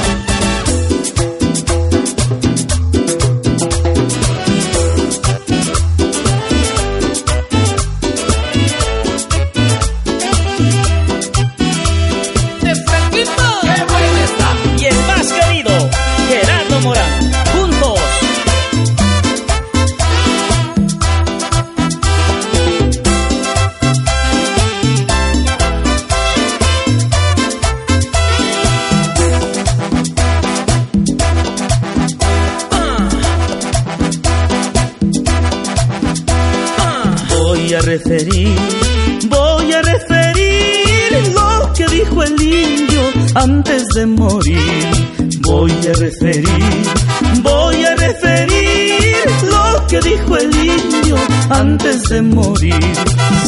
De 51.83 52.21
morir. 52.21 52.93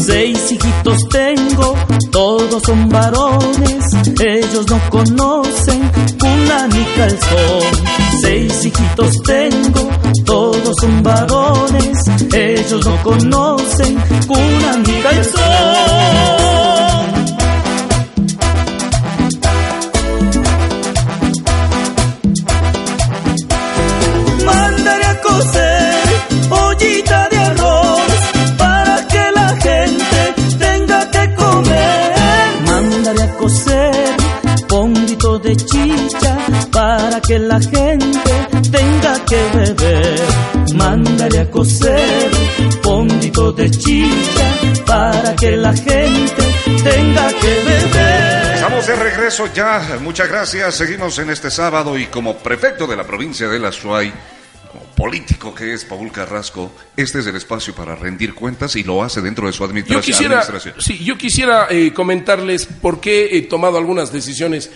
Seis 0.06 0.52
hijitos 0.52 0.98
tengo, 1.10 1.76
todos 2.12 2.62
son 2.66 2.88
varones, 2.90 3.86
ellos 4.24 4.66
no 4.70 4.80
conocen 4.90 5.92
cuna 6.20 6.68
ni 6.68 6.84
calzón. 6.96 7.64
Seis 8.22 8.66
hijitos 8.66 9.14
tengo, 9.24 9.90
todos 10.26 10.76
son 10.80 11.04
varones, 11.04 11.98
ellos 12.34 12.86
no 12.86 13.04
conocen 13.04 13.98
cuna 14.28 14.78
ni 14.86 15.02
calzón. 15.02 16.01
La 37.52 37.60
gente 37.60 38.20
tenga 38.72 39.26
que 39.26 39.42
beber. 39.58 40.20
Mándale 40.76 41.40
a 41.40 41.50
coser 41.50 42.32
pondito 42.82 43.52
de 43.52 43.70
chicha 43.70 44.48
para 44.86 45.36
que 45.36 45.58
la 45.58 45.74
gente 45.74 46.44
tenga 46.82 47.28
que 47.42 47.54
beber. 47.68 48.56
Estamos 48.56 48.88
de 48.88 48.96
regreso 48.96 49.50
ya. 49.54 50.00
Muchas 50.02 50.30
gracias. 50.30 50.76
Seguimos 50.76 51.20
en 51.20 51.30
este 51.30 51.52
sábado 51.52 51.98
y 51.98 52.06
como 52.06 52.38
prefecto 52.38 52.88
de 52.88 52.96
la 52.96 53.04
provincia 53.04 53.50
de 53.50 53.60
La 53.60 53.74
Suay, 53.74 54.14
como 54.72 54.86
político 54.96 55.54
que 55.54 55.74
es 55.74 55.84
Paul 55.84 56.10
Carrasco, 56.10 56.72
este 56.96 57.20
es 57.20 57.28
el 57.28 57.36
espacio 57.36 57.76
para 57.76 57.96
rendir 57.98 58.34
cuentas 58.34 58.78
y 58.78 58.84
lo 58.84 59.04
hace 59.04 59.20
dentro 59.20 59.48
de 59.48 59.52
su 59.52 59.60
Yo 59.60 59.66
administración. 59.66 60.02
quisiera, 60.04 60.40
administración. 60.40 60.76
sí, 60.80 61.04
yo 61.04 61.18
quisiera 61.18 61.68
eh, 61.70 61.92
comentarles 61.94 62.66
por 62.66 63.02
qué 63.02 63.36
he 63.38 63.42
tomado 63.42 63.78
algunas 63.78 64.14
decisiones. 64.14 64.72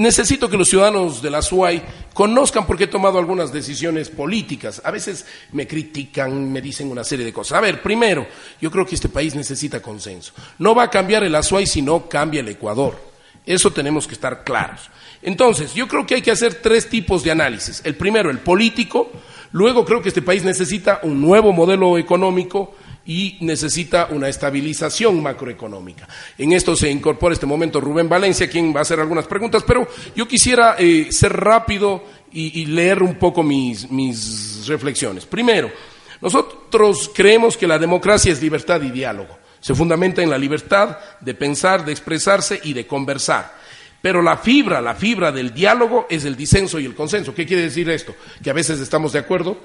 Necesito 0.00 0.48
que 0.48 0.56
los 0.56 0.70
ciudadanos 0.70 1.20
de 1.20 1.28
la 1.28 1.42
SUAY 1.42 1.82
conozcan 2.14 2.66
por 2.66 2.78
qué 2.78 2.84
he 2.84 2.86
tomado 2.86 3.18
algunas 3.18 3.52
decisiones 3.52 4.08
políticas. 4.08 4.80
A 4.82 4.90
veces 4.90 5.26
me 5.52 5.66
critican, 5.66 6.50
me 6.50 6.62
dicen 6.62 6.90
una 6.90 7.04
serie 7.04 7.26
de 7.26 7.34
cosas. 7.34 7.58
A 7.58 7.60
ver, 7.60 7.82
primero, 7.82 8.26
yo 8.62 8.70
creo 8.70 8.86
que 8.86 8.94
este 8.94 9.10
país 9.10 9.34
necesita 9.34 9.82
consenso. 9.82 10.32
No 10.58 10.74
va 10.74 10.84
a 10.84 10.90
cambiar 10.90 11.22
el 11.24 11.34
ASUAY 11.34 11.66
si 11.66 11.82
no 11.82 12.08
cambia 12.08 12.40
el 12.40 12.48
Ecuador. 12.48 12.98
Eso 13.44 13.74
tenemos 13.74 14.06
que 14.06 14.14
estar 14.14 14.42
claros. 14.42 14.88
Entonces, 15.20 15.74
yo 15.74 15.86
creo 15.86 16.06
que 16.06 16.14
hay 16.14 16.22
que 16.22 16.30
hacer 16.30 16.54
tres 16.54 16.88
tipos 16.88 17.22
de 17.22 17.32
análisis. 17.32 17.82
El 17.84 17.94
primero, 17.94 18.30
el 18.30 18.38
político. 18.38 19.12
Luego, 19.52 19.84
creo 19.84 20.00
que 20.00 20.08
este 20.08 20.22
país 20.22 20.44
necesita 20.44 21.00
un 21.02 21.20
nuevo 21.20 21.52
modelo 21.52 21.98
económico 21.98 22.74
y 23.10 23.36
necesita 23.40 24.06
una 24.12 24.28
estabilización 24.28 25.20
macroeconómica. 25.20 26.06
En 26.38 26.52
esto 26.52 26.76
se 26.76 26.88
incorpora 26.88 27.32
este 27.32 27.44
momento 27.44 27.80
Rubén 27.80 28.08
Valencia, 28.08 28.48
quien 28.48 28.72
va 28.72 28.78
a 28.78 28.82
hacer 28.82 29.00
algunas 29.00 29.26
preguntas, 29.26 29.64
pero 29.66 29.88
yo 30.14 30.28
quisiera 30.28 30.76
eh, 30.78 31.08
ser 31.10 31.32
rápido 31.32 32.04
y, 32.30 32.60
y 32.60 32.66
leer 32.66 33.02
un 33.02 33.16
poco 33.16 33.42
mis, 33.42 33.90
mis 33.90 34.64
reflexiones. 34.68 35.26
Primero, 35.26 35.72
nosotros 36.20 37.10
creemos 37.12 37.56
que 37.56 37.66
la 37.66 37.80
democracia 37.80 38.30
es 38.30 38.40
libertad 38.40 38.80
y 38.80 38.92
diálogo. 38.92 39.36
Se 39.58 39.74
fundamenta 39.74 40.22
en 40.22 40.30
la 40.30 40.38
libertad 40.38 40.96
de 41.20 41.34
pensar, 41.34 41.84
de 41.84 41.90
expresarse 41.90 42.60
y 42.62 42.74
de 42.74 42.86
conversar. 42.86 43.58
Pero 44.00 44.22
la 44.22 44.36
fibra, 44.36 44.80
la 44.80 44.94
fibra 44.94 45.32
del 45.32 45.52
diálogo 45.52 46.06
es 46.08 46.24
el 46.24 46.36
disenso 46.36 46.78
y 46.78 46.84
el 46.84 46.94
consenso. 46.94 47.34
¿Qué 47.34 47.44
quiere 47.44 47.64
decir 47.64 47.90
esto? 47.90 48.14
Que 48.40 48.50
a 48.50 48.54
veces 48.54 48.78
estamos 48.78 49.12
de 49.12 49.18
acuerdo 49.18 49.58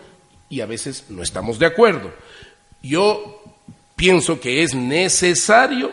y 0.49 0.61
a 0.61 0.65
veces 0.65 1.05
no 1.09 1.21
estamos 1.21 1.59
de 1.59 1.67
acuerdo. 1.67 2.11
Yo 2.86 3.41
pienso 3.95 4.39
que 4.39 4.61
es 4.61 4.75
necesario 4.75 5.91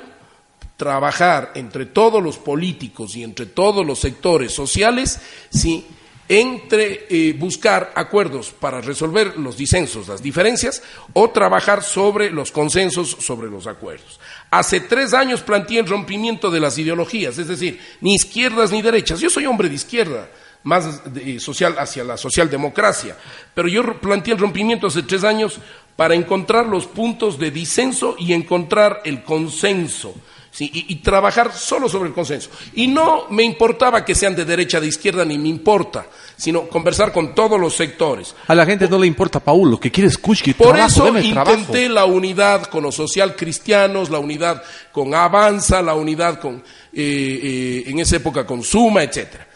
trabajar 0.76 1.52
entre 1.54 1.86
todos 1.86 2.22
los 2.22 2.36
políticos 2.38 3.16
y 3.16 3.22
entre 3.22 3.46
todos 3.46 3.86
los 3.86 3.98
sectores 3.98 4.52
sociales, 4.52 5.20
sí, 5.50 5.86
entre 6.28 7.06
eh, 7.08 7.34
buscar 7.34 7.92
acuerdos 7.94 8.50
para 8.58 8.80
resolver 8.80 9.38
los 9.38 9.56
disensos, 9.56 10.08
las 10.08 10.22
diferencias, 10.22 10.82
o 11.12 11.30
trabajar 11.30 11.82
sobre 11.82 12.30
los 12.30 12.52
consensos, 12.52 13.16
sobre 13.20 13.50
los 13.50 13.66
acuerdos. 13.66 14.20
Hace 14.50 14.80
tres 14.80 15.14
años 15.14 15.40
planteé 15.40 15.80
el 15.80 15.86
rompimiento 15.88 16.50
de 16.50 16.60
las 16.60 16.76
ideologías, 16.78 17.38
es 17.38 17.48
decir, 17.48 17.80
ni 18.00 18.14
izquierdas 18.14 18.70
ni 18.70 18.82
derechas. 18.82 19.20
Yo 19.20 19.30
soy 19.30 19.46
hombre 19.46 19.68
de 19.68 19.76
izquierda, 19.76 20.28
más 20.64 21.02
social 21.38 21.76
hacia 21.78 22.04
la 22.04 22.16
socialdemocracia, 22.16 23.16
pero 23.54 23.68
yo 23.68 24.00
planteé 24.00 24.34
el 24.34 24.40
rompimiento 24.40 24.86
hace 24.86 25.02
tres 25.02 25.24
años 25.24 25.58
para 25.96 26.14
encontrar 26.14 26.66
los 26.66 26.86
puntos 26.86 27.38
de 27.38 27.50
disenso 27.50 28.16
y 28.18 28.32
encontrar 28.32 29.00
el 29.04 29.22
consenso 29.22 30.14
y, 30.58 30.96
trabajar 30.96 31.52
solo 31.54 31.88
sobre 31.88 32.08
el 32.08 32.14
consenso. 32.14 32.50
Y 32.74 32.86
no 32.86 33.26
me 33.30 33.42
importaba 33.42 34.04
que 34.04 34.14
sean 34.14 34.36
de 34.36 34.44
derecha, 34.44 34.80
de 34.80 34.86
izquierda, 34.86 35.24
ni 35.24 35.38
me 35.38 35.48
importa, 35.48 36.06
sino 36.36 36.68
conversar 36.68 37.12
con 37.12 37.34
todos 37.34 37.58
los 37.58 37.74
sectores. 37.74 38.34
A 38.46 38.54
la 38.54 38.66
gente 38.66 38.88
no 38.88 38.98
le 38.98 39.06
importa, 39.06 39.40
Paul, 39.40 39.70
lo 39.70 39.80
que 39.80 39.90
quiere 39.90 40.08
es 40.08 40.18
que 40.18 40.54
Por 40.54 40.78
eso 40.78 41.08
intenté 41.18 41.88
la 41.88 42.04
unidad 42.04 42.64
con 42.64 42.82
los 42.82 42.94
social 42.94 43.34
cristianos, 43.34 44.10
la 44.10 44.18
unidad 44.18 44.62
con 44.92 45.14
Avanza, 45.14 45.80
la 45.80 45.94
unidad 45.94 46.38
con, 46.38 46.56
eh, 46.56 46.62
eh, 46.92 47.84
en 47.86 47.98
esa 47.98 48.16
época 48.16 48.46
con 48.46 48.62
Suma, 48.62 49.02
etcétera. 49.02 49.48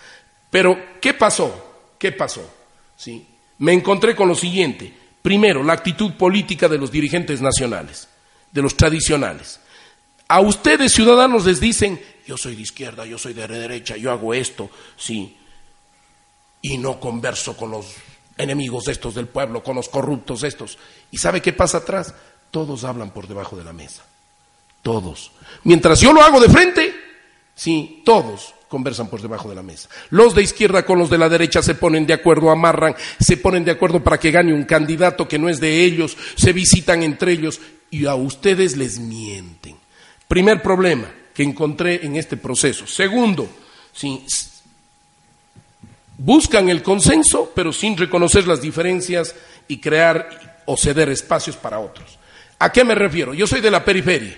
Pero, 0.51 0.79
¿qué 1.01 1.13
pasó? 1.13 1.93
¿Qué 1.99 2.13
pasó? 2.13 2.49
¿Sí? 2.97 3.27
Me 3.59 3.75
encontré 3.75 4.17
con 4.17 4.29
lo 4.29 4.35
siguiente. 4.35 5.06
Primero, 5.27 5.65
la 5.65 5.73
actitud 5.73 6.13
política 6.13 6.69
de 6.69 6.79
los 6.79 6.93
dirigentes 6.93 7.41
nacionales, 7.41 8.09
de 8.53 8.63
los 8.63 8.77
tradicionales. 8.77 9.59
A 10.29 10.39
ustedes, 10.39 10.93
ciudadanos, 10.93 11.45
les 11.45 11.59
dicen, 11.59 12.01
yo 12.29 12.37
soy 12.37 12.55
de 12.55 12.63
izquierda, 12.63 13.05
yo 13.05 13.19
soy 13.19 13.33
de 13.33 13.49
derecha, 13.49 13.97
yo 13.97 14.13
hago 14.13 14.33
esto, 14.33 14.71
sí, 14.97 15.37
y 16.63 16.79
no 16.79 17.01
converso 17.01 17.57
con 17.57 17.73
los 17.73 17.87
enemigos 18.39 18.87
estos 18.87 19.17
del 19.17 19.27
pueblo, 19.27 19.65
con 19.65 19.75
los 19.75 19.89
corruptos 19.89 20.45
estos. 20.45 20.79
¿Y 21.11 21.19
sabe 21.19 21.43
qué 21.43 21.53
pasa 21.53 21.79
atrás? 21.79 22.15
Todos 22.53 22.85
hablan 22.85 23.11
por 23.11 23.27
debajo 23.27 23.57
de 23.57 23.65
la 23.65 23.73
mesa. 23.73 24.05
Todos. 24.81 25.33
Mientras 25.65 25.99
yo 25.99 26.13
lo 26.13 26.23
hago 26.23 26.39
de 26.39 26.49
frente, 26.49 26.95
sí, 27.53 28.01
todos 28.05 28.55
conversan 28.69 29.09
por 29.09 29.23
debajo 29.23 29.49
de 29.49 29.55
la 29.55 29.63
mesa. 29.63 29.89
Los 30.11 30.35
de 30.35 30.43
izquierda 30.43 30.85
con 30.85 30.99
los 30.99 31.11
de 31.11 31.19
la 31.19 31.29
derecha 31.29 31.63
se 31.63 31.75
ponen 31.75 32.07
de 32.07 32.15
acuerdo, 32.15 32.51
amarran, 32.51 32.95
se 33.21 33.37
ponen 33.37 33.65
de 33.65 33.71
acuerdo 33.71 34.03
para 34.03 34.19
que 34.19 34.31
gane 34.31 34.53
un 34.53 34.65
candidato 34.65 35.29
que 35.29 35.39
no 35.39 35.49
es 35.49 35.61
de 35.61 35.85
ellos, 35.85 36.17
se 36.37 36.53
visitan 36.53 37.03
entre 37.03 37.33
ellos 37.33 37.61
y 37.91 38.07
a 38.07 38.15
ustedes 38.15 38.77
les 38.77 38.99
mienten. 38.99 39.77
Primer 40.29 40.63
problema 40.63 41.13
que 41.33 41.43
encontré 41.43 42.05
en 42.05 42.17
este 42.17 42.37
proceso. 42.37 42.87
Segundo, 42.87 43.49
buscan 46.19 46.69
el 46.69 46.83
consenso, 46.83 47.53
pero 47.55 47.73
sin 47.73 47.97
reconocer 47.97 48.47
las 48.47 48.61
diferencias 48.61 49.35
y 49.69 49.79
crear 49.79 50.63
o 50.65 50.77
ceder 50.77 51.09
espacios 51.11 51.57
para 51.57 51.79
otros. 51.79 52.19
¿A 52.59 52.73
qué 52.73 52.85
me 52.85 52.95
refiero? 52.95 53.35
Yo 53.35 53.47
soy 53.47 53.61
de 53.61 53.71
la 53.71 53.85
periferia, 53.85 54.37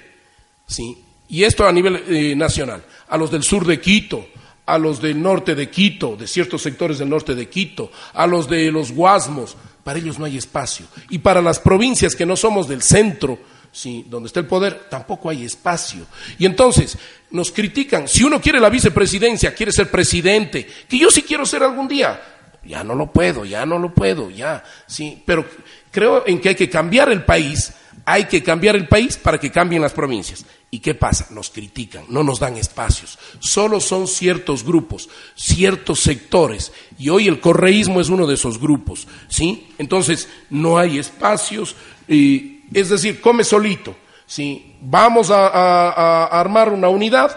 ¿sí? 0.67 1.05
Y 1.29 1.45
esto 1.45 1.67
a 1.67 1.73
nivel 1.73 2.05
eh, 2.09 2.35
nacional, 2.35 2.85
a 3.09 3.17
los 3.17 3.31
del 3.31 3.43
sur 3.43 3.67
de 3.67 3.81
Quito, 3.81 4.27
a 4.67 4.79
los 4.79 5.01
del 5.01 5.21
norte 5.21 5.55
de 5.55 5.71
Quito, 5.71 6.17
de 6.17 6.27
ciertos 6.27 6.63
sectores 6.63 6.99
del 6.99 7.09
norte 7.09 7.35
de 7.35 7.49
Quito, 7.49 7.91
a 8.13 8.27
los 8.27 8.49
de 8.49 8.71
los 8.71 8.93
Guasmos, 8.93 9.57
para 9.83 9.99
ellos 9.99 10.19
no 10.19 10.27
hay 10.27 10.37
espacio. 10.37 10.87
Y 11.09 11.19
para 11.19 11.41
las 11.41 11.59
provincias 11.59 12.15
que 12.15 12.27
no 12.27 12.37
somos 12.37 12.69
del 12.69 12.83
centro, 12.83 13.39
Sí, 13.71 14.07
donde 14.09 14.29
está 14.29 14.41
el 14.41 14.47
poder, 14.47 14.89
tampoco 14.89 15.29
hay 15.29 15.45
espacio. 15.45 16.07
Y 16.39 16.47
entonces 16.47 16.97
nos 17.31 17.53
critican, 17.53 18.09
si 18.09 18.25
uno 18.25 18.41
quiere 18.41 18.61
la 18.61 18.71
vicepresidencia, 18.71 19.55
quiere 19.55 19.73
ser 19.73 19.91
presidente, 19.91 20.67
que 20.89 20.99
yo 20.99 21.11
sí 21.11 21.23
quiero 21.23 21.45
ser 21.45 21.63
algún 21.63 21.87
día, 21.87 22.21
ya 22.65 22.83
no 22.83 22.95
lo 22.95 23.13
puedo, 23.13 23.45
ya 23.45 23.67
no 23.67 23.79
lo 23.79 23.95
puedo, 23.95 24.31
ya, 24.31 24.65
sí, 24.87 25.23
pero 25.25 25.45
creo 25.91 26.25
en 26.27 26.41
que 26.41 26.51
hay 26.51 26.55
que 26.55 26.71
cambiar 26.71 27.11
el 27.13 27.25
país, 27.25 27.73
hay 28.05 28.25
que 28.25 28.43
cambiar 28.43 28.75
el 28.75 28.89
país 28.89 29.17
para 29.17 29.39
que 29.39 29.51
cambien 29.51 29.83
las 29.83 29.93
provincias. 29.93 30.45
¿Y 30.71 30.81
qué 30.81 30.95
pasa? 30.95 31.29
Nos 31.31 31.51
critican, 31.51 32.05
no 32.09 32.23
nos 32.23 32.41
dan 32.41 32.57
espacios. 32.57 33.19
Solo 33.39 33.81
son 33.81 34.07
ciertos 34.07 34.65
grupos, 34.65 35.09
ciertos 35.35 36.01
sectores. 36.01 36.73
Y 36.99 37.09
hoy 37.09 37.27
el 37.27 37.41
correísmo 37.41 38.01
es 38.01 38.11
uno 38.11 38.27
de 38.27 38.35
esos 38.35 38.61
grupos, 38.61 39.09
¿sí? 39.29 39.69
Entonces, 39.79 40.29
no 40.51 40.79
hay 40.79 40.99
espacios. 40.99 41.75
y 42.07 42.61
es 42.75 42.91
decir, 42.91 43.21
come 43.21 43.45
solito. 43.45 43.97
¿sí? 44.29 44.77
Vamos 44.81 45.31
a, 45.31 46.27
armar 46.27 46.73
una 46.73 46.89
unidad 46.89 47.37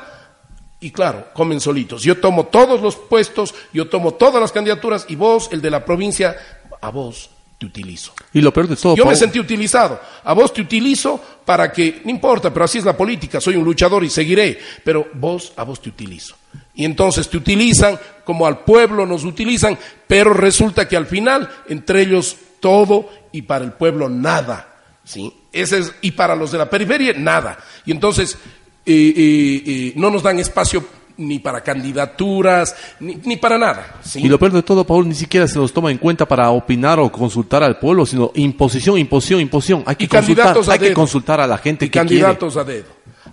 y 0.79 0.91
claro, 0.91 1.27
comen 1.33 1.59
solitos. 1.59 2.03
Yo 2.03 2.19
tomo 2.19 2.47
todos 2.47 2.81
los 2.81 2.95
puestos, 2.95 3.55
yo 3.73 3.89
tomo 3.89 4.13
todas 4.13 4.41
las 4.41 4.51
candidaturas 4.51 5.05
y 5.07 5.15
vos, 5.15 5.49
el 5.51 5.61
de 5.61 5.71
la 5.71 5.85
provincia, 5.85 6.35
a 6.81 6.89
vos 6.91 7.31
te 7.61 7.67
utilizo. 7.67 8.11
Y 8.33 8.41
lo 8.41 8.51
peor 8.51 8.67
de 8.67 8.75
todo. 8.75 8.95
Yo 8.95 9.05
me 9.05 9.15
sentí 9.15 9.39
utilizado. 9.39 10.01
A 10.23 10.33
vos 10.33 10.51
te 10.51 10.61
utilizo 10.61 11.21
para 11.45 11.71
que, 11.71 12.01
no 12.03 12.09
importa, 12.09 12.51
pero 12.51 12.65
así 12.65 12.79
es 12.79 12.85
la 12.85 12.97
política, 12.97 13.39
soy 13.39 13.55
un 13.55 13.63
luchador 13.63 14.03
y 14.03 14.09
seguiré, 14.09 14.57
pero 14.83 15.07
vos, 15.13 15.53
a 15.55 15.63
vos 15.63 15.79
te 15.79 15.89
utilizo. 15.89 16.35
Y 16.73 16.85
entonces 16.85 17.29
te 17.29 17.37
utilizan 17.37 17.99
como 18.23 18.47
al 18.47 18.63
pueblo 18.63 19.05
nos 19.05 19.25
utilizan, 19.25 19.77
pero 20.07 20.33
resulta 20.33 20.87
que 20.87 20.97
al 20.97 21.05
final, 21.05 21.47
entre 21.69 22.01
ellos 22.01 22.35
todo 22.59 23.09
y 23.31 23.43
para 23.43 23.63
el 23.63 23.73
pueblo 23.73 24.09
nada. 24.09 24.73
¿sí? 25.03 25.31
Ese 25.53 25.77
es, 25.77 25.93
y 26.01 26.11
para 26.11 26.35
los 26.35 26.51
de 26.51 26.57
la 26.57 26.67
periferia, 26.67 27.13
nada. 27.15 27.59
Y 27.85 27.91
entonces, 27.91 28.39
eh, 28.87 29.13
eh, 29.15 29.63
eh, 29.67 29.93
no 29.97 30.09
nos 30.09 30.23
dan 30.23 30.39
espacio 30.39 30.83
ni 31.21 31.39
para 31.39 31.61
candidaturas, 31.61 32.75
ni, 32.99 33.37
para 33.37 33.57
nada. 33.57 34.01
Y 34.15 34.27
lo 34.27 34.37
peor 34.37 34.51
de 34.51 34.63
todo, 34.63 34.83
Paul, 34.83 35.07
ni 35.07 35.15
siquiera 35.15 35.47
se 35.47 35.59
los 35.59 35.71
toma 35.71 35.91
en 35.91 35.97
cuenta 35.97 36.27
para 36.27 36.49
opinar 36.49 36.99
o 36.99 37.11
consultar 37.11 37.63
al 37.63 37.79
pueblo, 37.79 38.05
sino 38.05 38.31
imposición, 38.35 38.97
imposición, 38.97 39.41
imposición. 39.41 39.83
Hay 39.85 39.95
que, 39.95 40.07
consultar, 40.07 40.57
hay 40.69 40.79
que 40.79 40.93
consultar 40.93 41.39
a 41.39 41.47
la 41.47 41.57
gente 41.57 41.85
que 41.85 41.99
candidatos 41.99 42.57
a 42.57 42.63
dedo. 42.63 42.87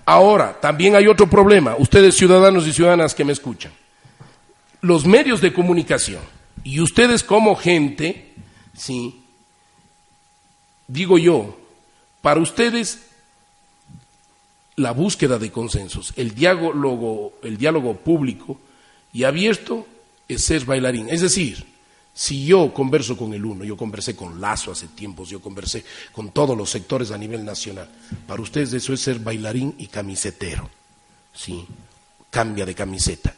Ahora, 0.05 0.59
también 0.61 0.95
hay 0.97 1.07
otro 1.07 1.29
problema, 1.29 1.75
ustedes 1.79 2.17
ciudadanos 2.17 2.67
y 2.67 2.73
ciudadanas 2.73 3.15
que 3.15 3.25
me 3.25 3.33
escuchan. 3.33 3.73
Los 4.81 5.05
medios 5.05 5.41
de 5.41 5.53
comunicación 5.53 6.21
y 6.65 6.81
ustedes 6.81 7.25
como 7.25 7.57
gente, 7.57 8.33
¿sí? 8.75 9.23
digo 10.87 11.19
yo, 11.19 11.57
para 12.23 12.41
ustedes 12.41 13.08
la 14.79 14.93
búsqueda 14.93 15.39
de 15.39 15.51
consensos, 15.51 16.13
el 16.17 16.35
diálogo, 16.35 17.35
el 17.43 17.59
diálogo 17.59 17.97
público 17.97 18.59
y 19.13 19.25
abierto 19.25 19.87
es 20.27 20.45
ser 20.45 20.65
bailarín. 20.65 21.09
Es 21.09 21.21
decir, 21.21 21.65
si 22.15 22.47
yo 22.47 22.73
converso 22.73 23.17
con 23.17 23.35
el 23.35 23.45
uno, 23.45 23.65
yo 23.65 23.77
conversé 23.77 24.17
con 24.17 24.41
Lazo 24.41 24.73
hace 24.73 24.89
tiempos, 24.89 25.29
yo 25.29 25.41
conversé 25.41 25.85
con 26.13 26.31
todos 26.31 26.57
los 26.57 26.71
sectores 26.71 27.11
a 27.11 27.19
nivel 27.19 27.45
nacional, 27.45 27.89
para 28.27 28.43
ustedes 28.43 28.73
eso 28.73 28.93
es 28.93 29.01
ser 29.01 29.19
bailarín 29.19 29.75
y 29.79 29.89
camisetero. 29.89 30.71
¿sí? 31.35 31.67
Cambia 32.31 32.65
de 32.65 32.75
camiseta. 32.75 33.35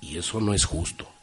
Y 0.00 0.18
eso 0.18 0.40
no 0.40 0.52
es 0.54 0.64
justo 0.64 1.15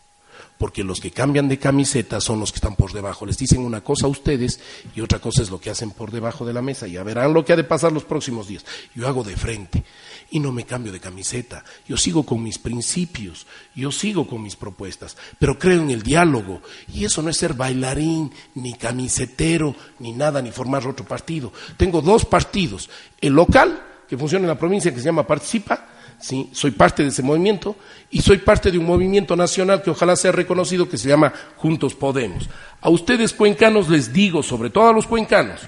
porque 0.58 0.84
los 0.84 1.00
que 1.00 1.12
cambian 1.12 1.48
de 1.48 1.60
camiseta 1.60 2.22
son 2.22 2.40
los 2.40 2.52
que 2.52 2.58
están 2.58 2.76
por 2.76 2.94
debajo. 2.94 3.26
Les 3.26 3.38
dicen 3.38 3.62
una 3.62 3.82
cosa 3.82 4.08
a 4.08 4.10
ustedes 4.10 4.60
y 4.96 5.02
otra 5.02 5.20
cosa 5.20 5.42
es 5.42 5.50
lo 5.50 5.60
que 5.60 5.70
hacen 5.70 5.92
por 5.92 6.12
debajo 6.12 6.46
de 6.46 6.54
la 6.54 6.62
mesa. 6.62 6.88
Ya 6.88 7.04
verán 7.04 7.34
lo 7.34 7.44
que 7.44 7.54
ha 7.54 7.58
de 7.58 7.64
pasar 7.64 7.92
los 7.92 8.04
próximos 8.04 8.48
días. 8.48 8.66
Yo 8.96 9.08
hago 9.08 9.24
de 9.24 9.36
frente 9.36 9.84
y 10.32 10.40
no 10.40 10.52
me 10.52 10.66
cambio 10.66 10.92
de 10.92 11.00
camiseta. 11.00 11.64
Yo 11.88 11.98
sigo 11.98 12.24
con 12.24 12.42
mis 12.42 12.60
principios, 12.60 13.46
yo 13.76 13.92
sigo 13.92 14.28
con 14.28 14.42
mis 14.42 14.56
propuestas, 14.56 15.18
pero 15.38 15.60
creo 15.60 15.82
en 15.82 15.92
el 15.92 16.02
diálogo. 16.02 16.62
Y 16.94 17.06
eso 17.06 17.22
no 17.22 17.30
es 17.30 17.38
ser 17.38 17.54
bailarín, 17.54 18.32
ni 18.56 18.74
camisetero, 18.74 19.76
ni 20.00 20.12
nada, 20.14 20.42
ni 20.42 20.52
formar 20.52 20.88
otro 20.88 21.06
partido. 21.06 21.52
Tengo 21.78 22.02
dos 22.02 22.26
partidos. 22.26 22.90
El 23.20 23.34
local, 23.34 23.84
que 24.08 24.18
funciona 24.18 24.44
en 24.44 24.50
la 24.50 24.60
provincia, 24.60 24.92
que 24.92 25.00
se 25.00 25.06
llama 25.06 25.28
Participa, 25.28 25.93
¿sí? 26.24 26.50
soy 26.54 26.72
parte 26.72 27.04
de 27.04 27.10
ese 27.10 27.22
movimiento 27.22 27.76
y 28.10 28.22
soy 28.22 28.38
parte 28.38 28.72
de 28.72 28.78
un 28.78 28.86
movimiento 28.86 29.36
nacional 29.36 29.84
que 29.84 29.90
ojalá 29.90 30.16
sea 30.16 30.32
reconocido 30.32 30.88
que 30.88 30.98
se 30.98 31.10
llama 31.10 31.34
Juntos 31.58 31.94
Podemos. 31.96 32.50
A 32.80 32.90
ustedes 32.90 33.34
cuencanos 33.34 33.90
les 33.90 34.14
digo, 34.14 34.42
sobre 34.42 34.70
todo 34.70 34.88
a 34.88 34.94
los 34.94 35.06
cuencanos, 35.06 35.60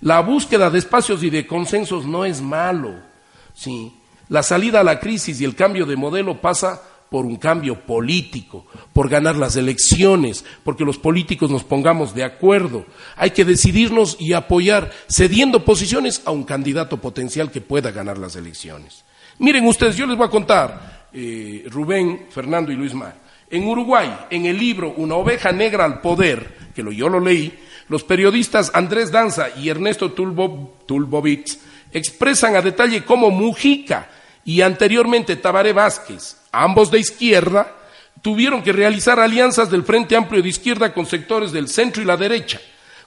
la 0.00 0.20
búsqueda 0.20 0.68
de 0.68 0.80
espacios 0.80 1.22
y 1.22 1.30
de 1.30 1.46
consensos 1.46 2.06
no 2.06 2.24
es 2.24 2.40
malo. 2.40 2.94
¿sí? 3.54 3.94
La 4.28 4.42
salida 4.42 4.80
a 4.80 4.84
la 4.84 4.98
crisis 4.98 5.40
y 5.40 5.44
el 5.44 5.54
cambio 5.54 5.86
de 5.86 5.94
modelo 5.94 6.40
pasa 6.40 6.82
por 7.08 7.24
un 7.24 7.36
cambio 7.36 7.86
político, 7.86 8.66
por 8.92 9.08
ganar 9.08 9.36
las 9.36 9.54
elecciones, 9.54 10.44
porque 10.64 10.84
los 10.84 10.98
políticos 10.98 11.50
nos 11.52 11.62
pongamos 11.62 12.16
de 12.16 12.24
acuerdo. 12.24 12.84
Hay 13.14 13.30
que 13.30 13.44
decidirnos 13.44 14.16
y 14.18 14.32
apoyar, 14.32 14.90
cediendo 15.08 15.64
posiciones 15.64 16.22
a 16.24 16.32
un 16.32 16.42
candidato 16.42 17.00
potencial 17.00 17.52
que 17.52 17.60
pueda 17.60 17.92
ganar 17.92 18.18
las 18.18 18.34
elecciones. 18.34 19.04
Miren 19.38 19.66
ustedes, 19.66 19.96
yo 19.96 20.06
les 20.06 20.16
voy 20.16 20.26
a 20.26 20.30
contar, 20.30 21.08
eh, 21.12 21.64
Rubén, 21.68 22.26
Fernando 22.30 22.70
y 22.70 22.76
Luis 22.76 22.94
Mar. 22.94 23.14
En 23.50 23.66
Uruguay, 23.66 24.26
en 24.30 24.46
el 24.46 24.58
libro 24.58 24.94
Una 24.96 25.14
oveja 25.16 25.52
negra 25.52 25.84
al 25.84 26.00
poder, 26.00 26.72
que 26.74 26.84
yo 26.94 27.08
lo 27.08 27.20
leí, 27.20 27.52
los 27.88 28.04
periodistas 28.04 28.70
Andrés 28.74 29.10
Danza 29.10 29.48
y 29.56 29.68
Ernesto 29.68 30.12
Tulbovitz 30.12 31.58
expresan 31.92 32.56
a 32.56 32.62
detalle 32.62 33.04
cómo 33.04 33.30
Mujica 33.30 34.08
y 34.44 34.60
anteriormente 34.60 35.36
Tabaré 35.36 35.72
Vázquez, 35.72 36.38
ambos 36.50 36.90
de 36.90 37.00
izquierda, 37.00 37.74
tuvieron 38.22 38.62
que 38.62 38.72
realizar 38.72 39.20
alianzas 39.20 39.70
del 39.70 39.84
Frente 39.84 40.16
Amplio 40.16 40.42
de 40.42 40.48
Izquierda 40.48 40.92
con 40.92 41.06
sectores 41.06 41.52
del 41.52 41.68
centro 41.68 42.02
y 42.02 42.06
la 42.06 42.16
derecha, 42.16 42.60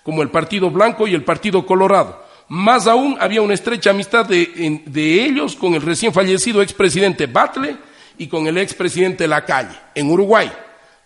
como 0.03 0.21
el 0.21 0.29
Partido 0.29 0.69
Blanco 0.69 1.07
y 1.07 1.15
el 1.15 1.23
Partido 1.23 1.65
Colorado. 1.65 2.26
Más 2.49 2.87
aún, 2.87 3.17
había 3.19 3.41
una 3.41 3.53
estrecha 3.53 3.89
amistad 3.89 4.25
de, 4.25 5.25
ellos 5.25 5.55
con 5.55 5.73
el 5.73 5.81
recién 5.81 6.13
fallecido 6.13 6.61
expresidente 6.61 7.27
Batle 7.27 7.75
y 8.17 8.27
con 8.27 8.47
el 8.47 8.57
expresidente 8.57 9.27
Lacalle, 9.27 9.77
en 9.93 10.09
Uruguay. 10.09 10.49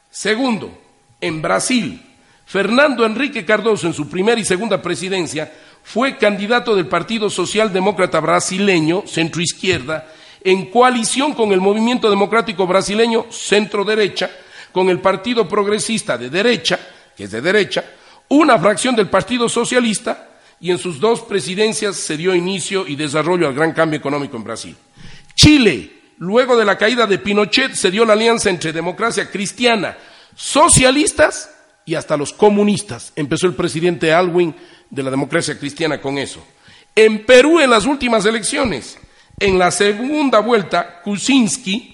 Segundo, 0.09 0.77
en 1.19 1.41
Brasil, 1.41 1.99
Fernando 2.45 3.05
Enrique 3.05 3.43
Cardoso, 3.43 3.87
en 3.87 3.93
su 3.93 4.07
primera 4.07 4.39
y 4.39 4.45
segunda 4.45 4.81
presidencia, 4.81 5.51
fue 5.83 6.17
candidato 6.17 6.75
del 6.75 6.87
Partido 6.87 7.29
Socialdemócrata 7.29 8.19
Brasileño, 8.19 9.03
centro-izquierda, 9.07 10.07
en 10.43 10.67
coalición 10.69 11.33
con 11.33 11.51
el 11.51 11.61
Movimiento 11.61 12.09
Democrático 12.09 12.67
Brasileño, 12.67 13.25
centro-derecha, 13.31 14.29
con 14.71 14.89
el 14.89 14.99
Partido 14.99 15.47
Progresista 15.47 16.17
de 16.17 16.29
derecha, 16.29 16.79
que 17.17 17.23
es 17.23 17.31
de 17.31 17.41
derecha, 17.41 17.83
una 18.29 18.59
fracción 18.59 18.95
del 18.95 19.09
Partido 19.09 19.49
Socialista, 19.49 20.30
y 20.61 20.69
en 20.69 20.77
sus 20.77 20.99
dos 20.99 21.21
presidencias 21.21 21.95
se 21.97 22.15
dio 22.15 22.35
inicio 22.35 22.87
y 22.87 22.95
desarrollo 22.95 23.47
al 23.47 23.55
gran 23.55 23.73
cambio 23.73 23.97
económico 23.97 24.37
en 24.37 24.43
Brasil. 24.43 24.77
Chile, 25.33 25.91
luego 26.19 26.55
de 26.55 26.65
la 26.65 26.77
caída 26.77 27.07
de 27.07 27.17
Pinochet, 27.17 27.73
se 27.73 27.89
dio 27.89 28.05
la 28.05 28.13
alianza 28.13 28.51
entre 28.51 28.71
democracia 28.71 29.29
cristiana, 29.29 29.97
socialistas 30.35 31.49
y 31.83 31.95
hasta 31.95 32.15
los 32.15 32.31
comunistas. 32.31 33.11
Empezó 33.15 33.47
el 33.47 33.55
presidente 33.55 34.13
Alwin 34.13 34.55
de 34.91 35.03
la 35.03 35.09
democracia 35.09 35.57
cristiana 35.57 35.99
con 35.99 36.19
eso. 36.19 36.45
En 36.95 37.25
Perú, 37.25 37.59
en 37.59 37.71
las 37.71 37.85
últimas 37.87 38.25
elecciones, 38.25 38.99
en 39.39 39.57
la 39.57 39.71
segunda 39.71 40.41
vuelta, 40.41 41.01
Kuczynski 41.01 41.90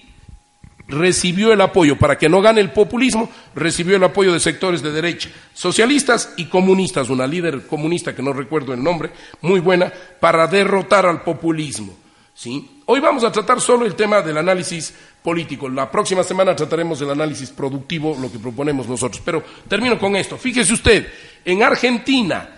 recibió 0.88 1.52
el 1.52 1.60
apoyo, 1.60 1.98
para 1.98 2.16
que 2.16 2.28
no 2.28 2.40
gane 2.40 2.60
el 2.60 2.72
populismo, 2.72 3.30
recibió 3.54 3.96
el 3.96 4.04
apoyo 4.04 4.32
de 4.32 4.40
sectores 4.40 4.82
de 4.82 4.90
derecha, 4.90 5.30
socialistas 5.52 6.32
y 6.36 6.46
comunistas, 6.46 7.10
una 7.10 7.26
líder 7.26 7.66
comunista 7.66 8.14
que 8.14 8.22
no 8.22 8.32
recuerdo 8.32 8.72
el 8.72 8.82
nombre, 8.82 9.10
muy 9.42 9.60
buena, 9.60 9.92
para 10.18 10.46
derrotar 10.46 11.06
al 11.06 11.22
populismo. 11.22 11.94
¿sí? 12.34 12.82
Hoy 12.86 13.00
vamos 13.00 13.22
a 13.22 13.30
tratar 13.30 13.60
solo 13.60 13.84
el 13.84 13.94
tema 13.94 14.22
del 14.22 14.38
análisis 14.38 14.94
político. 15.22 15.68
La 15.68 15.90
próxima 15.90 16.22
semana 16.22 16.56
trataremos 16.56 16.98
del 16.98 17.10
análisis 17.10 17.50
productivo, 17.50 18.16
lo 18.18 18.32
que 18.32 18.38
proponemos 18.38 18.88
nosotros. 18.88 19.20
Pero 19.22 19.44
termino 19.68 19.98
con 19.98 20.16
esto. 20.16 20.38
Fíjese 20.38 20.72
usted, 20.72 21.06
en 21.44 21.62
Argentina, 21.62 22.48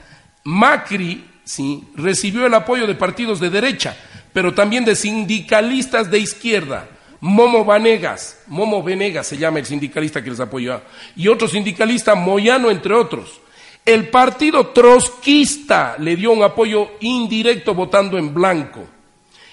Macri 0.44 1.24
¿sí? 1.42 1.84
recibió 1.96 2.46
el 2.46 2.54
apoyo 2.54 2.86
de 2.86 2.94
partidos 2.94 3.40
de 3.40 3.50
derecha, 3.50 3.96
pero 4.32 4.54
también 4.54 4.84
de 4.84 4.94
sindicalistas 4.94 6.12
de 6.12 6.20
izquierda. 6.20 6.88
Momo 7.20 7.64
Vanegas, 7.64 8.40
Momo 8.46 8.82
Venegas 8.82 9.26
se 9.26 9.36
llama 9.36 9.58
el 9.58 9.66
sindicalista 9.66 10.22
que 10.22 10.30
les 10.30 10.40
apoyó, 10.40 10.80
y 11.16 11.28
otro 11.28 11.48
sindicalista, 11.48 12.14
Moyano, 12.14 12.70
entre 12.70 12.94
otros. 12.94 13.40
El 13.84 14.08
partido 14.08 14.68
trotskista 14.68 15.96
le 15.98 16.16
dio 16.16 16.32
un 16.32 16.42
apoyo 16.42 16.92
indirecto 17.00 17.74
votando 17.74 18.18
en 18.18 18.32
blanco. 18.32 18.86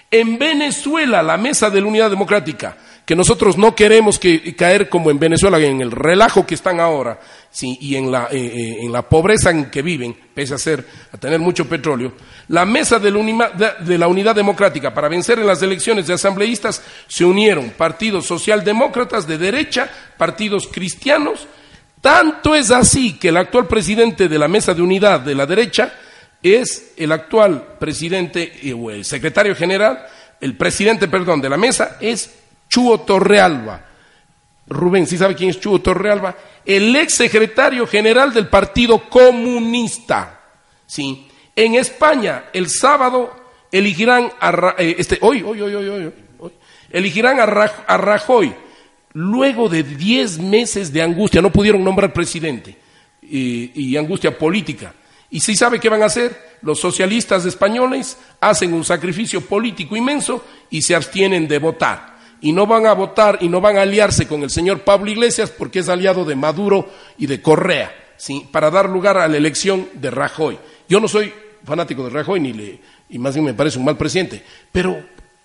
En 0.09 0.37
Venezuela, 0.37 1.21
la 1.21 1.37
Mesa 1.37 1.69
de 1.69 1.81
la 1.81 1.87
Unidad 1.87 2.09
Democrática, 2.09 2.77
que 3.05 3.15
nosotros 3.15 3.57
no 3.57 3.73
queremos 3.73 4.19
que, 4.19 4.55
caer 4.55 4.89
como 4.89 5.11
en 5.11 5.19
Venezuela, 5.19 5.59
en 5.59 5.81
el 5.81 5.91
relajo 5.91 6.45
que 6.45 6.55
están 6.55 6.79
ahora, 6.79 7.19
y 7.61 7.95
en 7.95 8.11
la, 8.11 8.27
eh, 8.31 8.37
eh, 8.37 8.77
en 8.81 8.91
la 8.91 9.01
pobreza 9.01 9.49
en 9.49 9.69
que 9.69 9.81
viven, 9.81 10.15
pese 10.33 10.53
a, 10.53 10.57
ser, 10.57 10.85
a 11.11 11.17
tener 11.17 11.39
mucho 11.39 11.67
petróleo, 11.67 12.13
la 12.49 12.65
Mesa 12.65 12.99
de 12.99 13.11
la, 13.97 14.07
Unidad 14.07 14.35
Democrática 14.35 14.93
para 14.93 15.09
vencer 15.09 15.39
en 15.39 15.47
las 15.47 15.61
elecciones 15.61 16.07
de 16.07 16.13
asambleístas 16.13 16.81
se 17.07 17.25
unieron 17.25 17.71
partidos 17.71 18.25
socialdemócratas 18.25 19.27
de 19.27 19.37
derecha, 19.37 19.89
partidos 20.17 20.67
cristianos, 20.67 21.47
tanto 21.99 22.55
es 22.55 22.71
así 22.71 23.17
que 23.17 23.29
el 23.29 23.37
actual 23.37 23.67
presidente 23.67 24.29
de 24.29 24.39
la 24.39 24.47
Mesa 24.47 24.73
de 24.73 24.81
Unidad 24.81 25.19
de 25.19 25.35
la 25.35 25.45
derecha, 25.45 25.93
es 26.41 26.93
el 26.97 27.11
actual 27.11 27.77
presidente 27.79 28.59
eh, 28.61 28.73
o 28.73 28.91
el 28.91 29.05
secretario 29.05 29.55
general, 29.55 30.05
el 30.39 30.55
presidente, 30.55 31.07
perdón, 31.07 31.41
de 31.41 31.49
la 31.49 31.57
mesa 31.57 31.97
es 31.99 32.33
Chuo 32.69 33.01
Torrealba. 33.01 33.85
Rubén, 34.67 35.07
¿sí 35.07 35.17
sabe 35.17 35.35
quién 35.35 35.49
es 35.49 35.59
Chuo 35.59 35.79
Torrealba? 35.79 36.35
El 36.65 36.95
ex 36.95 37.13
secretario 37.13 37.87
general 37.87 38.33
del 38.33 38.47
Partido 38.47 39.09
Comunista. 39.09 40.41
¿sí? 40.85 41.26
En 41.57 41.73
España, 41.73 42.45
el 42.53 42.69
sábado 42.69 43.35
elegirán 43.71 44.31
a, 44.39 44.75
eh, 44.77 44.95
este, 44.99 45.17
hoy, 45.21 45.41
hoy, 45.41 45.59
hoy, 45.59 45.73
hoy, 45.73 45.87
hoy, 45.89 46.13
hoy, 46.37 46.51
elegirán 46.91 47.39
a, 47.39 47.47
Rajoy. 47.97 48.53
Luego 49.13 49.67
de 49.67 49.81
diez 49.81 50.37
meses 50.37 50.93
de 50.93 51.01
angustia, 51.01 51.41
no 51.41 51.51
pudieron 51.51 51.83
nombrar 51.83 52.13
presidente 52.13 52.77
y 53.23 53.97
angustia 53.97 54.37
política. 54.37 54.93
¿Y 55.31 55.39
si 55.39 55.55
sabe 55.55 55.79
qué 55.79 55.89
van 55.89 56.03
a 56.03 56.05
hacer? 56.05 56.57
Los 56.61 56.79
socialistas 56.79 57.43
españoles 57.45 58.19
hacen 58.39 58.71
un 58.71 58.83
sacrificio 58.83 59.41
político 59.41 59.97
inmenso 59.97 60.45
y 60.69 60.83
se 60.83 60.93
abstienen 60.93 61.47
de 61.47 61.57
votar. 61.57 62.17
Y 62.39 62.51
no 62.51 62.67
van 62.67 62.85
a 62.85 62.93
votar 62.93 63.39
y 63.41 63.49
no 63.49 63.59
van 63.59 63.79
a 63.79 63.81
aliarse 63.81 64.27
con 64.27 64.43
el 64.43 64.51
señor 64.51 64.81
Pablo 64.81 65.09
Iglesias 65.09 65.49
porque 65.49 65.79
es 65.79 65.89
aliado 65.89 66.23
de 66.23 66.35
Maduro 66.35 66.87
y 67.17 67.25
de 67.25 67.41
Correa, 67.41 67.91
¿sí? 68.15 68.47
para 68.51 68.69
dar 68.69 68.89
lugar 68.89 69.17
a 69.17 69.27
la 69.27 69.37
elección 69.37 69.89
de 69.95 70.11
Rajoy. 70.11 70.59
Yo 70.87 70.99
no 70.99 71.07
soy 71.07 71.33
fanático 71.67 72.05
de 72.05 72.09
Rajoy 72.09 72.39
ni 72.39 72.53
le, 72.53 72.79
y 73.09 73.19
más 73.19 73.35
bien 73.35 73.45
me 73.45 73.53
parece 73.53 73.77
un 73.77 73.85
mal 73.85 73.97
presidente, 73.97 74.41
pero 74.71 74.97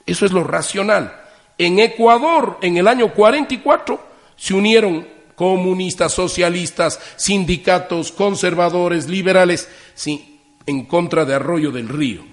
eso 0.07 0.25
es 0.25 0.33
lo 0.33 0.45
racional. 0.45 1.21
En 1.59 1.81
Ecuador, 1.81 2.59
en 2.63 2.77
el 2.77 2.89
año 2.89 3.13
44, 3.13 4.01
se 4.37 4.55
unieron 4.55 5.07
comunistas, 5.35 6.13
socialistas, 6.13 7.01
sindicatos, 7.17 8.13
conservadores, 8.13 9.09
liberales, 9.09 9.69
sí, 9.95 10.41
en 10.67 10.87
contra 10.87 11.25
de 11.25 11.35
Arroyo 11.35 11.73
del 11.73 11.89
Río. 11.89 12.25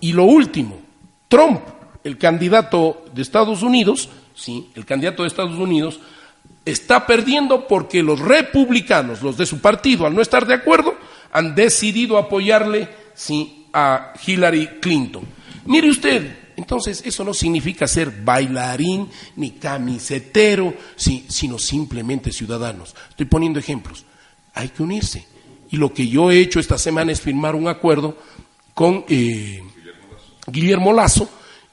Y 0.00 0.12
lo 0.12 0.24
último, 0.24 0.80
Trump, 1.28 1.60
el 2.02 2.18
candidato 2.18 3.04
de 3.14 3.22
Estados 3.22 3.62
Unidos, 3.62 4.08
sí, 4.34 4.70
el 4.74 4.86
candidato 4.86 5.22
de 5.22 5.28
Estados 5.28 5.58
Unidos, 5.58 6.00
está 6.64 7.06
perdiendo 7.06 7.68
porque 7.68 8.02
los 8.02 8.20
republicanos, 8.20 9.22
los 9.22 9.36
de 9.36 9.46
su 9.46 9.60
partido, 9.60 10.06
al 10.06 10.14
no 10.14 10.22
estar 10.22 10.46
de 10.46 10.54
acuerdo, 10.54 10.94
han 11.32 11.54
decidido 11.54 12.16
apoyarle 12.16 12.88
sí, 13.14 13.66
a 13.72 14.12
Hillary 14.26 14.80
Clinton. 14.80 15.24
Mire 15.66 15.90
usted, 15.90 16.44
entonces, 16.56 17.02
eso 17.04 17.24
no 17.24 17.34
significa 17.34 17.86
ser 17.86 18.10
bailarín 18.10 19.08
ni 19.36 19.52
camisetero, 19.52 20.74
sino 20.96 21.58
simplemente 21.58 22.32
ciudadanos. 22.32 22.94
Estoy 23.10 23.26
poniendo 23.26 23.58
ejemplos. 23.58 24.04
Hay 24.54 24.68
que 24.68 24.82
unirse. 24.82 25.26
Y 25.70 25.76
lo 25.76 25.92
que 25.92 26.06
yo 26.06 26.30
he 26.30 26.38
hecho 26.38 26.60
esta 26.60 26.78
semana 26.78 27.10
es 27.10 27.20
firmar 27.20 27.56
un 27.56 27.66
acuerdo 27.66 28.16
con 28.72 29.04
eh, 29.08 29.62
Guillermo 30.46 30.92
Lazo, 30.92 31.28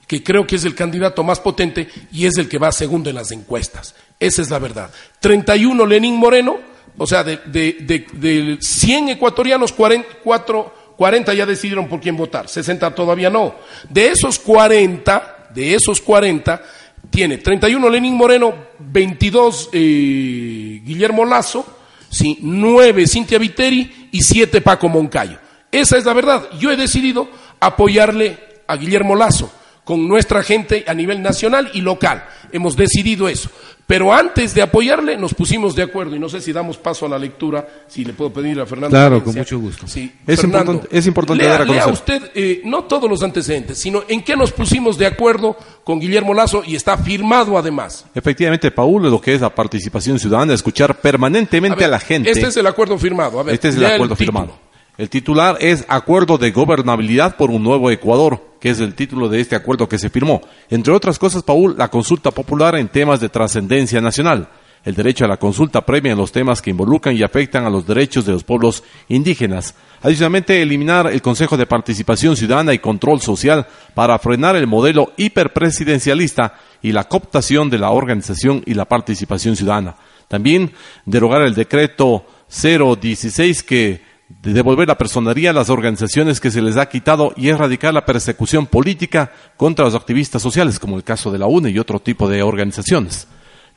que 0.07 0.23
creo 0.23 0.47
que 0.47 0.55
es 0.55 0.65
el 0.65 0.73
candidato 0.73 1.23
más 1.23 1.39
potente 1.39 1.87
y 2.11 2.25
es 2.25 2.37
el 2.37 2.49
que 2.49 2.57
va 2.57 2.71
segundo 2.71 3.09
en 3.09 3.15
las 3.15 3.31
encuestas. 3.31 3.93
Esa 4.19 4.41
es 4.41 4.49
la 4.49 4.57
verdad. 4.57 4.91
31 5.19 5.85
Lenín 5.85 6.15
Moreno, 6.15 6.57
o 6.97 7.05
sea, 7.05 7.23
de, 7.23 7.37
de, 7.45 8.07
de 8.13 8.57
100 8.59 9.09
ecuatorianos, 9.09 9.71
44 9.71 10.80
40 11.01 11.33
ya 11.33 11.47
decidieron 11.47 11.87
por 11.87 11.99
quién 11.99 12.15
votar, 12.15 12.47
60 12.47 12.93
todavía 12.93 13.31
no. 13.31 13.55
De 13.89 14.09
esos 14.09 14.37
40, 14.37 15.47
de 15.51 15.73
esos 15.73 15.99
40, 15.99 16.61
tiene 17.09 17.39
31 17.39 17.89
Lenín 17.89 18.13
Moreno, 18.13 18.53
22 18.77 19.69
eh, 19.73 20.79
Guillermo 20.85 21.25
Lazo, 21.25 21.65
¿sí? 22.07 22.37
9 22.43 23.07
Cintia 23.07 23.39
Viteri 23.39 24.09
y 24.11 24.21
7 24.21 24.61
Paco 24.61 24.89
Moncayo. 24.89 25.39
Esa 25.71 25.97
es 25.97 26.05
la 26.05 26.13
verdad. 26.13 26.47
Yo 26.59 26.69
he 26.69 26.77
decidido 26.77 27.27
apoyarle 27.59 28.37
a 28.67 28.75
Guillermo 28.75 29.15
Lazo 29.15 29.51
con 29.83 30.07
nuestra 30.07 30.43
gente 30.43 30.83
a 30.87 30.93
nivel 30.93 31.21
nacional 31.21 31.69
y 31.73 31.81
local. 31.81 32.23
Hemos 32.51 32.75
decidido 32.75 33.27
eso. 33.27 33.49
Pero 33.87 34.13
antes 34.13 34.53
de 34.53 34.61
apoyarle 34.61 35.17
nos 35.17 35.33
pusimos 35.33 35.75
de 35.75 35.83
acuerdo 35.83 36.15
y 36.15 36.19
no 36.19 36.29
sé 36.29 36.39
si 36.39 36.53
damos 36.53 36.77
paso 36.77 37.05
a 37.05 37.09
la 37.09 37.19
lectura, 37.19 37.67
si 37.89 38.05
le 38.05 38.13
puedo 38.13 38.31
pedir 38.31 38.57
a 38.61 38.65
Fernando. 38.65 38.91
Claro, 38.95 39.19
Valencia. 39.19 39.25
con 39.33 39.35
mucho 39.41 39.59
gusto. 39.59 39.85
Sí, 39.87 40.13
Es 40.25 40.39
Fernando, 40.39 40.71
importante- 40.73 40.97
es 40.97 41.07
importante 41.07 41.43
lea, 41.43 41.51
dar 41.51 41.61
a 41.63 41.65
lea 41.65 41.83
conocer. 41.83 41.93
usted 42.21 42.31
eh, 42.33 42.61
no 42.63 42.85
todos 42.85 43.09
los 43.09 43.21
antecedentes, 43.21 43.79
sino 43.79 44.03
en 44.07 44.23
qué 44.23 44.37
nos 44.37 44.53
pusimos 44.53 44.97
de 44.97 45.07
acuerdo 45.07 45.57
con 45.83 45.99
Guillermo 45.99 46.33
Lazo 46.33 46.63
y 46.65 46.75
está 46.77 46.97
firmado 46.97 47.57
además. 47.57 48.05
Efectivamente, 48.15 48.71
Paul, 48.71 49.03
lo 49.11 49.19
que 49.19 49.33
es 49.33 49.41
la 49.41 49.53
participación 49.53 50.19
ciudadana, 50.19 50.53
escuchar 50.53 51.01
permanentemente 51.01 51.83
a, 51.83 51.87
ver, 51.87 51.89
la 51.89 51.99
gente. 51.99 52.29
Este 52.31 52.47
es 52.47 52.55
el 52.55 52.67
acuerdo 52.67 52.97
firmado. 52.97 53.41
A 53.41 53.43
ver, 53.43 53.55
Este 53.55 53.69
es 53.69 53.75
el 53.75 53.81
lea 53.81 53.95
acuerdo 53.95 54.15
firmado. 54.15 54.57
El 54.97 55.09
titular 55.09 55.57
es 55.61 55.85
Acuerdo 55.87 56.37
de 56.37 56.51
Gobernabilidad 56.51 57.37
por 57.37 57.49
un 57.49 57.63
Nuevo 57.63 57.89
Ecuador, 57.91 58.55
que 58.59 58.69
es 58.69 58.79
el 58.81 58.93
título 58.93 59.29
de 59.29 59.39
este 59.39 59.55
acuerdo 59.55 59.87
que 59.87 59.97
se 59.97 60.09
firmó. 60.09 60.41
Entre 60.69 60.93
otras 60.93 61.17
cosas, 61.17 61.43
Paul, 61.43 61.75
la 61.77 61.87
consulta 61.87 62.31
popular 62.31 62.75
en 62.75 62.89
temas 62.89 63.21
de 63.21 63.29
trascendencia 63.29 64.01
nacional. 64.01 64.49
El 64.83 64.95
derecho 64.95 65.23
a 65.23 65.27
la 65.29 65.37
consulta 65.37 65.85
previa 65.85 66.11
en 66.11 66.17
los 66.17 66.31
temas 66.31 66.61
que 66.61 66.71
involucran 66.71 67.15
y 67.15 67.23
afectan 67.23 67.65
a 67.65 67.69
los 67.69 67.87
derechos 67.87 68.25
de 68.25 68.33
los 68.33 68.43
pueblos 68.43 68.83
indígenas. 69.07 69.75
Adicionalmente, 70.01 70.61
eliminar 70.61 71.07
el 71.07 71.21
Consejo 71.21 71.55
de 71.55 71.67
Participación 71.67 72.35
Ciudadana 72.35 72.73
y 72.73 72.79
Control 72.79 73.21
Social 73.21 73.67
para 73.93 74.19
frenar 74.19 74.55
el 74.55 74.67
modelo 74.67 75.13
hiperpresidencialista 75.17 76.55
y 76.81 76.91
la 76.91 77.05
cooptación 77.05 77.69
de 77.69 77.77
la 77.77 77.91
organización 77.91 78.61
y 78.65 78.73
la 78.73 78.85
participación 78.85 79.55
ciudadana. 79.55 79.95
También 80.27 80.73
derogar 81.05 81.43
el 81.43 81.53
decreto 81.53 82.25
016 82.49 83.63
que 83.63 84.10
de 84.41 84.53
devolver 84.53 84.87
la 84.87 84.97
personería 84.97 85.49
a 85.49 85.53
las 85.53 85.69
organizaciones 85.69 86.39
que 86.39 86.51
se 86.51 86.61
les 86.61 86.77
ha 86.77 86.89
quitado 86.89 87.33
y 87.35 87.49
erradicar 87.49 87.93
la 87.93 88.05
persecución 88.05 88.65
política 88.65 89.31
contra 89.57 89.85
los 89.85 89.95
activistas 89.95 90.41
sociales, 90.41 90.79
como 90.79 90.95
el 90.97 91.03
caso 91.03 91.31
de 91.31 91.39
la 91.39 91.47
UNE 91.47 91.71
y 91.71 91.79
otro 91.79 91.99
tipo 91.99 92.29
de 92.29 92.41
organizaciones. 92.43 93.27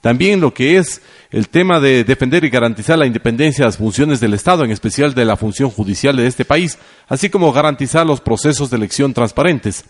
También 0.01 0.41
lo 0.41 0.53
que 0.53 0.77
es 0.77 1.01
el 1.31 1.49
tema 1.49 1.81
de 1.81 2.05
defender 2.05 2.45
y 2.45 2.51
garantizar 2.51 2.99
la 2.99 3.07
independencia 3.07 3.63
de 3.65 3.69
las 3.69 3.79
funciones 3.79 4.21
del 4.21 4.35
Estado, 4.35 4.65
en 4.65 4.71
especial 4.71 5.15
de 5.15 5.25
la 5.25 5.37
función 5.37 5.71
judicial 5.71 6.15
de 6.17 6.27
este 6.27 6.45
país, 6.45 6.79
así 7.09 7.31
como 7.31 7.53
garantizar 7.53 8.07
los 8.07 8.21
procesos 8.21 8.69
de 8.71 8.77
elección 8.77 9.15
transparentes 9.15 9.85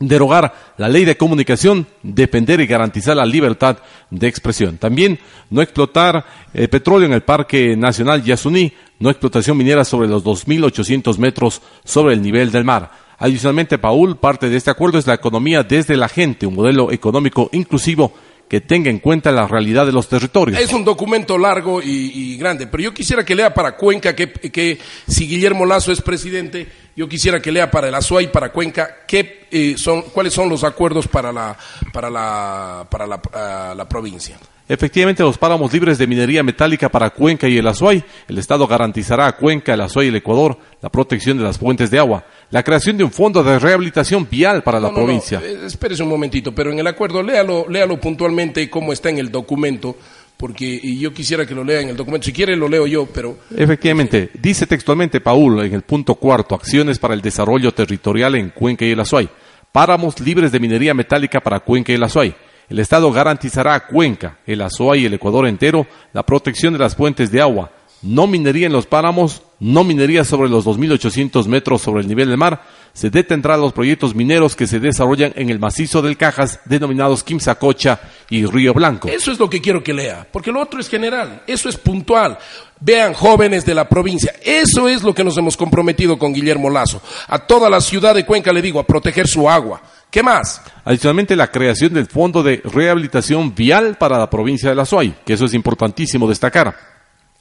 derogar 0.00 0.54
la 0.76 0.88
ley 0.88 1.04
de 1.04 1.16
comunicación, 1.16 1.86
defender 2.02 2.60
y 2.60 2.66
garantizar 2.66 3.16
la 3.16 3.26
libertad 3.26 3.78
de 4.10 4.28
expresión. 4.28 4.78
También 4.78 5.18
no 5.50 5.60
explotar 5.60 6.24
eh, 6.54 6.68
petróleo 6.68 7.06
en 7.06 7.14
el 7.14 7.22
Parque 7.22 7.76
Nacional 7.76 8.22
Yasuní, 8.22 8.72
no 8.98 9.10
explotación 9.10 9.56
minera 9.56 9.84
sobre 9.84 10.08
los 10.08 10.24
2.800 10.24 11.18
metros 11.18 11.62
sobre 11.84 12.14
el 12.14 12.22
nivel 12.22 12.50
del 12.50 12.64
mar. 12.64 12.90
Adicionalmente, 13.18 13.78
Paul, 13.78 14.16
parte 14.16 14.48
de 14.48 14.56
este 14.56 14.70
acuerdo 14.70 14.98
es 14.98 15.06
la 15.06 15.14
economía 15.14 15.62
desde 15.62 15.96
la 15.96 16.08
gente, 16.08 16.46
un 16.46 16.54
modelo 16.54 16.92
económico 16.92 17.50
inclusivo 17.52 18.12
que 18.48 18.60
tenga 18.60 18.90
en 18.90 18.98
cuenta 18.98 19.30
la 19.30 19.46
realidad 19.46 19.84
de 19.84 19.92
los 19.92 20.08
territorios. 20.08 20.58
Es 20.58 20.72
un 20.72 20.84
documento 20.84 21.36
largo 21.36 21.82
y, 21.82 22.36
grande, 22.38 22.66
pero 22.66 22.82
yo 22.82 22.94
quisiera 22.94 23.24
que 23.24 23.34
lea 23.34 23.52
para 23.52 23.76
Cuenca 23.76 24.16
que, 24.16 24.32
que 24.32 24.78
si 25.06 25.28
Guillermo 25.28 25.66
Lazo 25.66 25.92
es 25.92 26.00
presidente, 26.00 26.66
yo 26.96 27.08
quisiera 27.08 27.40
que 27.42 27.52
lea 27.52 27.70
para 27.70 27.88
el 27.88 27.94
Azuay 27.94 28.26
y 28.26 28.28
para 28.28 28.50
Cuenca 28.50 29.00
qué, 29.06 29.46
eh, 29.50 29.74
son, 29.76 30.02
cuáles 30.02 30.32
son 30.32 30.48
los 30.48 30.64
acuerdos 30.64 31.06
para 31.06 31.30
la, 31.30 31.56
para 31.92 32.08
la, 32.08 32.86
para 32.88 33.06
la, 33.06 33.20
ah, 33.34 33.74
la 33.76 33.88
provincia. 33.88 34.38
Efectivamente, 34.68 35.22
los 35.22 35.38
páramos 35.38 35.72
libres 35.72 35.96
de 35.96 36.06
minería 36.06 36.42
metálica 36.42 36.90
para 36.90 37.10
Cuenca 37.10 37.48
y 37.48 37.56
el 37.56 37.66
Azuay. 37.66 38.04
El 38.28 38.36
Estado 38.38 38.66
garantizará 38.66 39.26
a 39.26 39.32
Cuenca, 39.36 39.72
el 39.74 39.80
Azuay 39.80 40.06
y 40.06 40.08
el 40.10 40.16
Ecuador 40.16 40.58
la 40.82 40.90
protección 40.90 41.38
de 41.38 41.44
las 41.44 41.58
fuentes 41.58 41.90
de 41.90 41.98
agua. 41.98 42.24
La 42.50 42.62
creación 42.62 42.96
de 42.98 43.04
un 43.04 43.10
fondo 43.10 43.42
de 43.42 43.58
rehabilitación 43.58 44.28
vial 44.30 44.62
para 44.62 44.78
la 44.78 44.88
No, 44.88 44.92
no, 44.94 44.98
no, 45.00 45.04
provincia. 45.06 45.40
eh, 45.42 45.60
espérese 45.66 46.02
un 46.02 46.08
momentito, 46.10 46.54
pero 46.54 46.70
en 46.70 46.78
el 46.78 46.86
acuerdo 46.86 47.22
léalo, 47.22 47.66
léalo 47.68 47.98
puntualmente 47.98 48.68
cómo 48.70 48.92
está 48.92 49.08
en 49.10 49.18
el 49.18 49.30
documento, 49.30 49.96
porque 50.36 50.78
y 50.82 50.98
yo 51.00 51.12
quisiera 51.12 51.44
que 51.46 51.54
lo 51.54 51.64
lea 51.64 51.80
en 51.80 51.88
el 51.88 51.96
documento. 51.96 52.26
Si 52.26 52.32
quiere 52.32 52.54
lo 52.54 52.68
leo 52.68 52.86
yo, 52.86 53.06
pero 53.06 53.38
Efectivamente, 53.56 54.30
dice 54.40 54.66
textualmente 54.66 55.20
Paul 55.20 55.64
en 55.64 55.74
el 55.74 55.82
punto 55.82 56.14
cuarto, 56.14 56.54
acciones 56.54 56.98
para 56.98 57.14
el 57.14 57.20
desarrollo 57.22 57.72
territorial 57.72 58.34
en 58.36 58.50
Cuenca 58.50 58.84
y 58.84 58.90
el 58.92 59.00
Azuay. 59.00 59.28
Páramos 59.72 60.18
libres 60.20 60.52
de 60.52 60.60
minería 60.60 60.94
metálica 60.94 61.40
para 61.40 61.60
Cuenca 61.60 61.92
y 61.92 61.96
el 61.96 62.02
Azuay. 62.02 62.34
El 62.68 62.78
Estado 62.78 63.10
garantizará 63.10 63.74
a 63.74 63.86
Cuenca, 63.86 64.38
el 64.46 64.60
Azuay 64.60 65.02
y 65.02 65.06
el 65.06 65.14
Ecuador 65.14 65.46
entero 65.46 65.86
la 66.12 66.24
protección 66.24 66.74
de 66.74 66.78
las 66.78 66.94
fuentes 66.94 67.30
de 67.30 67.40
agua. 67.40 67.70
No 68.02 68.26
minería 68.26 68.66
en 68.66 68.72
los 68.72 68.86
páramos, 68.86 69.42
no 69.58 69.82
minería 69.82 70.22
sobre 70.22 70.48
los 70.48 70.64
2.800 70.64 71.46
metros 71.46 71.82
sobre 71.82 72.02
el 72.02 72.08
nivel 72.08 72.28
del 72.28 72.36
mar. 72.36 72.62
Se 72.92 73.10
detendrá 73.10 73.56
los 73.56 73.72
proyectos 73.72 74.14
mineros 74.14 74.54
que 74.54 74.68
se 74.68 74.78
desarrollan 74.78 75.32
en 75.34 75.50
el 75.50 75.58
macizo 75.58 76.00
del 76.00 76.16
Cajas, 76.16 76.60
denominados 76.64 77.24
Quimsacocha 77.24 78.00
y 78.30 78.44
Río 78.44 78.72
Blanco. 78.72 79.08
Eso 79.08 79.32
es 79.32 79.38
lo 79.40 79.50
que 79.50 79.60
quiero 79.60 79.82
que 79.82 79.94
lea, 79.94 80.28
porque 80.30 80.52
lo 80.52 80.60
otro 80.60 80.78
es 80.78 80.88
general, 80.88 81.42
eso 81.46 81.68
es 81.68 81.76
puntual. 81.76 82.38
Vean, 82.80 83.14
jóvenes 83.14 83.64
de 83.66 83.74
la 83.74 83.88
provincia, 83.88 84.32
eso 84.44 84.88
es 84.88 85.02
lo 85.02 85.12
que 85.12 85.24
nos 85.24 85.36
hemos 85.36 85.56
comprometido 85.56 86.18
con 86.18 86.32
Guillermo 86.32 86.70
Lazo. 86.70 87.02
A 87.26 87.40
toda 87.40 87.68
la 87.68 87.80
ciudad 87.80 88.14
de 88.14 88.24
Cuenca 88.24 88.52
le 88.52 88.62
digo, 88.62 88.78
a 88.78 88.86
proteger 88.86 89.26
su 89.26 89.50
agua. 89.50 89.82
¿Qué 90.10 90.22
más? 90.22 90.62
Adicionalmente, 90.84 91.36
la 91.36 91.50
creación 91.50 91.92
del 91.92 92.06
Fondo 92.06 92.42
de 92.42 92.62
Rehabilitación 92.64 93.54
Vial 93.54 93.96
para 93.98 94.18
la 94.18 94.30
provincia 94.30 94.70
de 94.70 94.74
la 94.74 94.86
Suay, 94.86 95.14
que 95.24 95.34
eso 95.34 95.44
es 95.44 95.52
importantísimo 95.52 96.26
destacar. 96.26 96.74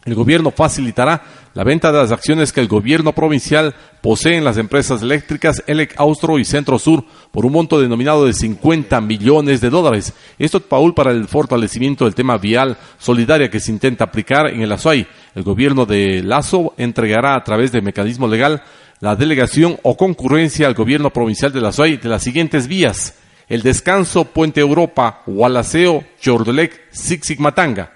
El 0.03 0.15
gobierno 0.15 0.51
facilitará 0.51 1.21
la 1.53 1.63
venta 1.65 1.91
de 1.91 1.97
las 1.97 2.11
acciones 2.11 2.53
que 2.53 2.61
el 2.61 2.69
gobierno 2.69 3.13
provincial 3.13 3.75
posee 4.01 4.37
en 4.37 4.45
las 4.45 4.57
empresas 4.57 5.01
eléctricas 5.01 5.63
ELEC 5.67 5.95
Austro 5.97 6.39
y 6.39 6.45
Centro 6.45 6.79
Sur 6.79 7.03
por 7.31 7.45
un 7.45 7.51
monto 7.51 7.79
denominado 7.79 8.25
de 8.25 8.31
50 8.31 9.01
millones 9.01 9.59
de 9.59 9.69
dólares. 9.69 10.13
Esto, 10.39 10.61
Paul, 10.61 10.93
para 10.93 11.11
el 11.11 11.27
fortalecimiento 11.27 12.05
del 12.05 12.15
tema 12.15 12.37
vial 12.37 12.77
solidaria 12.97 13.49
que 13.49 13.59
se 13.59 13.71
intenta 13.71 14.05
aplicar 14.05 14.47
en 14.47 14.61
el 14.61 14.71
Azuay. 14.71 15.07
El 15.35 15.43
gobierno 15.43 15.85
de 15.85 16.23
Lazo 16.23 16.73
entregará 16.77 17.35
a 17.35 17.43
través 17.43 17.73
de 17.73 17.81
mecanismo 17.81 18.29
legal 18.29 18.63
la 18.99 19.15
delegación 19.15 19.79
o 19.83 19.95
concurrencia 19.95 20.67
al 20.67 20.73
gobierno 20.73 21.11
provincial 21.11 21.53
de 21.53 21.61
la 21.61 21.69
Azuay 21.69 21.97
de 21.97 22.09
las 22.09 22.23
siguientes 22.23 22.67
vías. 22.67 23.15
El 23.47 23.61
descanso 23.61 24.25
Puente 24.25 24.59
Europa, 24.59 25.21
Gualaceo, 25.25 26.03
Chordelec, 26.19 26.91
Zigzigmatanga. 26.93 27.93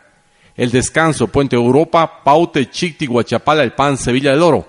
El 0.56 0.72
descanso 0.72 1.28
Puente 1.28 1.56
Europa, 1.56 2.24
Paute, 2.24 2.70
Chicti, 2.70 3.08
Guachapala, 3.08 3.64
El 3.64 3.74
Pan, 3.74 3.98
Sevilla 3.98 4.32
del 4.32 4.44
Oro. 4.44 4.68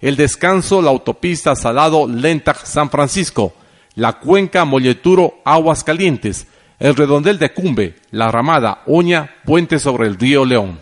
El 0.00 0.16
descanso, 0.16 0.80
la 0.80 0.90
autopista 0.90 1.54
Salado, 1.56 2.06
Lentac, 2.06 2.64
San 2.64 2.88
Francisco. 2.88 3.54
La 3.94 4.14
cuenca 4.14 4.64
Molleturo, 4.64 5.40
Aguas 5.44 5.84
Calientes. 5.84 6.46
El 6.78 6.96
redondel 6.96 7.38
de 7.38 7.52
Cumbe, 7.52 7.96
La 8.10 8.30
Ramada, 8.30 8.82
Oña, 8.86 9.30
Puente 9.44 9.78
sobre 9.78 10.08
el 10.08 10.16
río 10.16 10.44
León. 10.44 10.80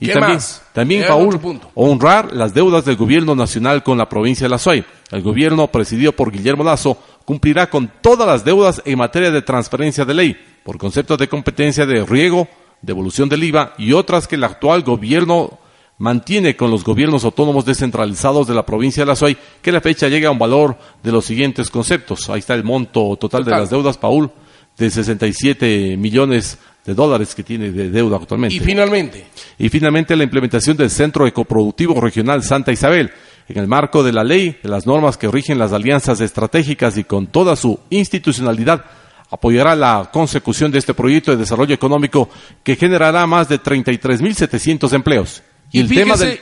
Y 0.00 0.06
¿Qué 0.06 0.12
también, 0.14 0.34
más? 0.34 0.62
también 0.72 1.04
Paul, 1.06 1.60
honrar 1.74 2.32
las 2.32 2.54
deudas 2.54 2.86
del 2.86 2.96
gobierno 2.96 3.34
nacional 3.34 3.82
con 3.82 3.98
la 3.98 4.08
provincia 4.08 4.46
de 4.46 4.50
La 4.50 4.58
Suay. 4.58 4.82
El 5.10 5.20
gobierno 5.20 5.66
presidido 5.66 6.12
por 6.12 6.32
Guillermo 6.32 6.64
Lazo 6.64 6.96
cumplirá 7.26 7.68
con 7.68 7.92
todas 8.00 8.26
las 8.26 8.42
deudas 8.42 8.80
en 8.86 8.96
materia 8.96 9.30
de 9.30 9.42
transparencia 9.42 10.06
de 10.06 10.14
ley, 10.14 10.36
por 10.64 10.78
conceptos 10.78 11.18
de 11.18 11.28
competencia 11.28 11.84
de 11.84 12.04
riego, 12.06 12.48
devolución 12.80 13.28
del 13.28 13.44
IVA 13.44 13.74
y 13.76 13.92
otras 13.92 14.26
que 14.26 14.36
el 14.36 14.44
actual 14.44 14.82
gobierno 14.82 15.58
mantiene 15.98 16.56
con 16.56 16.70
los 16.70 16.82
gobiernos 16.82 17.24
autónomos 17.24 17.66
descentralizados 17.66 18.48
de 18.48 18.54
la 18.54 18.64
provincia 18.64 19.02
de 19.02 19.06
La 19.06 19.16
Suay, 19.16 19.36
que 19.60 19.70
la 19.70 19.82
fecha 19.82 20.08
llega 20.08 20.28
a 20.28 20.32
un 20.32 20.38
valor 20.38 20.78
de 21.02 21.12
los 21.12 21.26
siguientes 21.26 21.68
conceptos. 21.68 22.30
Ahí 22.30 22.38
está 22.38 22.54
el 22.54 22.64
monto 22.64 23.16
total, 23.16 23.44
de 23.44 23.50
las 23.50 23.68
deudas, 23.68 23.98
Paul, 23.98 24.30
de 24.78 24.90
67 24.90 25.98
millones 25.98 26.58
de 26.84 26.94
dólares 26.94 27.34
que 27.34 27.42
tiene 27.42 27.70
de 27.70 27.90
deuda 27.90 28.16
actualmente. 28.16 28.54
Y 28.54 28.60
finalmente, 28.60 29.26
Y 29.58 29.68
finalmente 29.68 30.16
la 30.16 30.24
implementación 30.24 30.76
del 30.76 30.90
Centro 30.90 31.26
Ecoproductivo 31.26 32.00
Regional 32.00 32.42
Santa 32.42 32.72
Isabel, 32.72 33.10
en 33.48 33.58
el 33.58 33.66
marco 33.66 34.02
de 34.02 34.12
la 34.12 34.24
ley, 34.24 34.58
de 34.62 34.68
las 34.68 34.86
normas 34.86 35.16
que 35.16 35.28
rigen 35.28 35.58
las 35.58 35.72
alianzas 35.72 36.20
estratégicas 36.20 36.96
y 36.96 37.04
con 37.04 37.26
toda 37.26 37.56
su 37.56 37.78
institucionalidad, 37.90 38.84
apoyará 39.30 39.76
la 39.76 40.10
consecución 40.12 40.70
de 40.70 40.78
este 40.78 40.94
proyecto 40.94 41.30
de 41.30 41.36
desarrollo 41.36 41.74
económico 41.74 42.28
que 42.62 42.76
generará 42.76 43.26
más 43.26 43.48
de 43.48 43.60
33.700 43.60 44.92
empleos. 44.92 45.42
Y, 45.72 45.78
y 45.78 45.80
el 45.82 45.88
tema 45.88 46.16
del, 46.16 46.40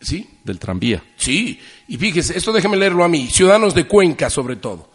sí, 0.00 0.28
del 0.44 0.58
tranvía. 0.58 1.02
Sí, 1.16 1.58
y 1.88 1.96
fíjese, 1.96 2.36
esto 2.38 2.52
déjeme 2.52 2.76
leerlo 2.76 3.04
a 3.04 3.08
mí, 3.08 3.26
ciudadanos 3.28 3.74
de 3.74 3.84
Cuenca 3.84 4.30
sobre 4.30 4.56
todo. 4.56 4.90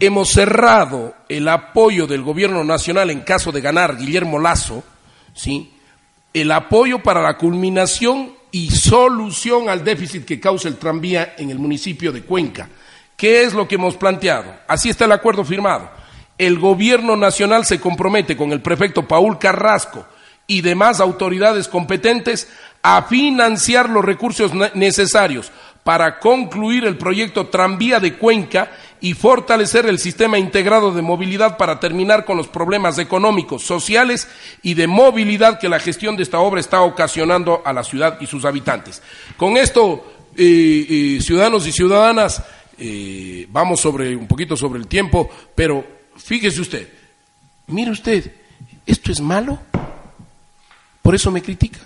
Hemos 0.00 0.30
cerrado 0.30 1.14
el 1.28 1.48
apoyo 1.48 2.06
del 2.06 2.22
gobierno 2.22 2.64
nacional 2.64 3.10
en 3.10 3.20
caso 3.20 3.52
de 3.52 3.60
ganar 3.60 3.96
Guillermo 3.96 4.38
Lazo, 4.40 4.82
¿sí? 5.34 5.72
El 6.32 6.50
apoyo 6.50 7.00
para 7.00 7.22
la 7.22 7.38
culminación 7.38 8.32
y 8.50 8.70
solución 8.70 9.68
al 9.68 9.84
déficit 9.84 10.24
que 10.24 10.40
causa 10.40 10.66
el 10.68 10.78
tranvía 10.78 11.34
en 11.38 11.50
el 11.50 11.58
municipio 11.60 12.10
de 12.10 12.22
Cuenca. 12.22 12.68
¿Qué 13.16 13.42
es 13.44 13.52
lo 13.54 13.68
que 13.68 13.76
hemos 13.76 13.96
planteado? 13.96 14.52
Así 14.66 14.88
está 14.90 15.04
el 15.04 15.12
acuerdo 15.12 15.44
firmado. 15.44 15.88
El 16.38 16.58
gobierno 16.58 17.14
nacional 17.14 17.64
se 17.64 17.78
compromete 17.78 18.36
con 18.36 18.50
el 18.50 18.60
prefecto 18.60 19.06
Paul 19.06 19.38
Carrasco 19.38 20.04
y 20.48 20.60
demás 20.60 20.98
autoridades 20.98 21.68
competentes 21.68 22.48
a 22.82 23.02
financiar 23.04 23.88
los 23.88 24.04
recursos 24.04 24.52
ne- 24.52 24.72
necesarios 24.74 25.52
para 25.84 26.18
concluir 26.18 26.84
el 26.84 26.98
proyecto 26.98 27.46
Tranvía 27.46 28.00
de 28.00 28.14
Cuenca 28.14 28.72
y 29.04 29.12
fortalecer 29.12 29.84
el 29.84 29.98
sistema 29.98 30.38
integrado 30.38 30.90
de 30.90 31.02
movilidad 31.02 31.58
para 31.58 31.78
terminar 31.78 32.24
con 32.24 32.38
los 32.38 32.48
problemas 32.48 32.98
económicos, 32.98 33.62
sociales 33.62 34.26
y 34.62 34.72
de 34.72 34.86
movilidad 34.86 35.58
que 35.58 35.68
la 35.68 35.78
gestión 35.78 36.16
de 36.16 36.22
esta 36.22 36.38
obra 36.38 36.58
está 36.58 36.80
ocasionando 36.80 37.60
a 37.66 37.74
la 37.74 37.84
ciudad 37.84 38.16
y 38.22 38.26
sus 38.26 38.46
habitantes. 38.46 39.02
Con 39.36 39.58
esto, 39.58 40.10
eh, 40.34 40.86
eh, 40.88 41.18
ciudadanos 41.20 41.66
y 41.66 41.72
ciudadanas, 41.72 42.42
eh, 42.78 43.46
vamos 43.50 43.78
sobre 43.78 44.16
un 44.16 44.26
poquito 44.26 44.56
sobre 44.56 44.80
el 44.80 44.86
tiempo, 44.86 45.28
pero 45.54 45.84
fíjese 46.16 46.62
usted, 46.62 46.88
mire 47.66 47.90
usted, 47.90 48.32
¿esto 48.86 49.12
es 49.12 49.20
malo? 49.20 49.58
Por 51.02 51.14
eso 51.14 51.30
me 51.30 51.42
critica. 51.42 51.80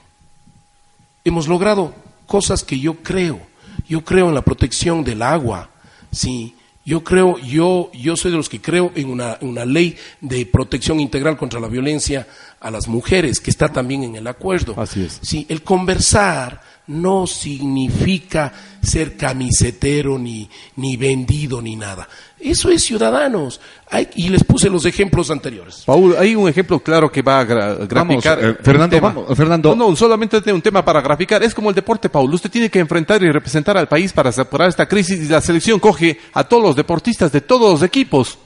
Hemos 1.24 1.48
logrado 1.48 1.92
cosas 2.28 2.62
que 2.62 2.78
yo 2.78 2.94
creo. 3.02 3.40
Yo 3.88 4.04
creo 4.04 4.28
en 4.28 4.36
la 4.36 4.42
protección 4.42 5.02
del 5.02 5.22
agua, 5.22 5.68
sí. 6.12 6.54
Yo 6.88 7.04
creo, 7.04 7.36
yo, 7.40 7.90
yo 7.92 8.16
soy 8.16 8.30
de 8.30 8.38
los 8.38 8.48
que 8.48 8.62
creo 8.62 8.92
en 8.94 9.10
una, 9.10 9.36
una 9.42 9.66
ley 9.66 9.94
de 10.22 10.46
protección 10.46 11.00
integral 11.00 11.36
contra 11.36 11.60
la 11.60 11.68
violencia 11.68 12.26
a 12.60 12.70
las 12.70 12.88
mujeres, 12.88 13.40
que 13.40 13.50
está 13.50 13.68
también 13.68 14.04
en 14.04 14.16
el 14.16 14.26
acuerdo. 14.26 14.72
Así 14.80 15.04
es. 15.04 15.18
Sí, 15.20 15.44
el 15.50 15.62
conversar 15.62 16.62
no 16.88 17.26
significa 17.26 18.52
ser 18.82 19.16
camisetero 19.16 20.18
ni, 20.18 20.48
ni 20.76 20.96
vendido 20.96 21.60
ni 21.62 21.76
nada. 21.76 22.08
Eso 22.40 22.70
es 22.70 22.82
ciudadanos. 22.84 23.60
Hay- 23.90 24.08
y 24.16 24.28
les 24.28 24.44
puse 24.44 24.70
los 24.70 24.84
ejemplos 24.86 25.30
anteriores. 25.30 25.82
Paul, 25.86 26.14
hay 26.18 26.34
un 26.34 26.48
ejemplo 26.48 26.78
claro 26.80 27.10
que 27.10 27.22
va 27.22 27.40
a 27.40 27.46
gra- 27.46 27.86
graficar. 27.88 28.38
eh, 28.38 28.46
el 28.48 28.56
Fernando, 28.56 28.96
tema. 28.96 29.08
vamos, 29.08 29.36
Fernando. 29.36 29.74
No, 29.76 29.90
no, 29.90 29.96
solamente 29.96 30.40
tiene 30.40 30.54
un 30.56 30.62
tema 30.62 30.84
para 30.84 31.00
graficar. 31.00 31.42
Es 31.42 31.54
como 31.54 31.68
el 31.70 31.74
deporte, 31.74 32.08
Paul. 32.08 32.32
Usted 32.32 32.50
tiene 32.50 32.70
que 32.70 32.78
enfrentar 32.78 33.22
y 33.22 33.30
representar 33.30 33.76
al 33.76 33.88
país 33.88 34.12
para 34.12 34.30
superar 34.32 34.68
esta 34.68 34.86
crisis 34.86 35.20
y 35.24 35.28
la 35.28 35.40
selección 35.40 35.80
coge 35.80 36.18
a 36.32 36.44
todos 36.44 36.62
los 36.62 36.76
deportistas 36.76 37.32
de 37.32 37.40
todos 37.40 37.72
los 37.72 37.82
equipos. 37.82 38.38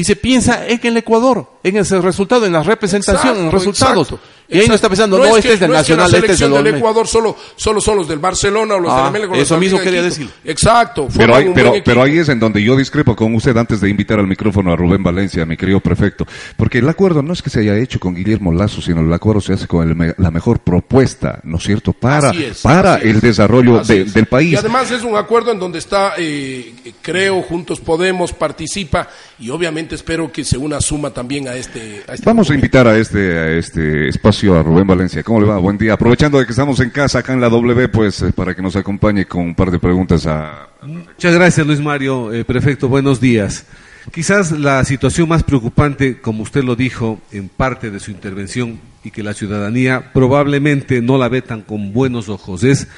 Y 0.00 0.04
se 0.04 0.16
piensa 0.16 0.66
en 0.66 0.80
el 0.82 0.96
Ecuador, 0.96 1.46
en 1.62 1.76
ese 1.76 2.00
resultado, 2.00 2.46
en 2.46 2.52
la 2.52 2.62
representación, 2.62 3.36
en 3.36 3.44
los 3.46 3.54
resultados. 3.54 4.06
exacto, 4.08 4.26
y 4.48 4.54
ahí 4.54 4.66
no 4.66 4.74
está 4.74 4.86
exacto. 4.86 4.88
pensando, 4.88 5.18
no, 5.18 5.36
este 5.36 5.48
que- 5.48 5.54
es 5.54 5.60
del 5.60 5.68
no 5.68 5.74
que 5.74 5.78
Nacional, 5.80 6.10
la 6.10 6.16
este 6.16 6.16
es 6.16 6.20
del 6.22 6.36
selección 6.38 6.50
del 6.52 6.58
Olmedo. 6.60 6.76
Ecuador 6.78 7.06
solo, 7.06 7.36
solo 7.56 7.80
son 7.80 7.96
los 7.98 8.08
del 8.08 8.18
Barcelona 8.18 8.74
o 8.76 8.80
los 8.80 8.90
Ah, 8.92 8.96
del 8.96 9.06
América. 9.06 9.36
eso 9.36 9.54
de 9.54 9.60
mismo 9.60 9.78
de 9.78 9.84
quería 9.84 10.00
Quito. 10.00 10.08
decir. 10.08 10.30
Exacto. 10.44 11.08
Pero, 11.16 11.36
hay- 11.36 11.50
pero, 11.54 11.74
pero 11.84 12.02
ahí 12.02 12.18
es 12.18 12.28
en 12.30 12.40
donde 12.40 12.62
yo 12.62 12.76
discrepo 12.76 13.14
con 13.14 13.34
usted 13.34 13.56
antes 13.56 13.80
de 13.80 13.88
invitar 13.90 14.18
al 14.18 14.26
micrófono 14.26 14.72
a 14.72 14.76
Rubén 14.76 15.02
Valencia, 15.02 15.44
mi 15.46 15.56
querido 15.56 15.80
prefecto. 15.80 16.26
Porque 16.56 16.78
el 16.78 16.88
acuerdo 16.88 17.22
no 17.22 17.32
es 17.32 17.42
que 17.42 17.50
se 17.50 17.60
haya 17.60 17.76
hecho 17.76 18.00
con 18.00 18.14
Guillermo 18.14 18.52
Lazo, 18.52 18.80
sino 18.80 19.02
el 19.02 19.12
acuerdo 19.12 19.40
se 19.40 19.52
hace 19.52 19.66
con 19.68 19.86
el 19.88 19.94
me- 19.94 20.14
la 20.18 20.30
mejor 20.30 20.60
propuesta, 20.60 21.40
¿no 21.44 21.58
es 21.58 21.62
cierto?, 21.64 21.92
para, 21.92 22.30
es, 22.30 22.62
para 22.62 22.96
el 22.96 23.16
es. 23.16 23.22
desarrollo 23.22 23.80
de- 23.84 24.02
es. 24.02 24.14
del 24.14 24.26
país. 24.26 24.52
Y 24.52 24.56
además 24.56 24.90
es 24.90 25.02
un 25.04 25.14
acuerdo 25.16 25.52
en 25.52 25.58
donde 25.60 25.78
está, 25.78 26.14
eh, 26.18 26.72
creo, 27.02 27.42
Juntos 27.42 27.80
Podemos, 27.80 28.32
participa 28.32 29.08
y 29.38 29.50
obviamente 29.50 29.89
espero 29.94 30.30
que 30.30 30.44
se 30.44 30.58
una 30.58 30.80
suma 30.80 31.10
también 31.10 31.48
a 31.48 31.54
este. 31.54 32.02
A 32.08 32.14
este 32.14 32.24
Vamos 32.24 32.50
a 32.50 32.54
invitar 32.54 32.86
a 32.86 32.96
este, 32.96 33.38
a 33.38 33.50
este 33.52 34.08
espacio 34.08 34.58
a 34.58 34.62
Rubén 34.62 34.86
Valencia. 34.86 35.22
¿Cómo 35.22 35.40
le 35.40 35.46
va? 35.46 35.58
Buen 35.58 35.78
día. 35.78 35.94
Aprovechando 35.94 36.38
de 36.38 36.46
que 36.46 36.52
estamos 36.52 36.80
en 36.80 36.90
casa 36.90 37.20
acá 37.20 37.32
en 37.32 37.40
la 37.40 37.48
W, 37.48 37.88
pues 37.88 38.22
eh, 38.22 38.32
para 38.32 38.54
que 38.54 38.62
nos 38.62 38.76
acompañe 38.76 39.26
con 39.26 39.42
un 39.42 39.54
par 39.54 39.70
de 39.70 39.78
preguntas 39.78 40.26
a... 40.26 40.68
Muchas 40.82 41.34
gracias, 41.34 41.66
Luis 41.66 41.80
Mario. 41.80 42.32
Eh, 42.32 42.44
prefecto, 42.44 42.88
buenos 42.88 43.20
días. 43.20 43.66
Quizás 44.12 44.52
la 44.52 44.84
situación 44.84 45.28
más 45.28 45.42
preocupante, 45.42 46.20
como 46.20 46.42
usted 46.42 46.64
lo 46.64 46.74
dijo 46.74 47.20
en 47.32 47.48
parte 47.48 47.90
de 47.90 48.00
su 48.00 48.10
intervención, 48.10 48.80
y 49.04 49.10
que 49.10 49.22
la 49.22 49.34
ciudadanía 49.34 50.12
probablemente 50.12 51.00
no 51.00 51.18
la 51.18 51.28
ve 51.28 51.42
tan 51.42 51.62
con 51.62 51.92
buenos 51.92 52.28
ojos, 52.28 52.64
es 52.64 52.88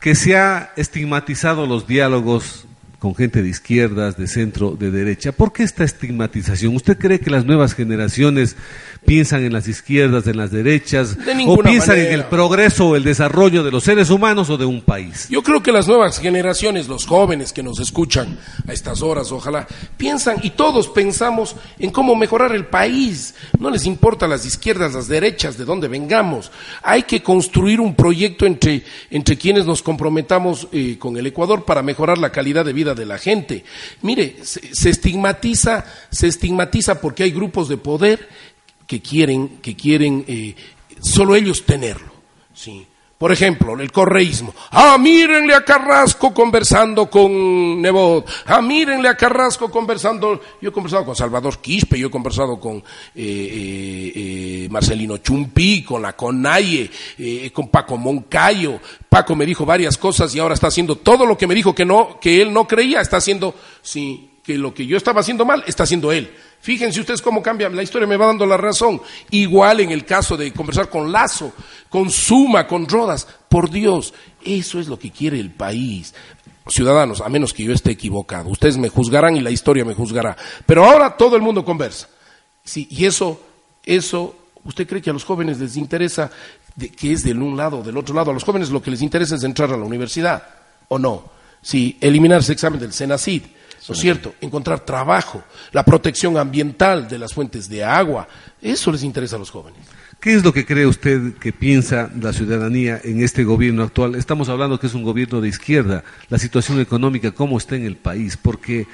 que 0.00 0.14
se 0.14 0.36
ha 0.36 0.72
estigmatizado 0.76 1.66
los 1.66 1.86
diálogos 1.86 2.66
con 3.00 3.14
gente 3.14 3.42
de 3.42 3.48
izquierdas, 3.48 4.18
de 4.18 4.28
centro, 4.28 4.76
de 4.78 4.90
derecha. 4.90 5.32
¿Por 5.32 5.54
qué 5.54 5.62
esta 5.62 5.84
estigmatización? 5.84 6.76
¿Usted 6.76 6.98
cree 6.98 7.18
que 7.18 7.30
las 7.30 7.46
nuevas 7.46 7.72
generaciones 7.72 8.56
piensan 9.06 9.42
en 9.42 9.54
las 9.54 9.66
izquierdas, 9.68 10.26
en 10.26 10.36
las 10.36 10.50
derechas, 10.50 11.16
De 11.16 11.44
o 11.46 11.56
piensan 11.56 11.98
en 11.98 12.12
el 12.12 12.24
progreso 12.24 12.88
o 12.88 12.96
el 12.96 13.02
desarrollo 13.02 13.64
de 13.64 13.70
los 13.70 13.84
seres 13.84 14.10
humanos 14.10 14.50
o 14.50 14.58
de 14.58 14.66
un 14.66 14.82
país? 14.82 15.28
Yo 15.30 15.42
creo 15.42 15.62
que 15.62 15.72
las 15.72 15.88
nuevas 15.88 16.20
generaciones, 16.20 16.88
los 16.88 17.06
jóvenes 17.06 17.54
que 17.54 17.62
nos 17.62 17.80
escuchan 17.80 18.38
a 18.68 18.72
estas 18.74 19.00
horas, 19.00 19.32
ojalá, 19.32 19.66
piensan 19.96 20.36
y 20.42 20.50
todos 20.50 20.86
pensamos 20.88 21.56
en 21.78 21.90
cómo 21.90 22.14
mejorar 22.14 22.54
el 22.54 22.66
país. 22.66 23.34
No 23.58 23.70
les 23.70 23.86
importa 23.86 24.28
las 24.28 24.44
izquierdas, 24.44 24.92
las 24.92 25.08
derechas, 25.08 25.56
de 25.56 25.64
dónde 25.64 25.88
vengamos. 25.88 26.52
Hay 26.82 27.04
que 27.04 27.22
construir 27.22 27.80
un 27.80 27.94
proyecto 27.94 28.44
entre, 28.44 28.84
entre 29.10 29.38
quienes 29.38 29.64
nos 29.64 29.80
comprometamos 29.80 30.68
eh, 30.72 30.98
con 30.98 31.16
el 31.16 31.26
Ecuador 31.26 31.64
para 31.64 31.82
mejorar 31.82 32.18
la 32.18 32.30
calidad 32.30 32.66
de 32.66 32.74
vida 32.74 32.89
de 32.94 33.06
la 33.06 33.18
gente. 33.18 33.64
Mire, 34.02 34.36
se, 34.42 34.90
estigmatiza, 34.90 35.84
se 36.10 36.26
estigmatiza 36.26 37.00
porque 37.00 37.24
hay 37.24 37.30
grupos 37.30 37.68
de 37.68 37.76
poder 37.76 38.28
que 38.86 39.00
quieren, 39.00 39.58
que 39.62 39.76
quieren 39.76 40.24
eh, 40.26 40.54
solo 41.00 41.36
ellos 41.36 41.64
tenerlo. 41.64 42.12
Sí. 42.54 42.86
Por 43.20 43.32
ejemplo, 43.32 43.78
el 43.78 43.92
correísmo. 43.92 44.54
Ah, 44.70 44.96
mírenle 44.98 45.54
a 45.54 45.62
Carrasco 45.62 46.32
conversando 46.32 47.10
con 47.10 47.82
Nebot. 47.82 48.26
Ah, 48.46 48.62
mírenle 48.62 49.10
a 49.10 49.14
Carrasco 49.14 49.70
conversando. 49.70 50.40
Yo 50.58 50.70
he 50.70 50.72
conversado 50.72 51.04
con 51.04 51.14
Salvador 51.14 51.58
Quispe, 51.58 51.98
yo 51.98 52.06
he 52.06 52.10
conversado 52.10 52.58
con 52.58 52.78
eh, 52.78 52.82
eh, 53.14 54.12
eh, 54.14 54.68
Marcelino 54.70 55.18
Chumpi, 55.18 55.84
con 55.84 56.00
la 56.00 56.14
Conaye, 56.14 56.90
eh, 57.18 57.50
con 57.52 57.68
Paco 57.68 57.98
Moncayo. 57.98 58.80
Paco 59.06 59.36
me 59.36 59.44
dijo 59.44 59.66
varias 59.66 59.98
cosas 59.98 60.34
y 60.34 60.38
ahora 60.38 60.54
está 60.54 60.68
haciendo 60.68 60.96
todo 60.96 61.26
lo 61.26 61.36
que 61.36 61.46
me 61.46 61.54
dijo 61.54 61.74
que 61.74 61.84
no, 61.84 62.18
que 62.18 62.40
él 62.40 62.54
no 62.54 62.66
creía, 62.66 63.02
está 63.02 63.18
haciendo, 63.18 63.54
sí, 63.82 64.29
que 64.42 64.56
lo 64.56 64.72
que 64.72 64.86
yo 64.86 64.96
estaba 64.96 65.20
haciendo 65.20 65.44
mal, 65.44 65.62
está 65.66 65.84
haciendo 65.84 66.12
él. 66.12 66.30
Fíjense 66.60 67.00
ustedes 67.00 67.22
cómo 67.22 67.42
cambia, 67.42 67.68
la 67.70 67.82
historia 67.82 68.06
me 68.06 68.16
va 68.16 68.26
dando 68.26 68.44
la 68.46 68.56
razón. 68.56 69.00
Igual 69.30 69.80
en 69.80 69.90
el 69.90 70.04
caso 70.04 70.36
de 70.36 70.52
conversar 70.52 70.90
con 70.90 71.10
Lazo, 71.10 71.52
con 71.88 72.10
Suma, 72.10 72.66
con 72.66 72.86
Rodas. 72.86 73.26
Por 73.48 73.70
Dios, 73.70 74.12
eso 74.44 74.78
es 74.78 74.88
lo 74.88 74.98
que 74.98 75.10
quiere 75.10 75.40
el 75.40 75.50
país. 75.50 76.14
Ciudadanos, 76.68 77.20
a 77.20 77.28
menos 77.28 77.52
que 77.52 77.64
yo 77.64 77.72
esté 77.72 77.92
equivocado, 77.92 78.48
ustedes 78.50 78.76
me 78.76 78.90
juzgarán 78.90 79.36
y 79.36 79.40
la 79.40 79.50
historia 79.50 79.84
me 79.84 79.94
juzgará. 79.94 80.36
Pero 80.66 80.84
ahora 80.84 81.16
todo 81.16 81.34
el 81.34 81.42
mundo 81.42 81.64
conversa. 81.64 82.08
Sí, 82.62 82.86
y 82.90 83.06
eso, 83.06 83.40
eso, 83.84 84.36
¿usted 84.64 84.86
cree 84.86 85.00
que 85.00 85.10
a 85.10 85.14
los 85.14 85.24
jóvenes 85.24 85.58
les 85.58 85.76
interesa 85.76 86.30
que 86.96 87.12
es 87.12 87.24
del 87.24 87.42
un 87.42 87.56
lado 87.56 87.78
o 87.78 87.82
del 87.82 87.96
otro 87.96 88.14
lado? 88.14 88.30
A 88.30 88.34
los 88.34 88.44
jóvenes 88.44 88.70
lo 88.70 88.82
que 88.82 88.90
les 88.90 89.02
interesa 89.02 89.34
es 89.34 89.44
entrar 89.44 89.72
a 89.72 89.76
la 89.76 89.84
universidad, 89.84 90.46
¿o 90.88 90.98
no? 90.98 91.24
Sí, 91.62 91.96
eliminar 92.00 92.40
ese 92.40 92.52
examen 92.52 92.78
del 92.78 92.92
SENACID. 92.92 93.42
¿No 93.88 93.94
es 93.94 94.00
cierto? 94.00 94.34
Encontrar 94.40 94.80
trabajo, 94.80 95.42
la 95.72 95.84
protección 95.84 96.36
ambiental 96.36 97.08
de 97.08 97.18
las 97.18 97.32
fuentes 97.32 97.68
de 97.68 97.84
agua, 97.84 98.28
eso 98.60 98.92
les 98.92 99.02
interesa 99.02 99.36
a 99.36 99.38
los 99.38 99.50
jóvenes. 99.50 99.80
¿Qué 100.20 100.34
es 100.34 100.44
lo 100.44 100.52
que 100.52 100.66
cree 100.66 100.86
usted 100.86 101.34
que 101.34 101.50
piensa 101.50 102.10
la 102.20 102.34
ciudadanía 102.34 103.00
en 103.02 103.22
este 103.22 103.42
gobierno 103.42 103.82
actual? 103.82 104.16
Estamos 104.16 104.50
hablando 104.50 104.78
que 104.78 104.86
es 104.86 104.94
un 104.94 105.02
gobierno 105.02 105.40
de 105.40 105.48
izquierda. 105.48 106.04
La 106.28 106.38
situación 106.38 106.78
económica, 106.78 107.30
¿cómo 107.30 107.56
está 107.56 107.76
en 107.76 107.86
el 107.86 107.96
país? 107.96 108.36
Porque 108.36 108.86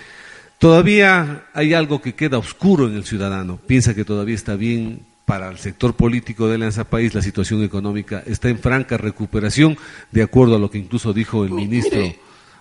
todavía 0.59 1.47
hay 1.53 1.75
algo 1.75 2.01
que 2.01 2.15
queda 2.15 2.39
oscuro 2.39 2.87
en 2.87 2.95
el 2.95 3.05
ciudadano. 3.05 3.59
Piensa 3.67 3.93
que 3.93 4.05
todavía 4.05 4.37
está 4.37 4.55
bien 4.55 5.01
para 5.25 5.51
el 5.51 5.59
sector 5.59 5.95
político 5.95 6.47
de 6.47 6.55
Alianza 6.55 6.85
País, 6.85 7.13
la 7.13 7.21
situación 7.21 7.65
económica 7.65 8.23
está 8.25 8.49
en 8.49 8.61
franca 8.61 8.97
recuperación, 8.97 9.77
de 10.13 10.23
acuerdo 10.23 10.55
a 10.55 10.59
lo 10.61 10.71
que 10.71 10.79
incluso 10.79 11.13
dijo 11.13 11.45
el 11.45 11.51
ministro 11.51 12.01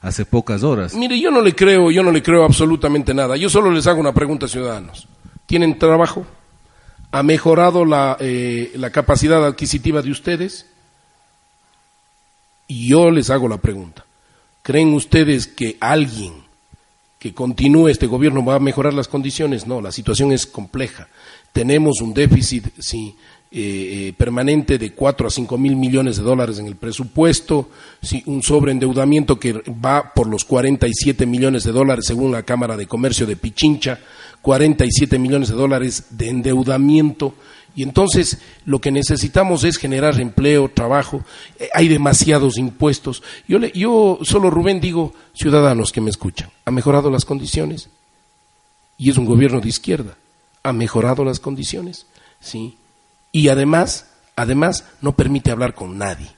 hace 0.06 0.24
pocas 0.24 0.62
horas. 0.62 0.94
Mire, 0.94 1.20
yo 1.20 1.32
no 1.32 1.42
le 1.42 1.56
creo, 1.56 1.90
yo 1.90 2.04
no 2.04 2.12
le 2.12 2.22
creo 2.22 2.44
absolutamente 2.44 3.12
nada. 3.14 3.36
Yo 3.38 3.50
solo 3.50 3.72
les 3.72 3.88
hago 3.88 4.00
una 4.00 4.14
pregunta, 4.14 4.48
ciudadanos. 4.48 5.08
¿Tienen 5.48 5.80
trabajo? 5.80 6.28
¿Ha 7.12 7.24
mejorado 7.24 7.86
la, 7.86 8.16
eh, 8.20 8.72
la 8.76 8.92
capacidad 8.92 9.44
adquisitiva 9.44 10.04
de 10.04 10.12
ustedes? 10.12 10.68
Y 12.68 12.90
yo 12.90 13.10
les 13.10 13.32
hago 13.32 13.48
la 13.48 13.58
pregunta. 13.58 14.06
¿Creen 14.62 14.94
ustedes 14.94 15.48
que 15.48 15.78
alguien 15.80 16.34
que 17.18 17.34
continúe 17.34 17.88
este 17.88 18.06
gobierno 18.06 18.46
va 18.46 18.56
a 18.56 18.60
mejorar 18.60 18.94
las 18.94 19.08
condiciones? 19.08 19.66
No, 19.66 19.82
la 19.82 19.92
situación 19.92 20.32
es 20.32 20.46
compleja. 20.46 21.08
Tenemos 21.52 22.02
un 22.02 22.14
déficit, 22.14 22.68
sí, 22.78 23.16
eh, 23.52 24.08
eh, 24.10 24.14
permanente 24.18 24.78
de 24.78 24.92
4 24.92 25.28
a 25.28 25.30
5 25.30 25.58
mil 25.58 25.76
millones 25.76 26.18
de 26.18 26.24
dólares 26.24 26.60
en 26.60 26.66
el 26.66 26.76
presupuesto, 26.76 27.70
un 28.26 28.44
sobreendeudamiento 28.44 29.40
que 29.40 29.54
va 29.54 30.12
por 30.14 30.28
los 30.28 30.44
47 30.44 31.26
millones 31.26 31.64
de 31.64 31.72
dólares 31.72 32.06
según 32.08 32.32
la 32.32 32.44
Cámara 32.44 32.76
de 32.76 32.88
Comercio 32.88 33.26
de 33.26 33.38
Pichincha, 33.38 34.00
47 34.42 35.18
millones 35.20 35.50
de 35.50 35.56
dólares 35.56 36.06
de 36.10 36.30
endeudamiento. 36.30 37.34
Y 37.76 37.84
entonces 37.84 38.40
lo 38.66 38.80
que 38.80 38.92
necesitamos 38.92 39.64
es 39.64 39.78
generar 39.78 40.20
empleo, 40.20 40.70
trabajo. 40.70 41.24
Eh, 41.60 41.70
hay 41.74 41.88
demasiados 41.88 42.58
impuestos. 42.58 43.22
Yo, 43.48 43.60
le, 43.60 43.72
yo 43.72 44.20
solo, 44.24 44.50
Rubén, 44.50 44.82
digo, 44.82 45.14
ciudadanos 45.34 45.92
que 45.92 46.02
me 46.02 46.10
escuchan, 46.10 46.50
¿ha 46.66 46.72
mejorado 46.72 47.10
las 47.10 47.26
condiciones? 47.26 47.90
Y 48.98 49.10
es 49.10 49.18
un 49.18 49.26
gobierno 49.26 49.62
de 49.62 49.70
izquierda. 49.70 50.18
¿Ha 50.64 50.74
mejorado 50.74 51.24
las 51.24 51.40
condiciones? 51.40 52.06
Sí. 52.40 52.78
Y 53.36 53.50
además, 53.50 54.06
además, 54.38 54.86
no 55.02 55.12
permite 55.12 55.52
hablar 55.52 55.74
con 55.74 55.98
nadie. 55.98 56.30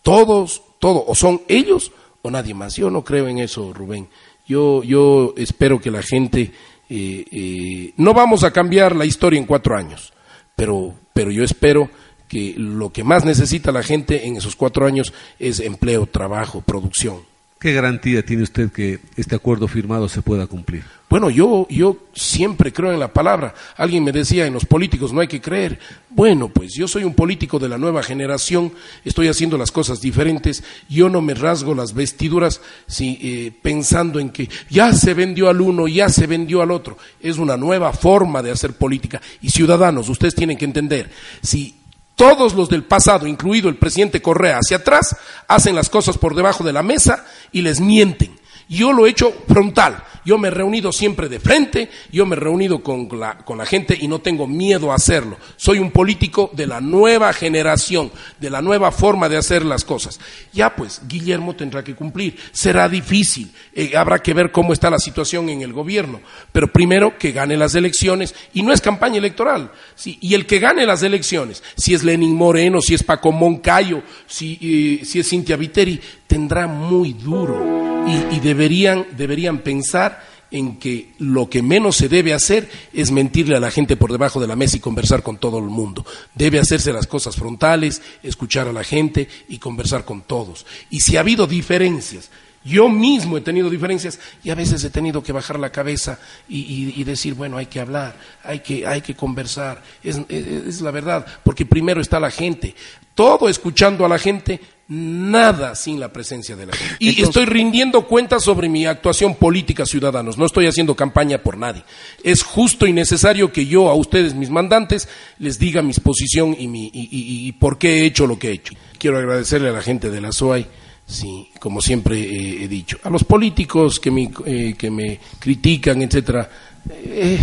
Todos, 0.00 0.62
todo, 0.78 1.04
o 1.06 1.14
son 1.14 1.42
ellos 1.46 1.92
o 2.22 2.30
nadie 2.30 2.54
más. 2.54 2.74
Yo 2.74 2.88
no 2.88 3.04
creo 3.04 3.28
en 3.28 3.36
eso, 3.36 3.74
Rubén. 3.74 4.08
Yo, 4.46 4.82
yo 4.82 5.34
espero 5.36 5.78
que 5.78 5.90
la 5.90 6.00
gente, 6.00 6.50
eh, 6.88 7.24
eh, 7.30 7.92
no 7.98 8.14
vamos 8.14 8.44
a 8.44 8.50
cambiar 8.50 8.96
la 8.96 9.04
historia 9.04 9.38
en 9.38 9.44
cuatro 9.44 9.76
años, 9.76 10.14
pero, 10.56 10.94
pero 11.12 11.30
yo 11.30 11.44
espero 11.44 11.90
que 12.28 12.54
lo 12.56 12.90
que 12.94 13.04
más 13.04 13.26
necesita 13.26 13.70
la 13.70 13.82
gente 13.82 14.26
en 14.26 14.38
esos 14.38 14.56
cuatro 14.56 14.86
años 14.86 15.12
es 15.38 15.60
empleo, 15.60 16.06
trabajo, 16.06 16.62
producción. 16.62 17.18
¿Qué 17.58 17.72
garantía 17.72 18.24
tiene 18.24 18.44
usted 18.44 18.70
que 18.70 19.00
este 19.16 19.34
acuerdo 19.34 19.66
firmado 19.66 20.08
se 20.08 20.22
pueda 20.22 20.46
cumplir? 20.46 20.84
Bueno, 21.10 21.28
yo, 21.28 21.66
yo 21.68 21.96
siempre 22.14 22.72
creo 22.72 22.92
en 22.92 23.00
la 23.00 23.12
palabra. 23.12 23.52
Alguien 23.76 24.04
me 24.04 24.12
decía, 24.12 24.46
en 24.46 24.52
los 24.52 24.64
políticos 24.64 25.12
no 25.12 25.20
hay 25.20 25.26
que 25.26 25.40
creer. 25.40 25.80
Bueno, 26.08 26.50
pues 26.50 26.74
yo 26.74 26.86
soy 26.86 27.02
un 27.02 27.14
político 27.14 27.58
de 27.58 27.68
la 27.68 27.76
nueva 27.76 28.04
generación, 28.04 28.72
estoy 29.04 29.26
haciendo 29.26 29.58
las 29.58 29.72
cosas 29.72 30.00
diferentes, 30.00 30.62
yo 30.88 31.08
no 31.08 31.20
me 31.20 31.34
rasgo 31.34 31.74
las 31.74 31.94
vestiduras 31.94 32.60
eh, 33.00 33.50
pensando 33.60 34.20
en 34.20 34.30
que 34.30 34.48
ya 34.70 34.92
se 34.92 35.14
vendió 35.14 35.48
al 35.48 35.60
uno, 35.60 35.88
ya 35.88 36.08
se 36.10 36.28
vendió 36.28 36.62
al 36.62 36.70
otro. 36.70 36.96
Es 37.20 37.38
una 37.38 37.56
nueva 37.56 37.92
forma 37.92 38.40
de 38.40 38.52
hacer 38.52 38.74
política. 38.74 39.20
Y 39.42 39.50
ciudadanos, 39.50 40.08
ustedes 40.08 40.36
tienen 40.36 40.58
que 40.58 40.64
entender, 40.64 41.10
si 41.42 41.74
todos 42.18 42.54
los 42.54 42.68
del 42.68 42.82
pasado, 42.82 43.28
incluido 43.28 43.68
el 43.68 43.76
presidente 43.76 44.20
Correa, 44.20 44.56
hacia 44.56 44.78
atrás, 44.78 45.16
hacen 45.46 45.76
las 45.76 45.88
cosas 45.88 46.18
por 46.18 46.34
debajo 46.34 46.64
de 46.64 46.72
la 46.72 46.82
mesa 46.82 47.24
y 47.52 47.62
les 47.62 47.80
mienten. 47.80 48.36
Yo 48.68 48.92
lo 48.92 49.06
he 49.06 49.10
hecho 49.10 49.32
frontal. 49.48 50.04
Yo 50.28 50.36
me 50.36 50.48
he 50.48 50.50
reunido 50.50 50.92
siempre 50.92 51.30
de 51.30 51.40
frente, 51.40 51.88
yo 52.12 52.26
me 52.26 52.36
he 52.36 52.38
reunido 52.38 52.82
con 52.82 53.08
la, 53.18 53.64
gente 53.64 53.96
y 53.98 54.08
no 54.08 54.18
tengo 54.18 54.46
miedo 54.46 54.92
a 54.92 54.96
hacerlo. 54.96 55.38
Soy 55.56 55.78
un 55.78 55.90
político 55.90 56.50
de 56.52 56.66
la 56.66 56.82
nueva 56.82 57.32
generación, 57.32 58.12
de 58.38 58.50
la 58.50 58.60
nueva 58.60 58.92
forma 58.92 59.30
de 59.30 59.38
hacer 59.38 59.64
las 59.64 59.86
cosas. 59.86 60.20
Ya 60.52 60.76
pues, 60.76 61.00
Guillermo 61.08 61.56
tendrá 61.56 61.82
que 61.82 61.94
cumplir. 61.94 62.36
Será 62.52 62.90
difícil. 62.90 63.50
Eh, 63.72 63.96
habrá 63.96 64.18
que 64.18 64.34
ver 64.34 64.52
cómo 64.52 64.74
está 64.74 64.90
la 64.90 64.98
situación 64.98 65.48
en 65.48 65.62
el 65.62 65.72
gobierno. 65.72 66.20
Pero 66.52 66.70
primero 66.70 67.16
que 67.16 67.32
gane 67.32 67.56
las 67.56 67.74
elecciones 67.74 68.34
y 68.52 68.62
no 68.62 68.74
es 68.74 68.82
campaña 68.82 69.16
electoral. 69.16 69.72
Y 70.04 70.34
el 70.34 70.44
que 70.44 70.58
gane 70.58 70.84
las 70.84 71.02
elecciones, 71.02 71.62
si 71.74 71.94
es 71.94 72.04
Lenin 72.04 72.34
Moreno, 72.34 72.82
si 72.82 72.92
es 72.92 73.02
Paco 73.02 73.32
Moncayo, 73.32 74.02
si, 74.26 74.58
eh, 75.00 75.06
si 75.06 75.20
es 75.20 75.28
Cintia 75.30 75.56
Viteri, 75.56 75.98
tendrá 76.28 76.68
muy 76.68 77.14
duro 77.14 78.04
y, 78.30 78.38
deberían, 78.38 79.06
deberían 79.16 79.58
pensar 79.58 80.22
en 80.50 80.78
que 80.78 81.12
lo 81.18 81.50
que 81.50 81.62
menos 81.62 81.96
se 81.96 82.08
debe 82.08 82.32
hacer 82.32 82.70
es 82.94 83.10
mentirle 83.10 83.56
a 83.56 83.60
la 83.60 83.70
gente 83.70 83.96
por 83.96 84.12
debajo 84.12 84.40
de 84.40 84.46
la 84.46 84.56
mesa 84.56 84.76
y 84.76 84.80
conversar 84.80 85.22
con 85.22 85.38
todo 85.38 85.58
el 85.58 85.64
mundo. 85.64 86.06
Debe 86.34 86.58
hacerse 86.58 86.92
las 86.92 87.06
cosas 87.06 87.36
frontales, 87.36 88.00
escuchar 88.22 88.68
a 88.68 88.72
la 88.72 88.84
gente 88.84 89.28
y 89.48 89.58
conversar 89.58 90.04
con 90.04 90.22
todos. 90.22 90.64
Y 90.88 91.00
si 91.00 91.16
ha 91.16 91.20
habido 91.20 91.46
diferencias, 91.46 92.30
yo 92.64 92.88
mismo 92.88 93.36
he 93.36 93.42
tenido 93.42 93.68
diferencias 93.68 94.18
y 94.42 94.50
a 94.50 94.54
veces 94.54 94.82
he 94.84 94.90
tenido 94.90 95.22
que 95.22 95.32
bajar 95.32 95.58
la 95.58 95.70
cabeza 95.70 96.18
y, 96.48 97.02
decir, 97.04 97.34
bueno, 97.34 97.56
hay 97.56 97.66
que 97.66 97.80
hablar, 97.80 98.16
hay 98.42 98.60
que, 98.60 98.86
hay 98.86 99.02
que 99.02 99.14
conversar. 99.14 99.82
Es, 100.02 100.18
es 100.28 100.80
la 100.80 100.90
verdad, 100.90 101.26
porque 101.44 101.66
primero 101.66 102.00
está 102.00 102.20
la 102.20 102.30
gente. 102.30 102.74
Todo 103.14 103.48
escuchando 103.48 104.04
a 104.04 104.08
la 104.08 104.18
gente 104.18 104.60
nada 104.88 105.74
sin 105.74 106.00
la 106.00 106.12
presencia 106.12 106.56
de 106.56 106.66
la 106.66 106.72
gente. 106.72 106.96
Y 106.98 107.22
estoy 107.22 107.44
rindiendo 107.44 108.06
cuentas 108.06 108.42
sobre 108.42 108.68
mi 108.68 108.86
actuación 108.86 109.34
política, 109.34 109.84
ciudadanos. 109.84 110.38
No 110.38 110.46
estoy 110.46 110.66
haciendo 110.66 110.96
campaña 110.96 111.38
por 111.38 111.58
nadie. 111.58 111.84
Es 112.24 112.42
justo 112.42 112.86
y 112.86 112.92
necesario 112.92 113.52
que 113.52 113.66
yo 113.66 113.90
a 113.90 113.94
ustedes, 113.94 114.34
mis 114.34 114.50
mandantes, 114.50 115.08
les 115.38 115.58
diga 115.58 115.82
mi 115.82 115.92
posición 115.92 116.56
y, 116.58 116.68
mi, 116.68 116.90
y, 116.92 117.52
por 117.52 117.76
qué 117.78 117.98
he 117.98 118.06
hecho 118.06 118.26
lo 118.26 118.38
que 118.38 118.48
he 118.48 118.52
hecho. 118.52 118.74
Quiero 118.98 119.18
agradecerle 119.18 119.68
a 119.68 119.72
la 119.72 119.82
gente 119.82 120.10
de 120.10 120.20
la 120.20 120.32
SOAI. 120.32 120.66
Sí, 121.06 121.48
como 121.60 121.80
siempre 121.80 122.18
he 122.20 122.68
dicho. 122.68 122.98
A 123.02 123.10
los 123.10 123.24
políticos 123.24 123.98
que 123.98 124.10
me, 124.10 124.30
eh, 124.44 124.74
que 124.76 124.90
me 124.90 125.18
critican, 125.38 126.02
etcétera. 126.02 126.50
Eh, 126.90 127.38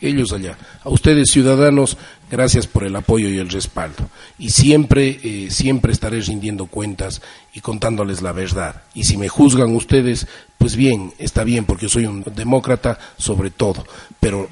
ellos 0.00 0.32
allá. 0.32 0.58
A 0.82 0.90
ustedes, 0.90 1.30
ciudadanos, 1.30 1.96
gracias 2.30 2.66
por 2.66 2.84
el 2.84 2.96
apoyo 2.96 3.28
y 3.28 3.38
el 3.38 3.48
respaldo. 3.48 4.08
Y 4.38 4.50
siempre, 4.50 5.18
eh, 5.22 5.50
siempre 5.50 5.92
estaré 5.92 6.20
rindiendo 6.20 6.66
cuentas 6.66 7.22
y 7.54 7.60
contándoles 7.60 8.22
la 8.22 8.32
verdad. 8.32 8.82
Y 8.94 9.04
si 9.04 9.16
me 9.16 9.28
juzgan 9.28 9.74
ustedes, 9.74 10.26
pues 10.58 10.76
bien, 10.76 11.12
está 11.18 11.44
bien, 11.44 11.64
porque 11.64 11.88
soy 11.88 12.06
un 12.06 12.24
demócrata 12.34 12.98
sobre 13.16 13.50
todo. 13.50 13.86
Pero 14.20 14.48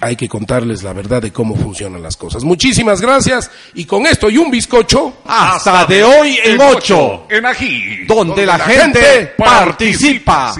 hay 0.00 0.16
que 0.16 0.28
contarles 0.28 0.82
la 0.82 0.92
verdad 0.92 1.22
de 1.22 1.32
cómo 1.32 1.56
funcionan 1.56 2.02
las 2.02 2.16
cosas. 2.16 2.44
Muchísimas 2.44 3.00
gracias 3.00 3.50
y 3.74 3.84
con 3.84 4.06
esto 4.06 4.30
y 4.30 4.38
un 4.38 4.50
bizcocho. 4.50 5.18
Hasta 5.26 5.84
de 5.86 6.04
hoy 6.04 6.38
en 6.44 6.60
ocho. 6.60 7.26
En 7.28 7.44
Ají. 7.46 8.06
Donde, 8.06 8.46
la, 8.46 8.58
gente, 8.58 9.34
participa. 9.36 10.54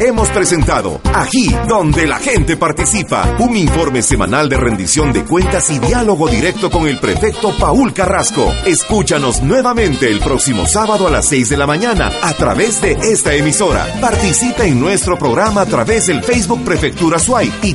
Hemos 0.00 0.28
presentado 0.30 1.00
Ají, 1.12 1.54
donde 1.68 2.06
la 2.06 2.18
gente 2.18 2.56
participa. 2.56 3.36
Un 3.38 3.56
informe 3.56 4.02
semanal 4.02 4.48
de 4.48 4.56
rendición 4.56 5.12
de 5.12 5.24
cuentas 5.24 5.70
y 5.70 5.78
diálogo 5.78 6.28
directo 6.28 6.70
con 6.70 6.88
el 6.88 6.98
prefecto 6.98 7.56
Paul 7.56 7.92
Carrasco. 7.92 8.52
Escúchanos 8.66 9.42
nuevamente 9.42 10.10
el 10.10 10.20
próximo 10.20 10.66
sábado 10.66 11.06
a 11.06 11.10
las 11.10 11.28
6 11.28 11.48
de 11.50 11.56
la 11.56 11.66
mañana 11.66 12.10
a 12.22 12.32
través 12.34 12.80
de 12.80 12.92
esta 12.92 13.34
emisora. 13.34 13.86
Participa 14.00 14.64
en 14.64 14.80
nuestro 14.80 15.16
programa 15.16 15.62
a 15.62 15.66
través 15.66 16.06
del 16.06 16.22
Facebook 16.22 16.64
Prefectura 16.64 17.18
Suay 17.18 17.52
y 17.62 17.74